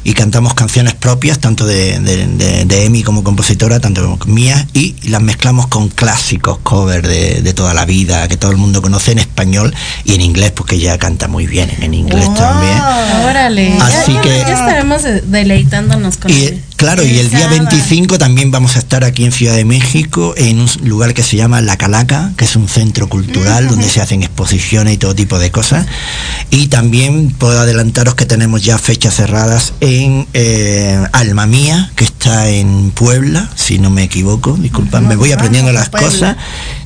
y 0.04 0.12
cantamos 0.14 0.54
canciones 0.54 0.94
propias, 0.94 1.38
tanto 1.38 1.66
de, 1.66 1.98
de, 2.00 2.26
de- 2.26 2.64
de 2.66 2.84
Emi 2.84 3.02
como 3.02 3.24
compositora, 3.24 3.80
tanto 3.80 4.02
como 4.02 4.18
mías, 4.34 4.66
y 4.74 4.94
las 5.08 5.22
mezclamos 5.22 5.66
con 5.68 5.88
clásicos, 5.88 6.58
cover 6.62 7.06
de, 7.06 7.40
de 7.42 7.54
toda 7.54 7.72
la 7.74 7.84
vida, 7.86 8.28
que 8.28 8.36
todo 8.36 8.50
el 8.50 8.56
mundo 8.58 8.82
conoce 8.82 9.12
en 9.12 9.18
español 9.18 9.74
y 10.04 10.14
en 10.14 10.20
inglés, 10.20 10.52
porque 10.52 10.76
ella 10.76 10.98
canta 10.98 11.26
muy 11.28 11.46
bien 11.46 11.70
en 11.80 11.94
inglés 11.94 12.32
también. 12.34 12.78
Órale. 13.28 13.72
Así 13.80 14.12
ya, 14.12 14.20
que- 14.20 14.38
ya 14.46 14.52
estaremos 14.52 15.02
de- 15.02 15.22
deleitándonos 15.22 16.16
con 16.18 16.30
Y, 16.30 16.44
él. 16.44 16.62
Claro, 16.76 17.04
y 17.04 17.18
el 17.18 17.30
día 17.30 17.48
25 17.48 18.18
también 18.18 18.50
vamos 18.50 18.76
a 18.76 18.78
estar 18.78 19.04
aquí 19.04 19.24
en 19.24 19.32
Ciudad 19.32 19.54
de 19.54 19.64
México 19.64 20.34
en 20.36 20.60
un 20.60 20.68
lugar 20.82 21.14
que 21.14 21.22
se 21.22 21.36
llama 21.36 21.60
La 21.60 21.76
Calaca, 21.76 22.32
que 22.36 22.44
es 22.44 22.56
un 22.56 22.68
centro 22.68 23.08
cultural 23.08 23.68
donde 23.68 23.88
se 23.88 24.00
hacen 24.00 24.22
exposiciones 24.22 24.94
y 24.94 24.98
todo 24.98 25.14
tipo 25.14 25.38
de 25.38 25.50
cosas. 25.50 25.86
Y 26.50 26.68
también 26.68 27.30
puedo 27.30 27.60
adelantaros 27.60 28.14
que 28.14 28.26
tenemos 28.26 28.62
ya 28.62 28.78
fechas 28.78 29.14
cerradas 29.14 29.72
en 29.80 30.26
eh, 30.34 31.02
Alma 31.12 31.46
Mía, 31.46 31.90
que 31.96 32.04
está 32.04 32.48
en 32.48 32.90
Puebla, 32.90 33.50
si 33.54 33.78
no 33.78 33.90
me 33.90 34.02
equivoco, 34.04 34.56
disculpad, 34.56 35.02
me 35.02 35.16
voy 35.16 35.32
aprendiendo 35.32 35.72
las 35.72 35.88
cosas. 35.88 36.36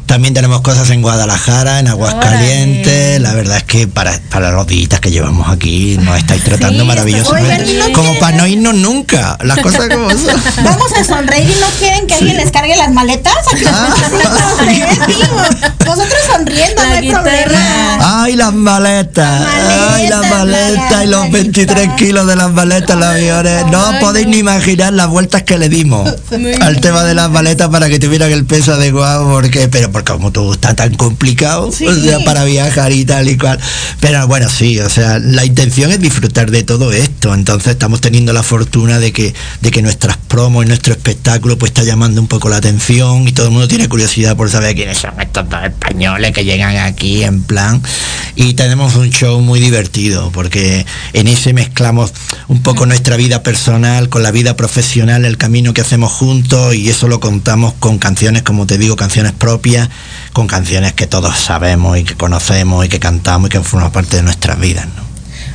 También 0.08 0.32
tenemos 0.32 0.62
cosas 0.62 0.88
en 0.88 1.02
Guadalajara, 1.02 1.78
en 1.80 1.86
Aguascalientes. 1.86 3.20
La 3.20 3.34
verdad 3.34 3.58
es 3.58 3.64
que 3.64 3.86
para, 3.86 4.18
para 4.30 4.50
los 4.52 4.66
días 4.66 5.00
que 5.00 5.10
llevamos 5.10 5.48
aquí 5.50 5.98
nos 6.00 6.16
estáis 6.16 6.42
tratando 6.42 6.80
Sí, 6.82 6.86
maravillosamente. 6.88 7.62
oigan, 7.64 7.68
¿y 7.68 7.74
no 7.78 7.92
como 7.92 8.08
quieren- 8.12 8.20
para 8.20 8.36
no 8.38 8.46
irnos 8.46 8.74
nunca. 8.74 9.36
Las 9.44 9.58
cosas 9.58 9.88
como 9.88 10.08
son. 10.10 10.42
Vamos 10.64 10.92
a 10.98 11.04
sonreír 11.04 11.50
y 11.50 11.60
no 11.60 11.66
quieren 11.78 12.06
que 12.06 12.14
alguien 12.14 12.36
les 12.38 12.50
cargue 12.50 12.74
las 12.74 12.90
maletas. 12.90 13.34
Ah. 13.66 13.94
Ustedes, 14.58 15.06
digo, 15.06 15.26
Nosotros 15.84 16.18
sonriendo, 16.32 16.82
no 16.84 16.90
hay 16.94 17.10
problema. 17.10 18.22
Ay, 18.24 18.36
las 18.36 18.54
maletas. 18.54 19.42
Ay, 19.92 20.08
las 20.08 20.26
maletas 20.30 21.04
y 21.04 21.06
los 21.06 21.30
23 21.30 21.90
kilos 21.96 22.26
de 22.26 22.34
las 22.36 22.50
maletas, 22.50 22.96
los 22.96 23.06
aviones. 23.08 23.66
No 23.70 23.92
podéis 24.00 24.26
ni 24.26 24.38
imaginar 24.38 24.92
las 24.94 25.08
vueltas 25.08 25.42
que 25.42 25.58
le 25.58 25.68
dimos 25.68 26.10
al 26.62 26.80
tema 26.80 27.04
de 27.04 27.14
las 27.14 27.30
maletas 27.30 27.68
para 27.68 27.88
que 27.88 27.98
tuvieran 27.98 28.32
el 28.32 28.46
peso 28.46 28.72
adecuado, 28.72 29.28
porque, 29.28 29.68
pero 29.68 29.90
porque 29.98 30.12
como 30.12 30.30
todo 30.30 30.52
está 30.52 30.74
tan 30.74 30.94
complicado, 30.94 31.68
o 31.68 31.72
sea, 31.72 32.20
para 32.24 32.44
viajar 32.44 32.92
y 32.92 33.04
tal 33.04 33.28
y 33.28 33.36
cual. 33.36 33.58
Pero 34.00 34.26
bueno, 34.28 34.48
sí, 34.48 34.78
o 34.78 34.88
sea, 34.88 35.18
la 35.18 35.44
intención 35.44 35.90
es 35.90 36.00
disfrutar 36.00 36.50
de 36.50 36.62
todo 36.62 36.92
esto. 36.92 37.34
Entonces 37.34 37.72
estamos 37.72 38.00
teniendo 38.00 38.32
la 38.32 38.42
fortuna 38.42 39.00
de 39.00 39.12
que, 39.12 39.34
de 39.60 39.70
que 39.70 39.82
nuestras 39.82 40.16
promos 40.16 40.64
y 40.64 40.68
nuestro 40.68 40.92
espectáculo 40.92 41.58
pues 41.58 41.70
está 41.70 41.82
llamando 41.82 42.20
un 42.20 42.28
poco 42.28 42.48
la 42.48 42.58
atención 42.58 43.26
y 43.26 43.32
todo 43.32 43.46
el 43.46 43.52
mundo 43.52 43.66
tiene 43.66 43.88
curiosidad 43.88 44.36
por 44.36 44.50
saber 44.50 44.74
quiénes 44.74 44.98
son 44.98 45.20
estos 45.20 45.48
dos 45.48 45.64
españoles 45.64 46.32
que 46.32 46.44
llegan 46.44 46.76
aquí 46.76 47.24
en 47.24 47.42
plan. 47.42 47.82
Y 48.36 48.54
tenemos 48.54 48.94
un 48.94 49.10
show 49.10 49.40
muy 49.40 49.58
divertido 49.58 50.30
porque 50.32 50.86
en 51.12 51.26
ese 51.26 51.52
mezclamos 51.52 52.12
un 52.46 52.62
poco 52.62 52.86
nuestra 52.86 53.16
vida 53.16 53.42
personal 53.42 54.08
con 54.08 54.22
la 54.22 54.30
vida 54.30 54.54
profesional, 54.54 55.24
el 55.24 55.38
camino 55.38 55.74
que 55.74 55.80
hacemos 55.80 56.12
juntos 56.12 56.74
y 56.74 56.88
eso 56.88 57.08
lo 57.08 57.18
contamos 57.18 57.74
con 57.74 57.98
canciones, 57.98 58.42
como 58.42 58.66
te 58.66 58.78
digo, 58.78 58.94
canciones 58.94 59.32
propias, 59.32 59.87
con 60.32 60.46
canciones 60.46 60.92
que 60.92 61.06
todos 61.06 61.36
sabemos 61.36 61.98
y 61.98 62.04
que 62.04 62.16
conocemos 62.16 62.84
y 62.84 62.88
que 62.88 63.00
cantamos 63.00 63.48
y 63.48 63.50
que 63.50 63.60
forman 63.60 63.92
parte 63.92 64.16
de 64.16 64.22
nuestras 64.22 64.58
vidas. 64.58 64.86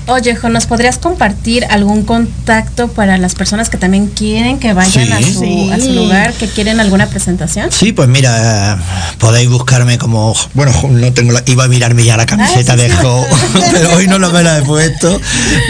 Oye, 0.08 0.36
Jo, 0.36 0.50
¿nos 0.50 0.66
podrías 0.66 0.98
compartir 0.98 1.64
algún 1.70 2.04
contacto 2.04 2.90
para 2.90 3.18
las 3.18 3.36
personas 3.36 3.70
que 3.70 3.78
también 3.78 4.08
quieren 4.08 4.60
que 4.60 4.74
vayan 4.74 5.08
Sí. 5.08 5.12
a, 5.14 5.22
su, 5.22 5.72
a 5.72 5.76
su 5.78 5.86
Sí. 5.86 5.94
lugar, 5.96 6.34
que 6.34 6.48
quieren 6.50 6.82
alguna 6.82 7.08
presentación? 7.08 7.72
Sí, 7.72 7.94
pues 7.94 8.10
mira, 8.10 8.78
podéis 9.20 9.50
buscarme 9.50 9.98
como, 9.98 10.36
bueno, 10.56 10.74
no 10.90 11.14
tengo 11.14 11.32
la, 11.32 11.42
iba 11.46 11.64
a 11.64 11.68
mirarme 11.70 12.04
ya 12.04 12.18
la 12.18 12.26
camiseta 12.26 12.74
Ah, 12.74 12.76
sí, 12.76 12.82
de 12.84 12.90
sí. 12.90 12.96
Jo, 13.02 13.26
pero 13.72 13.96
hoy 13.96 14.08
no 14.08 14.20
lo 14.20 14.30
me 14.32 14.44
la 14.44 14.58
he 14.58 14.62
puesto. 14.64 15.22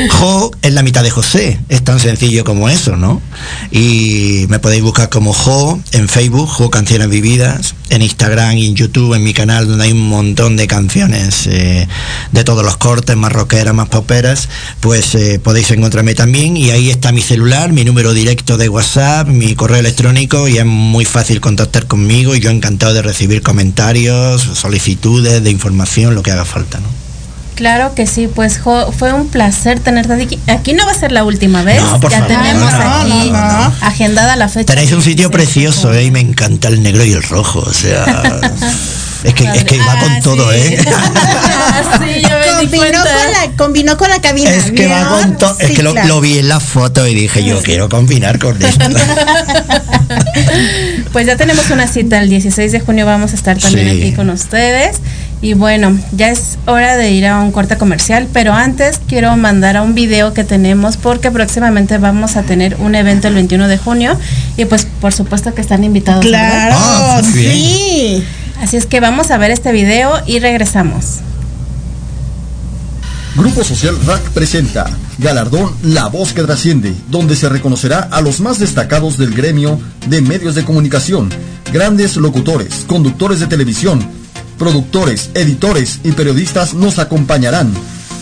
Jo 0.09 0.51
es 0.63 0.73
la 0.73 0.81
mitad 0.81 1.03
de 1.03 1.11
José, 1.11 1.59
es 1.69 1.84
tan 1.84 1.99
sencillo 1.99 2.43
como 2.43 2.69
eso, 2.69 2.95
¿no? 2.95 3.21
Y 3.71 4.45
me 4.49 4.57
podéis 4.57 4.81
buscar 4.81 5.09
como 5.09 5.34
Jo 5.34 5.79
en 5.91 6.09
Facebook, 6.09 6.47
Jo 6.49 6.71
Canciones 6.71 7.09
Vividas, 7.09 7.75
en 7.89 8.01
Instagram 8.01 8.57
y 8.57 8.67
en 8.67 8.75
YouTube, 8.75 9.13
en 9.13 9.23
mi 9.23 9.34
canal, 9.34 9.67
donde 9.67 9.84
hay 9.86 9.91
un 9.91 10.07
montón 10.09 10.57
de 10.57 10.65
canciones 10.65 11.45
eh, 11.47 11.88
de 12.31 12.43
todos 12.43 12.65
los 12.65 12.77
cortes, 12.77 13.15
más 13.15 13.31
rockeras, 13.31 13.73
más 13.75 13.89
poperas, 13.89 14.22
pues 14.80 15.15
eh, 15.15 15.39
podéis 15.43 15.71
encontrarme 15.71 16.15
también 16.15 16.57
y 16.57 16.71
ahí 16.71 16.89
está 16.89 17.11
mi 17.11 17.21
celular, 17.21 17.71
mi 17.71 17.84
número 17.86 18.13
directo 18.13 18.57
de 18.57 18.69
WhatsApp, 18.69 19.28
mi 19.28 19.55
correo 19.55 19.80
electrónico 19.80 20.47
y 20.47 20.57
es 20.57 20.65
muy 20.65 21.05
fácil 21.05 21.41
contactar 21.41 21.86
conmigo 21.88 22.36
y 22.36 22.39
yo 22.39 22.49
encantado 22.49 22.93
de 22.93 23.01
recibir 23.01 23.41
comentarios, 23.41 24.41
solicitudes 24.41 25.43
de 25.43 25.49
información, 25.49 26.15
lo 26.15 26.24
que 26.24 26.32
haga 26.32 26.45
falta, 26.45 26.80
¿no? 26.80 26.88
Claro 27.55 27.93
que 27.93 28.07
sí, 28.07 28.28
pues 28.28 28.57
Jo, 28.59 28.91
fue 28.91 29.13
un 29.13 29.28
placer 29.28 29.80
tenerte 29.80 30.13
aquí. 30.13 30.39
Aquí 30.47 30.74
no 30.74 30.86
va 30.86 30.91
a 30.91 30.95
ser 30.95 31.11
la 31.11 31.24
última 31.24 31.63
vez. 31.63 31.82
No, 31.82 31.99
por 31.99 32.11
ya 32.11 32.19
favor, 32.19 32.36
tenemos 32.36 32.71
no, 32.71 32.78
aquí 32.80 33.30
no. 33.30 33.74
agendada 33.82 34.36
la 34.36 34.49
fecha. 34.49 34.74
Tenéis 34.74 34.91
un 34.91 35.03
sitio 35.03 35.30
precioso, 35.30 35.93
¿eh? 35.93 36.05
Y 36.05 36.11
me 36.11 36.19
encanta 36.19 36.67
el 36.67 36.82
negro 36.82 37.05
y 37.05 37.11
el 37.11 37.21
rojo, 37.24 37.59
o 37.59 37.74
sea... 37.74 38.41
Es 39.24 39.34
que, 39.34 39.43
es 39.45 39.63
que 39.63 39.78
va 39.80 39.99
con 39.99 40.21
todo, 40.21 40.51
¿eh? 40.51 40.78
Ah, 40.88 41.82
sí, 41.99 42.21
yo 42.21 42.30
me 42.30 42.67
di 42.67 42.67
Combinó 42.67 42.78
cuenta. 42.78 43.01
con, 43.03 43.32
la, 43.32 43.57
combinó 43.57 43.97
con 43.97 44.09
la 44.09 44.21
cabina. 44.21 44.49
Es 44.49 44.71
que 44.71 44.88
va 44.88 45.07
con 45.07 45.38
todo. 45.38 45.55
Es 45.59 45.71
que 45.71 45.84
lo, 45.84 45.93
claro. 45.93 46.07
lo 46.09 46.21
vi 46.21 46.39
en 46.39 46.49
la 46.49 46.59
foto 46.59 47.07
y 47.07 47.13
dije, 47.15 47.43
yo 47.43 47.61
quiero 47.61 47.88
combinar 47.89 48.39
con 48.39 48.61
esto. 48.61 48.86
Pues 51.11 51.28
ya 51.28 51.36
tenemos 51.38 51.69
una 51.69 51.88
cita 51.88 52.19
el 52.21 52.30
16 52.30 52.71
de 52.71 52.80
junio, 52.80 53.05
vamos 53.05 53.34
a 53.34 53.36
estar 53.36 53.57
también 53.57 53.89
Sí. 53.91 54.01
aquí 54.01 54.13
con 54.13 54.30
ustedes. 54.30 54.97
Y 55.41 55.53
bueno, 55.55 55.95
ya 56.13 56.30
es 56.30 56.57
hora 56.65 56.95
de 56.97 57.11
ir 57.11 57.26
a 57.28 57.39
un 57.39 57.51
corte 57.51 57.78
comercial, 57.78 58.28
pero 58.34 58.53
antes 58.53 58.99
quiero 59.07 59.36
mandar 59.36 59.78
a 59.78 59.82
un 59.82 59.93
video 59.93 60.34
que 60.34 60.43
tenemos 60.43 60.97
porque 60.97 61.30
próximamente 61.32 61.97
vamos 61.97 62.36
a 62.38 62.43
tener 62.43 62.76
un 62.80 62.95
evento 62.95 63.28
el 63.28 63.34
21 63.36 63.67
de 63.67 63.78
junio 63.78 64.17
y 64.57 64.65
pues 64.65 64.88
por 65.01 65.13
supuesto 65.13 65.53
que 65.53 65.61
están 65.61 65.84
invitados. 65.84 66.26
Claro, 66.26 66.76
Ah, 66.78 67.21
sí. 67.34 68.24
Así 68.60 68.78
es 68.78 68.86
que 68.86 68.99
vamos 68.99 69.32
a 69.32 69.38
ver 69.38 69.51
este 69.51 69.72
video 69.72 70.22
y 70.26 70.39
regresamos. 70.39 71.20
Grupo 73.36 73.64
Social 73.64 73.97
RAC 74.06 74.22
presenta 74.30 74.86
Galardón 75.18 75.76
La 75.82 76.08
Voz 76.08 76.34
que 76.34 76.43
Trasciende, 76.43 76.93
donde 77.10 77.36
se 77.36 77.49
reconocerá 77.49 78.08
a 78.12 78.22
los 78.22 78.39
más 78.41 78.60
destacados 78.60 79.18
del 79.18 79.34
gremio 79.34 79.80
de 80.08 80.22
medios 80.22 80.54
de 80.54 80.64
comunicación, 80.64 81.30
grandes 81.72 82.16
locutores, 82.16 82.86
conductores 82.88 83.39
de 83.39 83.47
televisión, 83.47 84.08
productores, 84.60 85.32
editores 85.34 85.99
y 86.04 86.12
periodistas 86.12 86.76
nos 86.76 86.99
acompañarán. 86.99 87.74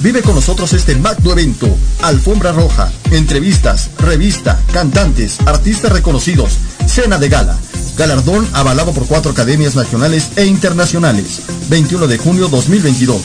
Vive 0.02 0.24
con 0.24 0.34
nosotros 0.34 0.74
este 0.74 0.96
magno 0.96 1.32
evento. 1.32 1.68
Alfombra 2.02 2.52
roja, 2.52 2.92
entrevistas, 3.12 3.92
revista, 4.00 4.60
cantantes, 4.74 5.40
artistas 5.46 5.92
reconocidos, 5.92 6.58
cena 6.88 7.20
de 7.20 7.30
gala. 7.30 7.56
Galardón 7.98 8.48
avalado 8.54 8.94
por 8.94 9.06
cuatro 9.06 9.32
academias 9.32 9.76
nacionales 9.76 10.32
e 10.38 10.46
internacionales. 10.46 11.42
21 11.70 12.08
de 12.08 12.18
junio 12.18 12.48
2022. 12.48 13.22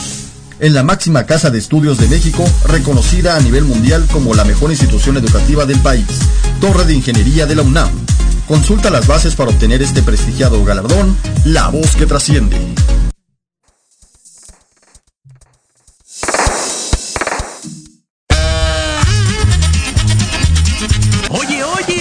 En 0.60 0.74
la 0.74 0.82
máxima 0.82 1.24
casa 1.24 1.48
de 1.50 1.58
estudios 1.58 1.96
de 1.96 2.08
México, 2.08 2.44
reconocida 2.66 3.36
a 3.36 3.40
nivel 3.40 3.64
mundial 3.64 4.06
como 4.12 4.34
la 4.34 4.44
mejor 4.44 4.70
institución 4.70 5.16
educativa 5.16 5.64
del 5.64 5.80
país. 5.80 6.06
Torre 6.60 6.84
de 6.84 6.94
Ingeniería 6.94 7.46
de 7.46 7.54
la 7.54 7.62
UNAM. 7.62 7.90
Consulta 8.46 8.90
las 8.90 9.06
bases 9.06 9.34
para 9.34 9.50
obtener 9.50 9.80
este 9.80 10.02
prestigiado 10.02 10.62
galardón, 10.62 11.16
La 11.44 11.68
Voz 11.68 11.96
que 11.96 12.04
Trasciende. 12.04 12.58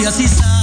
Así 0.00 0.26
sabe 0.26 0.61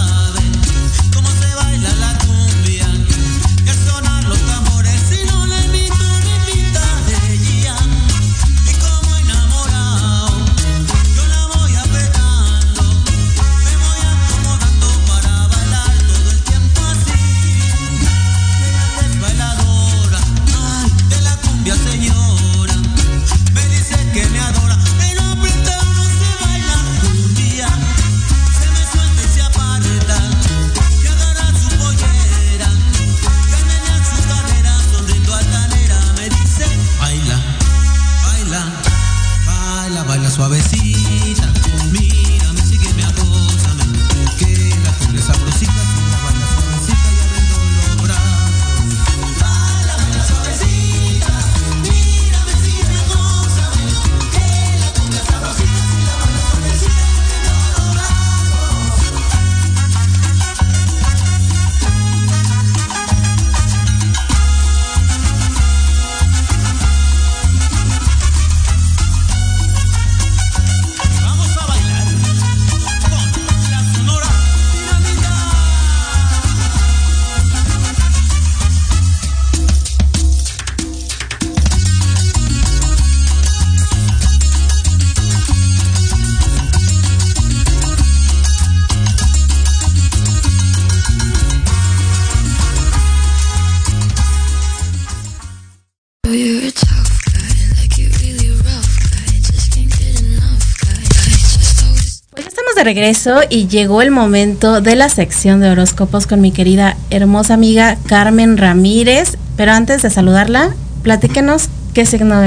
regreso 102.90 103.42
y 103.52 103.68
llegó 103.68 104.02
el 104.02 104.10
momento 104.10 104.82
de 104.82 104.96
la 104.96 105.10
sección 105.10 105.60
de 105.60 105.70
horóscopos 105.70 106.26
con 106.26 106.42
mi 106.42 106.52
querida 106.52 106.98
hermosa 107.12 107.54
amiga 107.54 107.98
Carmen 108.08 108.58
Ramírez. 108.58 109.38
Pero 109.56 109.74
antes 109.74 110.02
de 110.02 110.10
saludarla, 110.10 110.72
platíquenos 111.04 111.70
qué 111.94 112.08
signo 112.08 112.42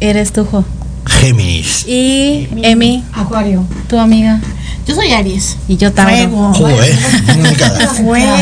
eres 0.00 0.32
tú, 0.32 0.46
Jo. 0.46 0.64
Géminis. 1.06 1.86
Y 1.86 2.48
Emi. 2.62 3.04
Acuario. 3.12 3.64
Tu 3.86 3.96
amiga. 3.96 4.40
Yo 4.84 4.96
soy 4.96 5.12
Aries. 5.12 5.58
Y 5.68 5.76
yo 5.76 5.92
también. 5.92 6.32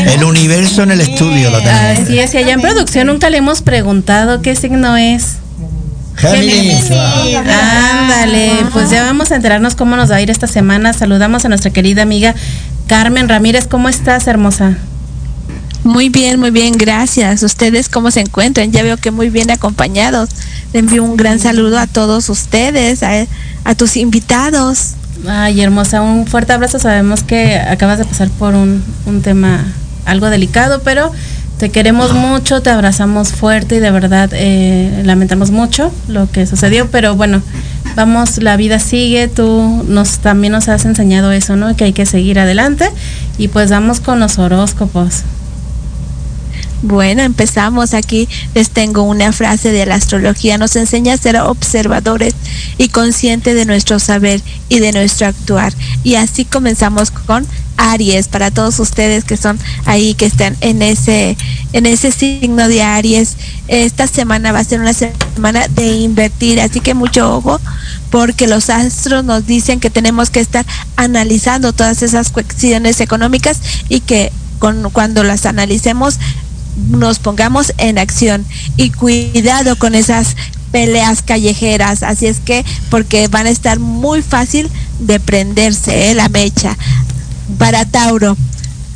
el 0.07 0.23
universo 0.23 0.81
en 0.81 0.91
el 0.91 1.01
estudio 1.01 1.51
lo 1.51 1.59
tenemos. 1.59 1.99
Así 1.99 2.17
es, 2.17 2.33
y 2.33 2.37
allá 2.37 2.53
en 2.53 2.61
producción 2.61 3.05
nunca 3.05 3.29
le 3.29 3.37
hemos 3.37 3.61
preguntado 3.61 4.41
qué 4.41 4.55
signo 4.55 4.97
es. 4.97 5.37
Géminis. 6.31 6.89
Ándale, 6.91 8.65
pues 8.71 8.89
ya 8.89 9.03
vamos 9.03 9.31
a 9.31 9.35
enterarnos 9.35 9.75
cómo 9.75 9.95
nos 9.95 10.11
va 10.11 10.15
a 10.15 10.21
ir 10.21 10.29
esta 10.29 10.47
semana. 10.47 10.93
Saludamos 10.93 11.43
a 11.45 11.49
nuestra 11.49 11.71
querida 11.71 12.03
amiga 12.03 12.33
Carmen 12.87 13.27
Ramírez. 13.27 13.67
¿Cómo 13.67 13.89
estás, 13.89 14.27
hermosa? 14.27 14.77
Muy 15.83 16.07
bien, 16.09 16.39
muy 16.39 16.51
bien, 16.51 16.73
gracias. 16.77 17.43
¿Ustedes 17.43 17.89
cómo 17.89 18.09
se 18.09 18.21
encuentran? 18.21 18.71
Ya 18.71 18.83
veo 18.83 18.97
que 18.97 19.11
muy 19.11 19.29
bien 19.29 19.51
acompañados. 19.51 20.29
Le 20.71 20.79
envío 20.79 21.03
un 21.03 21.17
gran 21.17 21.39
saludo 21.39 21.77
a 21.77 21.87
todos 21.87 22.29
ustedes, 22.29 23.03
a, 23.03 23.25
a 23.65 23.75
tus 23.75 23.97
invitados. 23.97 24.91
Ay, 25.27 25.61
hermosa, 25.61 26.01
un 26.01 26.25
fuerte 26.25 26.53
abrazo. 26.53 26.79
Sabemos 26.79 27.23
que 27.23 27.57
acabas 27.57 27.97
de 27.97 28.05
pasar 28.05 28.29
por 28.29 28.55
un, 28.55 28.83
un 29.05 29.21
tema 29.21 29.65
algo 30.05 30.29
delicado, 30.29 30.81
pero 30.83 31.11
te 31.63 31.69
queremos 31.69 32.11
mucho, 32.11 32.61
te 32.61 32.69
abrazamos 32.71 33.31
fuerte 33.31 33.77
y 33.77 33.79
de 33.79 33.89
verdad 33.89 34.29
eh, 34.33 35.01
lamentamos 35.05 35.49
mucho 35.49 35.93
lo 36.09 36.29
que 36.29 36.45
sucedió, 36.45 36.89
pero 36.91 37.15
bueno, 37.15 37.41
vamos, 37.95 38.43
la 38.43 38.57
vida 38.57 38.79
sigue, 38.79 39.29
tú 39.29 39.85
nos 39.87 40.19
también 40.19 40.51
nos 40.51 40.67
has 40.67 40.83
enseñado 40.83 41.31
eso, 41.31 41.55
¿no? 41.55 41.73
Que 41.77 41.85
hay 41.85 41.93
que 41.93 42.05
seguir 42.05 42.37
adelante 42.37 42.89
y 43.37 43.47
pues 43.47 43.71
vamos 43.71 44.01
con 44.01 44.19
los 44.19 44.39
horóscopos. 44.39 45.23
Bueno, 46.83 47.21
empezamos 47.23 47.93
aquí. 47.93 48.27
Les 48.53 48.69
tengo 48.69 49.03
una 49.03 49.31
frase 49.31 49.71
de 49.71 49.85
la 49.85 49.95
astrología. 49.95 50.57
Nos 50.57 50.75
enseña 50.75 51.13
a 51.13 51.17
ser 51.17 51.37
observadores 51.37 52.33
y 52.77 52.89
conscientes 52.89 53.55
de 53.55 53.65
nuestro 53.65 53.99
saber 53.99 54.41
y 54.67 54.79
de 54.79 54.91
nuestro 54.91 55.27
actuar. 55.27 55.73
Y 56.03 56.15
así 56.15 56.43
comenzamos 56.43 57.09
con 57.09 57.47
Aries 57.77 58.27
para 58.27 58.51
todos 58.51 58.79
ustedes 58.79 59.23
que 59.23 59.37
son 59.37 59.57
ahí 59.85 60.13
que 60.13 60.25
están 60.25 60.57
en 60.59 60.81
ese 60.81 61.37
en 61.71 61.85
ese 61.85 62.11
signo 62.11 62.67
de 62.67 62.83
Aries. 62.83 63.37
Esta 63.69 64.05
semana 64.05 64.51
va 64.51 64.59
a 64.59 64.63
ser 64.65 64.81
una 64.81 64.93
semana 64.93 65.69
de 65.69 65.95
invertir, 65.95 66.59
así 66.59 66.81
que 66.81 66.93
mucho 66.93 67.33
ojo 67.33 67.61
porque 68.09 68.45
los 68.45 68.69
astros 68.69 69.23
nos 69.23 69.47
dicen 69.47 69.79
que 69.79 69.89
tenemos 69.89 70.29
que 70.29 70.41
estar 70.41 70.65
analizando 70.97 71.71
todas 71.71 72.03
esas 72.03 72.29
cuestiones 72.29 72.99
económicas 72.99 73.59
y 73.87 74.01
que 74.01 74.33
cuando 74.59 75.23
las 75.23 75.45
analicemos 75.45 76.19
nos 76.89 77.19
pongamos 77.19 77.73
en 77.77 77.97
acción 77.97 78.45
y 78.77 78.91
cuidado 78.91 79.75
con 79.77 79.95
esas 79.95 80.35
peleas 80.71 81.21
callejeras, 81.21 82.01
así 82.01 82.25
es 82.25 82.39
que 82.39 82.65
porque 82.89 83.27
van 83.27 83.45
a 83.45 83.51
estar 83.51 83.79
muy 83.79 84.21
fácil 84.21 84.69
de 84.99 85.19
prenderse 85.19 86.09
¿eh? 86.09 86.15
la 86.15 86.29
mecha. 86.29 86.75
Para 87.59 87.85
Tauro, 87.85 88.35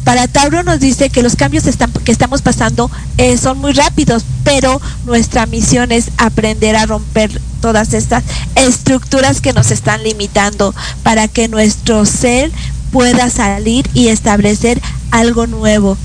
para 0.08 0.28
Tauro 0.30 0.64
nos 0.64 0.80
dice 0.80 1.10
que 1.10 1.22
los 1.22 1.36
cambios 1.36 1.66
que 2.06 2.12
estamos 2.14 2.42
pasando 2.42 2.90
eh, 3.18 3.38
son 3.38 3.60
muy 3.60 3.74
rápidos, 3.74 4.24
pero 4.46 4.82
nuestra 5.06 5.46
misión 5.46 5.92
es 5.92 6.12
aprender 6.18 6.78
a 6.78 6.86
romper 6.86 7.42
todas 7.62 7.94
estas 7.94 8.24
estructuras 8.56 9.42
que 9.42 9.52
nos 9.52 9.70
están 9.70 10.02
limitando 10.04 10.74
para 11.04 11.28
que 11.28 11.50
nuestro 11.50 12.06
ser 12.06 12.52
pueda 12.92 13.30
salir 13.30 13.86
y 13.94 14.08
establecer 14.08 14.82
algo 15.12 15.46
nuevo, 15.46 15.98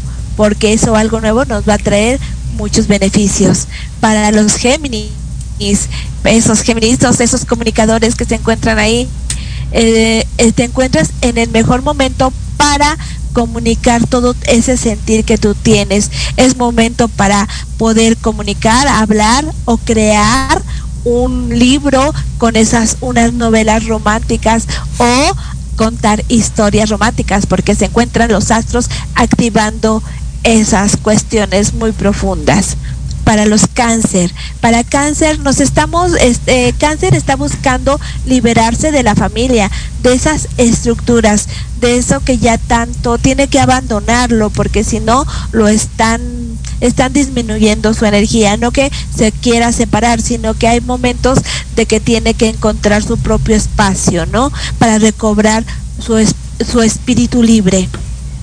porque 0.42 0.72
eso 0.72 0.96
algo 0.96 1.20
nuevo 1.20 1.44
nos 1.44 1.68
va 1.68 1.74
a 1.74 1.78
traer 1.78 2.18
muchos 2.56 2.88
beneficios. 2.88 3.68
Para 4.00 4.32
los 4.32 4.56
Géminis, 4.56 5.12
esos 6.24 6.62
Géminis, 6.62 6.98
esos 7.20 7.44
comunicadores 7.44 8.16
que 8.16 8.24
se 8.24 8.34
encuentran 8.34 8.80
ahí, 8.80 9.08
eh, 9.70 10.26
eh, 10.38 10.50
te 10.50 10.64
encuentras 10.64 11.10
en 11.20 11.38
el 11.38 11.48
mejor 11.50 11.82
momento 11.82 12.32
para 12.56 12.98
comunicar 13.32 14.04
todo 14.08 14.34
ese 14.48 14.76
sentir 14.76 15.24
que 15.24 15.38
tú 15.38 15.54
tienes. 15.54 16.10
Es 16.36 16.56
momento 16.56 17.06
para 17.06 17.48
poder 17.78 18.16
comunicar, 18.16 18.88
hablar 18.88 19.44
o 19.64 19.76
crear 19.76 20.60
un 21.04 21.56
libro 21.56 22.12
con 22.38 22.56
esas 22.56 22.96
unas 23.00 23.32
novelas 23.32 23.86
románticas 23.86 24.66
o 24.98 25.36
contar 25.76 26.24
historias 26.28 26.90
románticas 26.90 27.46
porque 27.46 27.74
se 27.74 27.86
encuentran 27.86 28.30
los 28.30 28.50
astros 28.50 28.90
activando 29.14 30.02
esas 30.44 30.96
cuestiones 30.96 31.74
muy 31.74 31.92
profundas 31.92 32.76
para 33.24 33.46
los 33.46 33.66
cáncer. 33.66 34.32
Para 34.60 34.84
cáncer 34.84 35.38
nos 35.40 35.60
estamos, 35.60 36.12
este, 36.20 36.74
cáncer 36.78 37.14
está 37.14 37.36
buscando 37.36 38.00
liberarse 38.26 38.90
de 38.90 39.02
la 39.02 39.14
familia, 39.14 39.70
de 40.02 40.12
esas 40.12 40.48
estructuras, 40.56 41.48
de 41.80 41.96
eso 41.96 42.20
que 42.20 42.38
ya 42.38 42.58
tanto 42.58 43.18
tiene 43.18 43.48
que 43.48 43.60
abandonarlo, 43.60 44.50
porque 44.50 44.84
si 44.84 45.00
no 45.00 45.24
lo 45.52 45.68
están, 45.68 46.20
están 46.80 47.12
disminuyendo 47.12 47.94
su 47.94 48.04
energía, 48.04 48.56
no 48.56 48.70
que 48.70 48.90
se 49.16 49.32
quiera 49.32 49.72
separar, 49.72 50.20
sino 50.20 50.54
que 50.54 50.68
hay 50.68 50.80
momentos 50.80 51.38
de 51.76 51.86
que 51.86 52.00
tiene 52.00 52.34
que 52.34 52.48
encontrar 52.48 53.02
su 53.02 53.18
propio 53.18 53.56
espacio, 53.56 54.26
¿no? 54.26 54.52
Para 54.78 54.98
recobrar 54.98 55.64
su, 55.98 56.18
su 56.70 56.82
espíritu 56.82 57.42
libre. 57.42 57.88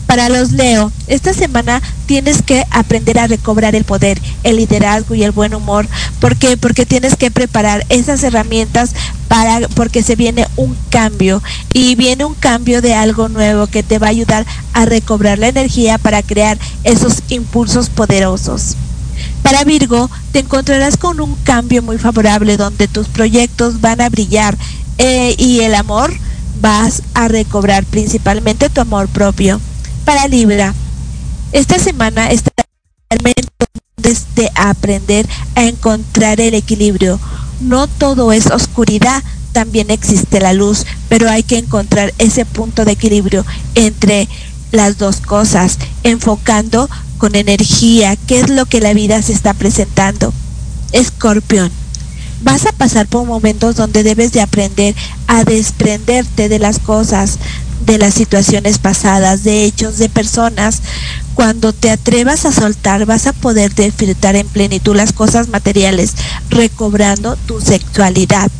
Para 0.09 0.27
los 0.27 0.53
Leo, 0.53 0.91
esta 1.05 1.35
semana 1.35 1.83
tienes 2.07 2.41
que 2.41 2.65
aprender 2.71 3.19
a 3.19 3.27
recobrar 3.27 3.75
el 3.75 3.83
poder, 3.83 4.19
el 4.41 4.55
liderazgo 4.55 5.13
y 5.13 5.21
el 5.21 5.29
buen 5.29 5.53
humor. 5.53 5.87
¿Por 6.19 6.35
qué? 6.35 6.57
Porque 6.57 6.87
tienes 6.87 7.15
que 7.15 7.29
preparar 7.29 7.85
esas 7.89 8.23
herramientas 8.23 8.95
para 9.27 9.67
porque 9.75 10.01
se 10.01 10.15
viene 10.15 10.47
un 10.55 10.75
cambio 10.89 11.43
y 11.75 11.93
viene 11.93 12.25
un 12.25 12.33
cambio 12.33 12.81
de 12.81 12.95
algo 12.95 13.29
nuevo 13.29 13.67
que 13.67 13.83
te 13.83 13.99
va 13.99 14.07
a 14.07 14.09
ayudar 14.09 14.47
a 14.73 14.85
recobrar 14.85 15.37
la 15.37 15.49
energía 15.49 15.99
para 15.99 16.23
crear 16.23 16.57
esos 16.83 17.21
impulsos 17.29 17.91
poderosos. 17.91 18.77
Para 19.43 19.63
Virgo, 19.63 20.09
te 20.31 20.39
encontrarás 20.39 20.97
con 20.97 21.21
un 21.21 21.35
cambio 21.43 21.83
muy 21.83 21.99
favorable 21.99 22.57
donde 22.57 22.87
tus 22.87 23.09
proyectos 23.09 23.79
van 23.79 24.01
a 24.01 24.09
brillar 24.09 24.57
eh, 24.97 25.35
y 25.37 25.59
el 25.59 25.75
amor 25.75 26.11
vas 26.61 27.03
a 27.13 27.27
recobrar 27.27 27.85
principalmente 27.85 28.71
tu 28.71 28.81
amor 28.81 29.07
propio 29.07 29.61
para 30.05 30.27
Libra. 30.27 30.73
Esta 31.51 31.79
semana 31.79 32.29
está 32.29 32.51
de 34.35 34.49
aprender 34.55 35.27
a 35.55 35.65
encontrar 35.65 36.39
el 36.39 36.53
equilibrio. 36.53 37.19
No 37.61 37.87
todo 37.87 38.31
es 38.31 38.47
oscuridad, 38.47 39.21
también 39.51 39.91
existe 39.91 40.39
la 40.39 40.53
luz, 40.53 40.85
pero 41.09 41.29
hay 41.29 41.43
que 41.43 41.57
encontrar 41.57 42.13
ese 42.17 42.45
punto 42.45 42.85
de 42.85 42.93
equilibrio 42.93 43.45
entre 43.75 44.27
las 44.71 44.97
dos 44.97 45.17
cosas, 45.17 45.77
enfocando 46.03 46.89
con 47.17 47.35
energía 47.35 48.15
qué 48.15 48.39
es 48.39 48.49
lo 48.49 48.65
que 48.65 48.79
la 48.79 48.93
vida 48.93 49.21
se 49.21 49.33
está 49.33 49.53
presentando. 49.53 50.33
Escorpión. 50.93 51.71
Vas 52.41 52.65
a 52.65 52.71
pasar 52.71 53.07
por 53.07 53.25
momentos 53.25 53.75
donde 53.75 54.03
debes 54.03 54.31
de 54.31 54.41
aprender 54.41 54.95
a 55.27 55.43
desprenderte 55.43 56.47
de 56.47 56.59
las 56.59 56.79
cosas, 56.79 57.37
de 57.89 57.97
las 57.97 58.13
situaciones 58.13 58.77
pasadas, 58.77 59.43
de 59.43 59.65
hechos, 59.65 59.97
de 59.97 60.09
personas. 60.09 60.81
Cuando 61.33 61.73
te 61.73 61.89
atrevas 61.89 62.45
a 62.45 62.51
soltar, 62.51 63.07
vas 63.07 63.25
a 63.25 63.33
poder 63.33 63.73
disfrutar 63.73 64.35
en 64.35 64.47
plenitud 64.47 64.95
las 64.95 65.11
cosas 65.11 65.47
materiales, 65.47 66.13
recobrando 66.51 67.35
tu 67.35 67.59
sexualidad. 67.59 68.51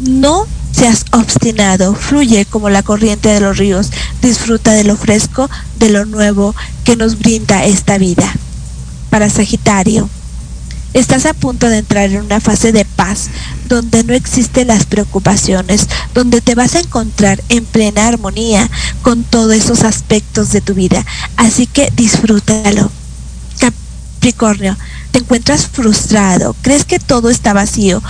No 0.00 0.46
seas 0.72 1.04
obstinado, 1.12 1.94
fluye 1.94 2.46
como 2.46 2.68
la 2.68 2.82
corriente 2.82 3.28
de 3.28 3.40
los 3.40 3.58
ríos, 3.58 3.90
disfruta 4.22 4.72
de 4.72 4.82
lo 4.82 4.96
fresco, 4.96 5.48
de 5.78 5.90
lo 5.90 6.04
nuevo 6.04 6.52
que 6.82 6.96
nos 6.96 7.16
brinda 7.16 7.64
esta 7.64 7.96
vida. 7.96 8.32
Para 9.08 9.30
Sagitario, 9.30 10.10
Estás 10.94 11.26
a 11.26 11.34
punto 11.34 11.68
de 11.68 11.78
entrar 11.78 12.10
en 12.10 12.22
una 12.22 12.40
fase 12.40 12.72
de 12.72 12.84
paz 12.84 13.28
donde 13.68 14.04
no 14.04 14.14
existen 14.14 14.68
las 14.68 14.86
preocupaciones, 14.86 15.86
donde 16.14 16.40
te 16.40 16.54
vas 16.54 16.74
a 16.74 16.80
encontrar 16.80 17.42
en 17.50 17.64
plena 17.66 18.06
armonía 18.06 18.70
con 19.02 19.22
todos 19.22 19.52
esos 19.54 19.84
aspectos 19.84 20.50
de 20.50 20.62
tu 20.62 20.74
vida. 20.74 21.04
Así 21.36 21.66
que 21.66 21.92
disfrútalo. 21.94 22.90
Capricornio, 23.58 24.76
te 25.10 25.18
encuentras 25.18 25.66
frustrado, 25.66 26.56
crees 26.62 26.84
que 26.84 26.98
todo 26.98 27.28
está 27.28 27.52
vacío, 27.52 28.02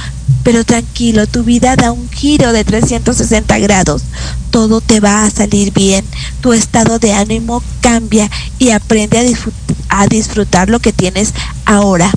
pero 0.45 0.65
tranquilo, 0.65 1.27
tu 1.27 1.43
vida 1.43 1.75
da 1.75 1.91
un 1.91 2.09
giro 2.11 2.53
de 2.53 2.65
360 2.65 3.59
grados. 3.59 4.03
Todo 4.51 4.81
te 4.81 5.01
va 5.01 5.25
a 5.25 5.31
salir 5.31 5.73
bien, 5.73 6.05
tu 6.41 6.53
estado 6.53 6.99
de 6.99 7.13
ánimo 7.13 7.63
cambia 7.81 8.31
y 8.59 8.71
aprende 8.71 9.19
a, 9.19 10.01
a 10.01 10.07
disfrutar 10.07 10.71
lo 10.71 10.79
que 10.79 10.93
tienes 10.93 11.35
ahora. 11.65 12.13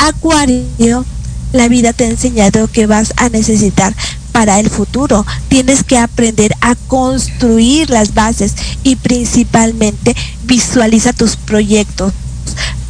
Acuario, 0.00 1.04
la 1.52 1.68
vida 1.68 1.92
te 1.92 2.04
ha 2.04 2.08
enseñado 2.08 2.68
que 2.68 2.86
vas 2.86 3.12
a 3.16 3.28
necesitar 3.28 3.94
para 4.32 4.58
el 4.58 4.70
futuro. 4.70 5.26
Tienes 5.48 5.84
que 5.84 5.98
aprender 5.98 6.54
a 6.62 6.74
construir 6.74 7.90
las 7.90 8.14
bases 8.14 8.54
y 8.82 8.96
principalmente 8.96 10.16
visualiza 10.44 11.12
tus 11.12 11.36
proyectos 11.36 12.14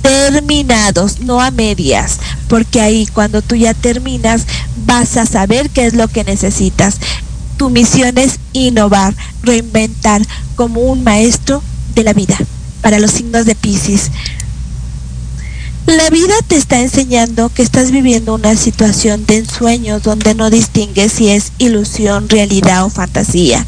terminados, 0.02 1.18
no 1.20 1.40
a 1.40 1.50
medias, 1.50 2.18
porque 2.48 2.80
ahí 2.80 3.06
cuando 3.06 3.42
tú 3.42 3.56
ya 3.56 3.74
terminas 3.74 4.46
vas 4.86 5.16
a 5.16 5.26
saber 5.26 5.68
qué 5.68 5.86
es 5.86 5.94
lo 5.94 6.06
que 6.06 6.22
necesitas. 6.22 6.98
Tu 7.56 7.70
misión 7.70 8.16
es 8.18 8.38
innovar, 8.52 9.14
reinventar 9.42 10.22
como 10.54 10.80
un 10.80 11.02
maestro 11.02 11.60
de 11.94 12.04
la 12.04 12.12
vida 12.12 12.38
para 12.82 13.00
los 13.00 13.10
signos 13.10 13.46
de 13.46 13.54
Pisces. 13.54 14.10
La 15.86 16.08
vida 16.10 16.34
te 16.46 16.56
está 16.56 16.80
enseñando 16.80 17.48
que 17.48 17.62
estás 17.62 17.90
viviendo 17.90 18.34
una 18.34 18.54
situación 18.54 19.26
de 19.26 19.38
ensueño 19.38 19.98
donde 19.98 20.34
no 20.34 20.50
distingues 20.50 21.12
si 21.12 21.30
es 21.30 21.52
ilusión, 21.58 22.28
realidad 22.28 22.84
o 22.84 22.90
fantasía. 22.90 23.66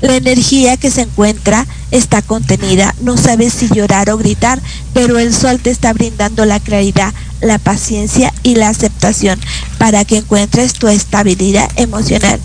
La 0.00 0.16
energía 0.16 0.76
que 0.76 0.90
se 0.90 1.02
encuentra 1.02 1.66
está 1.90 2.22
contenida, 2.22 2.94
no 3.00 3.16
sabes 3.16 3.52
si 3.52 3.68
llorar 3.68 4.10
o 4.10 4.16
gritar, 4.16 4.60
pero 4.92 5.18
el 5.18 5.34
sol 5.34 5.60
te 5.60 5.70
está 5.70 5.92
brindando 5.92 6.44
la 6.44 6.60
claridad, 6.60 7.12
la 7.40 7.58
paciencia 7.58 8.32
y 8.42 8.54
la 8.54 8.68
aceptación 8.68 9.38
para 9.78 10.04
que 10.04 10.18
encuentres 10.18 10.74
tu 10.74 10.88
estabilidad 10.88 11.70
emocional. 11.76 12.40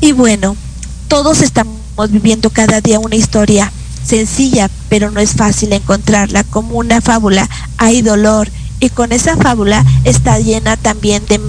Y 0.00 0.12
bueno, 0.12 0.56
todos 1.08 1.40
estamos 1.40 1.76
viviendo 2.10 2.50
cada 2.50 2.80
día 2.80 2.98
una 2.98 3.16
historia 3.16 3.72
sencilla, 4.06 4.70
pero 4.88 5.10
no 5.10 5.20
es 5.20 5.34
fácil 5.34 5.72
encontrarla. 5.72 6.44
Como 6.44 6.78
una 6.78 7.00
fábula 7.00 7.48
hay 7.76 8.02
dolor 8.02 8.48
y 8.80 8.90
con 8.90 9.12
esa 9.12 9.36
fábula 9.36 9.84
está 10.04 10.38
llena 10.38 10.76
también 10.76 11.24
de 11.26 11.40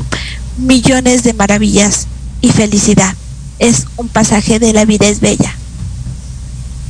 millones 0.58 1.24
de 1.24 1.34
maravillas 1.34 2.08
y 2.42 2.50
felicidad. 2.50 3.14
Es 3.60 3.86
un 3.98 4.08
pasaje 4.08 4.60
de 4.60 4.74
la 4.74 4.86
vida 4.86 5.08
es 5.08 5.20
bella. 5.20 5.54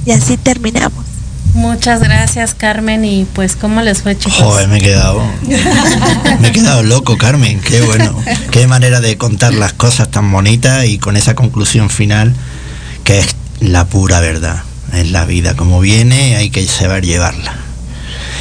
Y 0.06 0.12
así 0.12 0.38
terminamos. 0.38 1.06
Muchas 1.54 2.02
gracias, 2.02 2.54
Carmen. 2.54 3.04
Y 3.04 3.26
pues, 3.34 3.56
¿cómo 3.56 3.82
les 3.82 4.02
fue, 4.02 4.18
chicos? 4.18 4.40
Joder, 4.40 4.68
me 4.68 4.78
he 4.78 4.82
quedado. 4.82 5.24
me 6.40 6.50
he 6.50 6.52
quedado 6.52 6.84
loco, 6.84 7.18
Carmen. 7.18 7.60
Qué 7.62 7.82
bueno. 7.82 8.16
Qué 8.52 8.68
manera 8.68 9.02
de 9.02 9.18
contar 9.18 9.54
las 9.54 9.74
cosas 9.74 10.12
tan 10.12 10.32
bonitas 10.32 10.86
y 10.86 11.00
con 11.00 11.18
esa 11.18 11.36
conclusión 11.36 11.90
final 11.90 12.36
que 13.04 13.20
es 13.20 13.36
la 13.60 13.86
pura 13.86 14.20
verdad 14.20 14.67
es 14.94 15.12
la 15.12 15.26
vida 15.26 15.56
como 15.56 15.80
viene, 15.80 16.36
hay 16.36 16.50
que 16.50 16.66
saber 16.68 17.06
llevarla. 17.06 17.56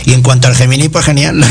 Y 0.05 0.12
en 0.12 0.22
cuanto 0.22 0.47
al 0.49 0.55
Gemini, 0.55 0.88
pues 0.88 1.05
genial. 1.05 1.44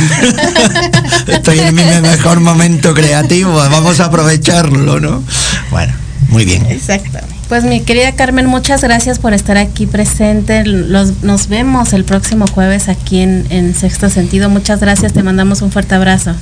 Estoy 1.27 1.59
en 1.59 1.75
mi 1.75 1.83
mejor 1.83 2.39
momento 2.39 2.93
creativo, 2.93 3.53
vamos 3.53 3.99
a 3.99 4.05
aprovecharlo, 4.05 4.99
¿no? 4.99 5.23
Bueno, 5.71 5.93
muy 6.29 6.45
bien. 6.45 6.65
Exactamente. 6.67 7.35
Pues 7.49 7.63
mi 7.63 7.81
querida 7.81 8.13
Carmen, 8.13 8.47
muchas 8.47 8.81
gracias 8.81 9.19
por 9.19 9.33
estar 9.33 9.57
aquí 9.57 9.85
presente. 9.85 10.63
nos 10.63 11.47
vemos 11.47 11.93
el 11.93 12.05
próximo 12.05 12.47
jueves 12.47 12.89
aquí 12.89 13.19
en, 13.19 13.45
en 13.49 13.75
Sexto 13.75 14.09
Sentido. 14.09 14.49
Muchas 14.49 14.79
gracias, 14.79 15.13
te 15.13 15.21
mandamos 15.21 15.61
un 15.61 15.71
fuerte 15.71 15.95
abrazo. 15.95 16.33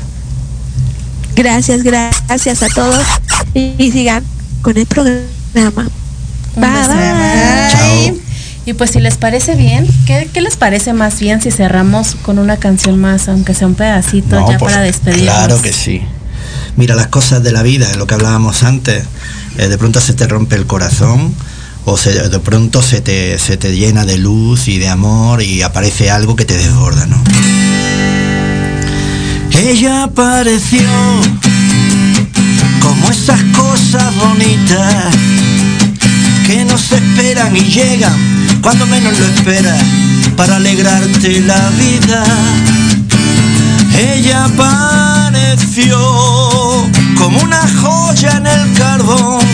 Gracias, 1.36 1.84
gracias 1.84 2.62
a 2.62 2.68
todos 2.70 3.04
y, 3.54 3.91
sigan 3.91 4.24
con 4.62 4.78
el 4.78 4.86
programa. 4.86 5.24
Bye, 6.56 6.70
bye. 6.88 7.72
Chao. 7.72 7.83
Y 8.66 8.74
pues 8.74 8.91
si 8.91 8.99
les 9.01 9.18
parece 9.18 9.55
bien, 9.55 9.86
¿qué, 10.05 10.30
les 10.39 10.55
parece 10.55 10.93
más 10.93 11.20
bien 11.20 11.41
si 11.41 11.51
cerramos 11.51 12.16
con 12.16 12.39
una 12.39 12.57
canción 12.57 12.97
más, 12.99 13.28
aunque 13.28 13.53
sea 13.53 13.68
un 13.68 13.76
pedacito 13.76 14.38
ya 14.49 14.57
pues, 14.57 14.72
para 14.72 14.82
despedirnos? 14.84 15.26
Claro 15.36 15.61
que 15.61 15.74
sí. 15.74 16.01
Mira, 16.78 16.95
las 16.95 17.07
cosas 17.07 17.43
de 17.43 17.51
la 17.51 17.61
vida, 17.61 17.93
lo 17.97 18.07
que 18.07 18.14
hablábamos 18.14 18.64
antes, 18.64 19.03
eh, 19.57 19.68
de 19.68 19.78
pronto 19.78 19.99
se 19.99 20.14
te 20.14 20.28
rompe 20.28 20.55
el 20.55 20.66
corazón 20.66 21.36
o 21.86 21.97
se- 21.97 22.30
de 22.30 22.39
pronto 22.39 22.82
se 22.82 23.01
te, 23.01 23.38
se 23.38 23.57
te 23.57 23.76
llena 23.76 24.05
de 24.05 24.18
luz 24.18 24.70
y 24.70 24.80
de 24.80 24.88
amor 24.88 25.41
y 25.43 25.61
aparece 25.61 26.09
algo 26.09 26.36
que 26.38 26.45
te 26.45 26.57
desborda, 26.57 27.05
¿no? 27.05 27.22
Ella 29.51 30.03
apareció 30.03 30.89
como 32.82 33.11
esas 33.11 33.41
cosas 33.55 34.16
bonitas 34.16 35.14
que 36.47 36.66
no 36.66 36.78
se 36.78 36.95
esperan 36.95 37.55
y 37.55 37.61
llegan 37.61 38.14
cuando 38.64 38.86
menos 38.88 39.20
lo 39.20 39.26
esperas 39.26 39.84
para 40.38 40.55
alegrarte 40.55 41.41
la 41.41 41.70
vida. 41.72 42.24
Ella 43.93 44.45
apareció 44.45 45.99
como 47.18 47.39
una 47.41 47.61
joya 47.82 48.38
en 48.38 48.47
el 48.47 48.74
carbón, 48.74 49.45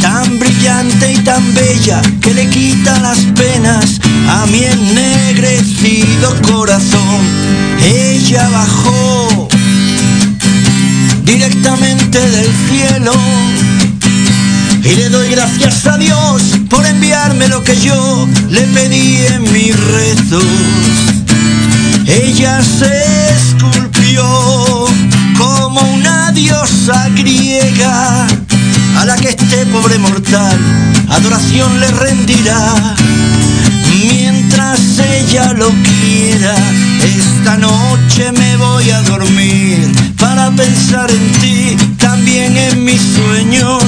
tan 0.00 0.38
brillante 0.38 1.12
y 1.14 1.18
tan 1.18 1.52
bella 1.52 2.00
que 2.20 2.32
le 2.32 2.48
quita 2.48 2.96
las 3.00 3.18
penas 3.34 4.00
a 4.28 4.46
mi 4.46 4.64
ennegrecido 4.64 6.32
corazón. 6.42 7.20
Ella 7.82 8.48
bajó 8.50 9.48
directamente 11.24 12.20
del 12.20 12.50
cielo 12.68 13.12
y 14.82 14.94
le 14.96 15.08
doy 15.08 15.28
gracias 15.30 15.86
a 15.86 15.98
Dios 15.98 16.42
por 16.68 16.84
enviarme 16.86 17.48
lo 17.48 17.62
que 17.62 17.76
yo 17.80 18.28
le 18.48 18.62
pedí 18.62 19.26
en 19.26 19.42
mis 19.52 19.78
rezos. 19.78 20.44
Ella 22.06 22.62
se 22.62 23.34
esculpió 23.36 24.24
como 25.38 25.80
una 25.94 26.32
diosa 26.32 27.08
griega 27.10 28.26
a 28.98 29.04
la 29.04 29.16
que 29.16 29.30
este 29.30 29.66
pobre 29.66 29.98
mortal 29.98 30.58
adoración 31.10 31.80
le 31.80 31.90
rendirá. 31.90 32.74
Mientras 33.90 34.80
ella 34.98 35.52
lo 35.52 35.68
quiera, 35.68 36.54
esta 37.04 37.56
noche 37.56 38.32
me 38.32 38.56
voy 38.56 38.90
a 38.90 39.02
dormir 39.02 39.90
para 40.18 40.50
pensar 40.50 41.10
en 41.10 41.32
ti, 41.40 41.76
también 41.98 42.56
en 42.56 42.84
mis 42.84 43.00
sueños, 43.00 43.82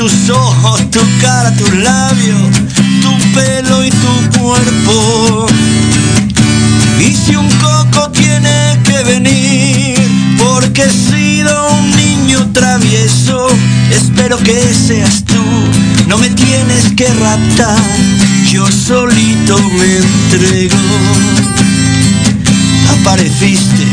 tus 0.00 0.30
ojos, 0.30 0.90
tu 0.90 1.00
cara, 1.20 1.54
tus 1.56 1.74
labios, 1.74 2.56
tu 3.02 3.32
pelo 3.34 3.84
y 3.84 3.90
tu 3.90 4.40
cuerpo. 4.40 5.46
Y 6.98 7.12
si 7.12 7.36
un 7.36 7.46
coco 7.60 8.10
tiene 8.10 8.80
que 8.82 9.02
venir, 9.04 9.98
porque 10.38 10.84
he 10.84 10.90
sido 10.90 11.52
un 11.74 11.94
niño 11.96 12.50
travieso, 12.54 13.48
espero 13.90 14.38
que 14.38 14.72
seas 14.72 15.22
tú, 15.26 15.44
no 16.08 16.16
me 16.16 16.30
tienes 16.30 16.94
que 16.96 17.06
raptar, 17.06 17.78
yo 18.50 18.66
solito 18.72 19.58
me 19.58 19.98
entrego. 19.98 20.78
Apareciste 23.00 23.86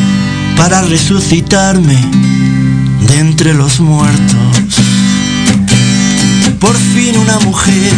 para 0.55 0.83
resucitarme 0.83 1.97
de 3.09 3.19
entre 3.19 3.53
los 3.53 3.81
muertos. 3.81 4.86
Por 6.59 6.75
fin 6.75 7.17
una 7.17 7.39
mujer 7.39 7.93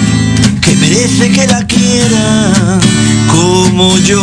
que 0.62 0.76
merece 0.76 1.32
que 1.32 1.48
la 1.48 1.66
quieran 1.66 2.80
como 3.28 3.98
yo 4.00 4.22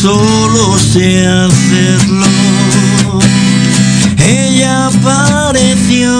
solo 0.00 0.76
sé 0.78 1.26
hacerlo. 1.26 2.26
Ella 4.18 4.88
apareció. 4.88 6.10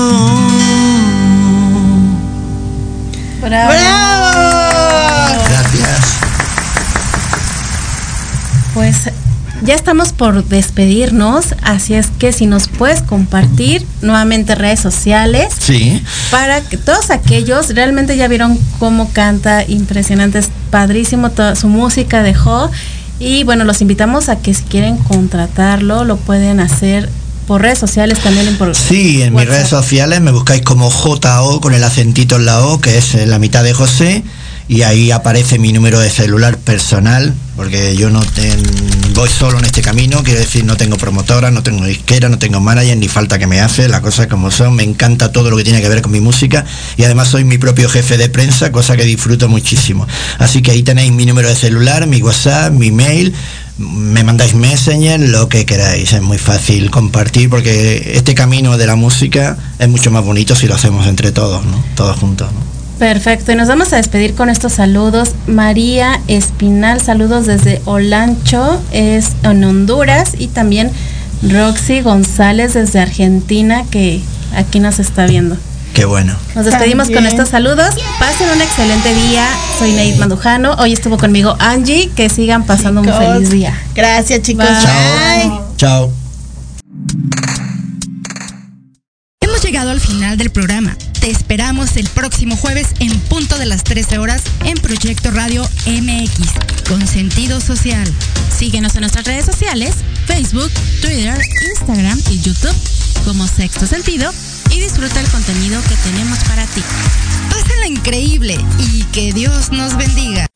¡Bravo! 3.41 3.73
Gracias. 5.49 6.05
Pues 8.75 9.11
ya 9.69 9.75
estamos 9.75 10.13
por 10.15 10.45
despedirnos, 10.47 11.55
así 11.63 11.93
es 11.93 12.07
que 12.19 12.33
si 12.33 12.47
nos 12.47 12.69
puedes 12.69 13.03
compartir 13.03 13.85
nuevamente 14.01 14.55
redes 14.55 14.81
sociales 14.81 15.53
Sí. 15.59 16.03
para 16.31 16.63
que 16.63 16.79
todos 16.79 17.11
aquellos 17.11 17.75
realmente 17.75 18.17
ya 18.17 18.29
vieron 18.29 18.59
cómo 18.79 19.11
canta, 19.13 19.63
impresionante, 19.69 20.39
es 20.39 20.49
padrísimo 20.71 21.31
toda 21.31 21.55
su 21.55 21.69
música 21.69 22.23
dejó 22.23 22.71
y 23.21 23.45
bueno, 23.45 23.65
los 23.65 23.83
invitamos 23.83 24.31
a 24.31 24.37
que 24.37 24.55
si 24.55 24.63
quieren 24.63 24.97
contratarlo 24.97 26.05
lo 26.05 26.17
pueden 26.17 26.61
hacer 26.61 27.11
por 27.47 27.61
redes 27.61 27.79
sociales 27.79 28.19
también 28.21 28.57
por 28.57 28.75
Sí, 28.75 29.21
en 29.23 29.35
mis 29.35 29.47
redes 29.47 29.69
sociales 29.69 30.23
me 30.23 30.31
buscáis 30.33 30.63
como 30.63 30.89
JO 30.91 31.61
con 31.61 31.75
el 31.75 31.85
acentito 31.85 32.37
en 32.37 32.47
la 32.47 32.65
O, 32.65 32.81
que 32.81 32.97
es 32.97 33.15
eh, 33.15 33.27
la 33.27 33.39
mitad 33.39 33.63
de 33.65 33.75
José, 33.75 34.23
y 34.69 34.83
ahí 34.83 35.11
aparece 35.11 35.59
mi 35.59 35.73
número 35.73 35.99
de 35.99 36.11
celular 36.11 36.59
personal, 36.59 37.33
porque 37.57 37.97
yo 37.97 38.11
no 38.11 38.21
ten- 38.21 38.63
voy 39.19 39.29
solo 39.29 39.59
en 39.59 39.65
este 39.65 39.83
camino, 39.83 40.23
quiero 40.23 40.39
decir, 40.39 40.65
no 40.65 40.77
tengo 40.77 40.97
promotora, 40.97 41.51
no 41.51 41.65
tengo 41.65 41.85
disquera, 41.85 42.29
no 42.29 42.39
tengo 42.39 42.61
manager, 42.61 42.97
ni 42.97 43.09
falta 43.09 43.37
que 43.37 43.49
me 43.49 43.61
hace, 43.61 43.89
las 43.89 44.01
cosas 44.01 44.29
como 44.29 44.53
son, 44.53 44.77
me 44.77 44.85
encanta 44.85 45.33
todo 45.33 45.51
lo 45.51 45.57
que 45.57 45.65
tiene 45.65 45.83
que 45.83 45.89
ver 45.89 46.03
con 46.03 46.13
mi 46.13 46.21
música, 46.21 46.65
y 46.97 47.03
además 47.03 47.27
soy 47.27 47.43
mi 47.43 47.59
propio 47.59 47.89
jefe 47.89 48.17
de 48.17 48.29
prensa, 48.29 48.71
cosa 48.71 48.97
que 48.97 49.03
disfruto 49.03 49.49
muchísimo. 49.49 50.07
Así 50.39 50.63
que 50.63 50.71
ahí 50.71 50.85
tenéis 50.85 51.11
mi 51.11 51.27
número 51.27 51.49
de 51.49 51.57
celular, 51.57 52.07
mi 52.07 52.23
WhatsApp, 52.23 52.73
mi 52.73 52.93
mail, 52.93 53.35
me 53.77 54.23
mandáis 54.23 54.55
Messenger, 54.55 55.19
lo 55.19 55.49
que 55.49 55.67
queráis. 55.67 56.13
Es 56.13 56.23
muy 56.23 56.39
fácil 56.39 56.89
compartir 56.93 57.51
porque 57.51 58.13
este 58.15 58.37
camino 58.37 58.79
de 58.79 58.87
la 58.87 58.95
música 58.95 59.59
es 59.81 59.89
mucho 59.89 60.13
más 60.13 60.25
bonito 60.25 60.55
si 60.55 60.69
lo 60.69 60.77
hacemos 60.77 61.09
entre 61.09 61.33
todos, 61.33 61.65
¿no? 61.65 61.85
Todos 61.97 62.17
juntos. 62.19 62.49
Perfecto, 62.99 63.53
y 63.53 63.55
nos 63.55 63.69
vamos 63.69 63.93
a 63.93 63.97
despedir 63.97 64.35
con 64.35 64.51
estos 64.51 64.73
saludos. 64.73 65.31
María 65.47 66.21
Espinal, 66.27 67.01
saludos 67.01 67.47
desde 67.47 67.81
Olancho, 67.85 68.83
es 68.91 69.33
en 69.45 69.63
Honduras, 69.63 70.33
y 70.37 70.49
también 70.49 70.91
Roxy 71.43 72.01
González 72.01 72.75
desde 72.75 72.99
Argentina, 72.99 73.85
que 73.91 74.21
aquí 74.57 74.81
nos 74.81 74.99
está 74.99 75.27
viendo. 75.27 75.57
Qué 75.95 76.05
bueno. 76.05 76.37
Nos 76.55 76.65
despedimos 76.65 77.11
con 77.11 77.27
estos 77.27 77.49
saludos. 77.49 77.95
Pasen 78.19 78.49
un 78.51 78.61
excelente 78.61 79.15
día. 79.15 79.47
Soy 79.79 79.93
Neid 79.93 80.17
Mandujano. 80.17 80.75
Hoy 80.75 80.93
estuvo 80.93 81.19
conmigo 81.19 81.57
Angie. 81.59 82.11
Que 82.15 82.29
sigan 82.29 82.65
pasando 82.65 83.01
un 83.01 83.09
feliz 83.09 83.51
día. 83.51 83.77
Gracias, 83.97 84.43
chicos. 84.43 84.65
Bye. 84.65 85.49
Bye. 85.49 85.61
Chao. 85.77 86.13
Hemos 89.41 89.65
llegado 89.65 89.91
al 89.91 89.99
final 89.99 90.39
del 90.39 90.51
programa. 90.51 90.97
Te 91.29 91.33
esperamos 91.33 91.97
el 91.97 92.09
próximo 92.09 92.57
jueves 92.57 92.87
en 93.01 93.21
punto 93.21 93.59
de 93.59 93.67
las 93.67 93.85
13 93.85 94.17
horas 94.17 94.41
en 94.65 94.79
Proyecto 94.79 95.31
Radio 95.31 95.63
MX 95.85 96.89
con 96.89 97.07
sentido 97.07 97.61
social. 97.61 98.11
Síguenos 98.57 98.95
en 98.95 99.03
nuestras 99.03 99.27
redes 99.27 99.45
sociales, 99.45 99.97
Facebook, 100.27 100.71
Twitter, 101.03 101.39
Instagram 101.69 102.19
y 102.31 102.41
YouTube 102.41 102.75
como 103.27 103.47
Sexto 103.47 103.87
Sentido 103.87 104.33
y 104.71 104.81
disfruta 104.81 105.21
el 105.21 105.29
contenido 105.29 105.83
que 105.83 105.97
tenemos 105.97 106.39
para 106.45 106.65
ti. 106.65 106.83
Pásala 107.51 107.87
increíble 107.87 108.57
y 108.79 109.03
que 109.13 109.35
Dios 109.35 109.71
nos 109.71 109.99
bendiga. 109.99 110.47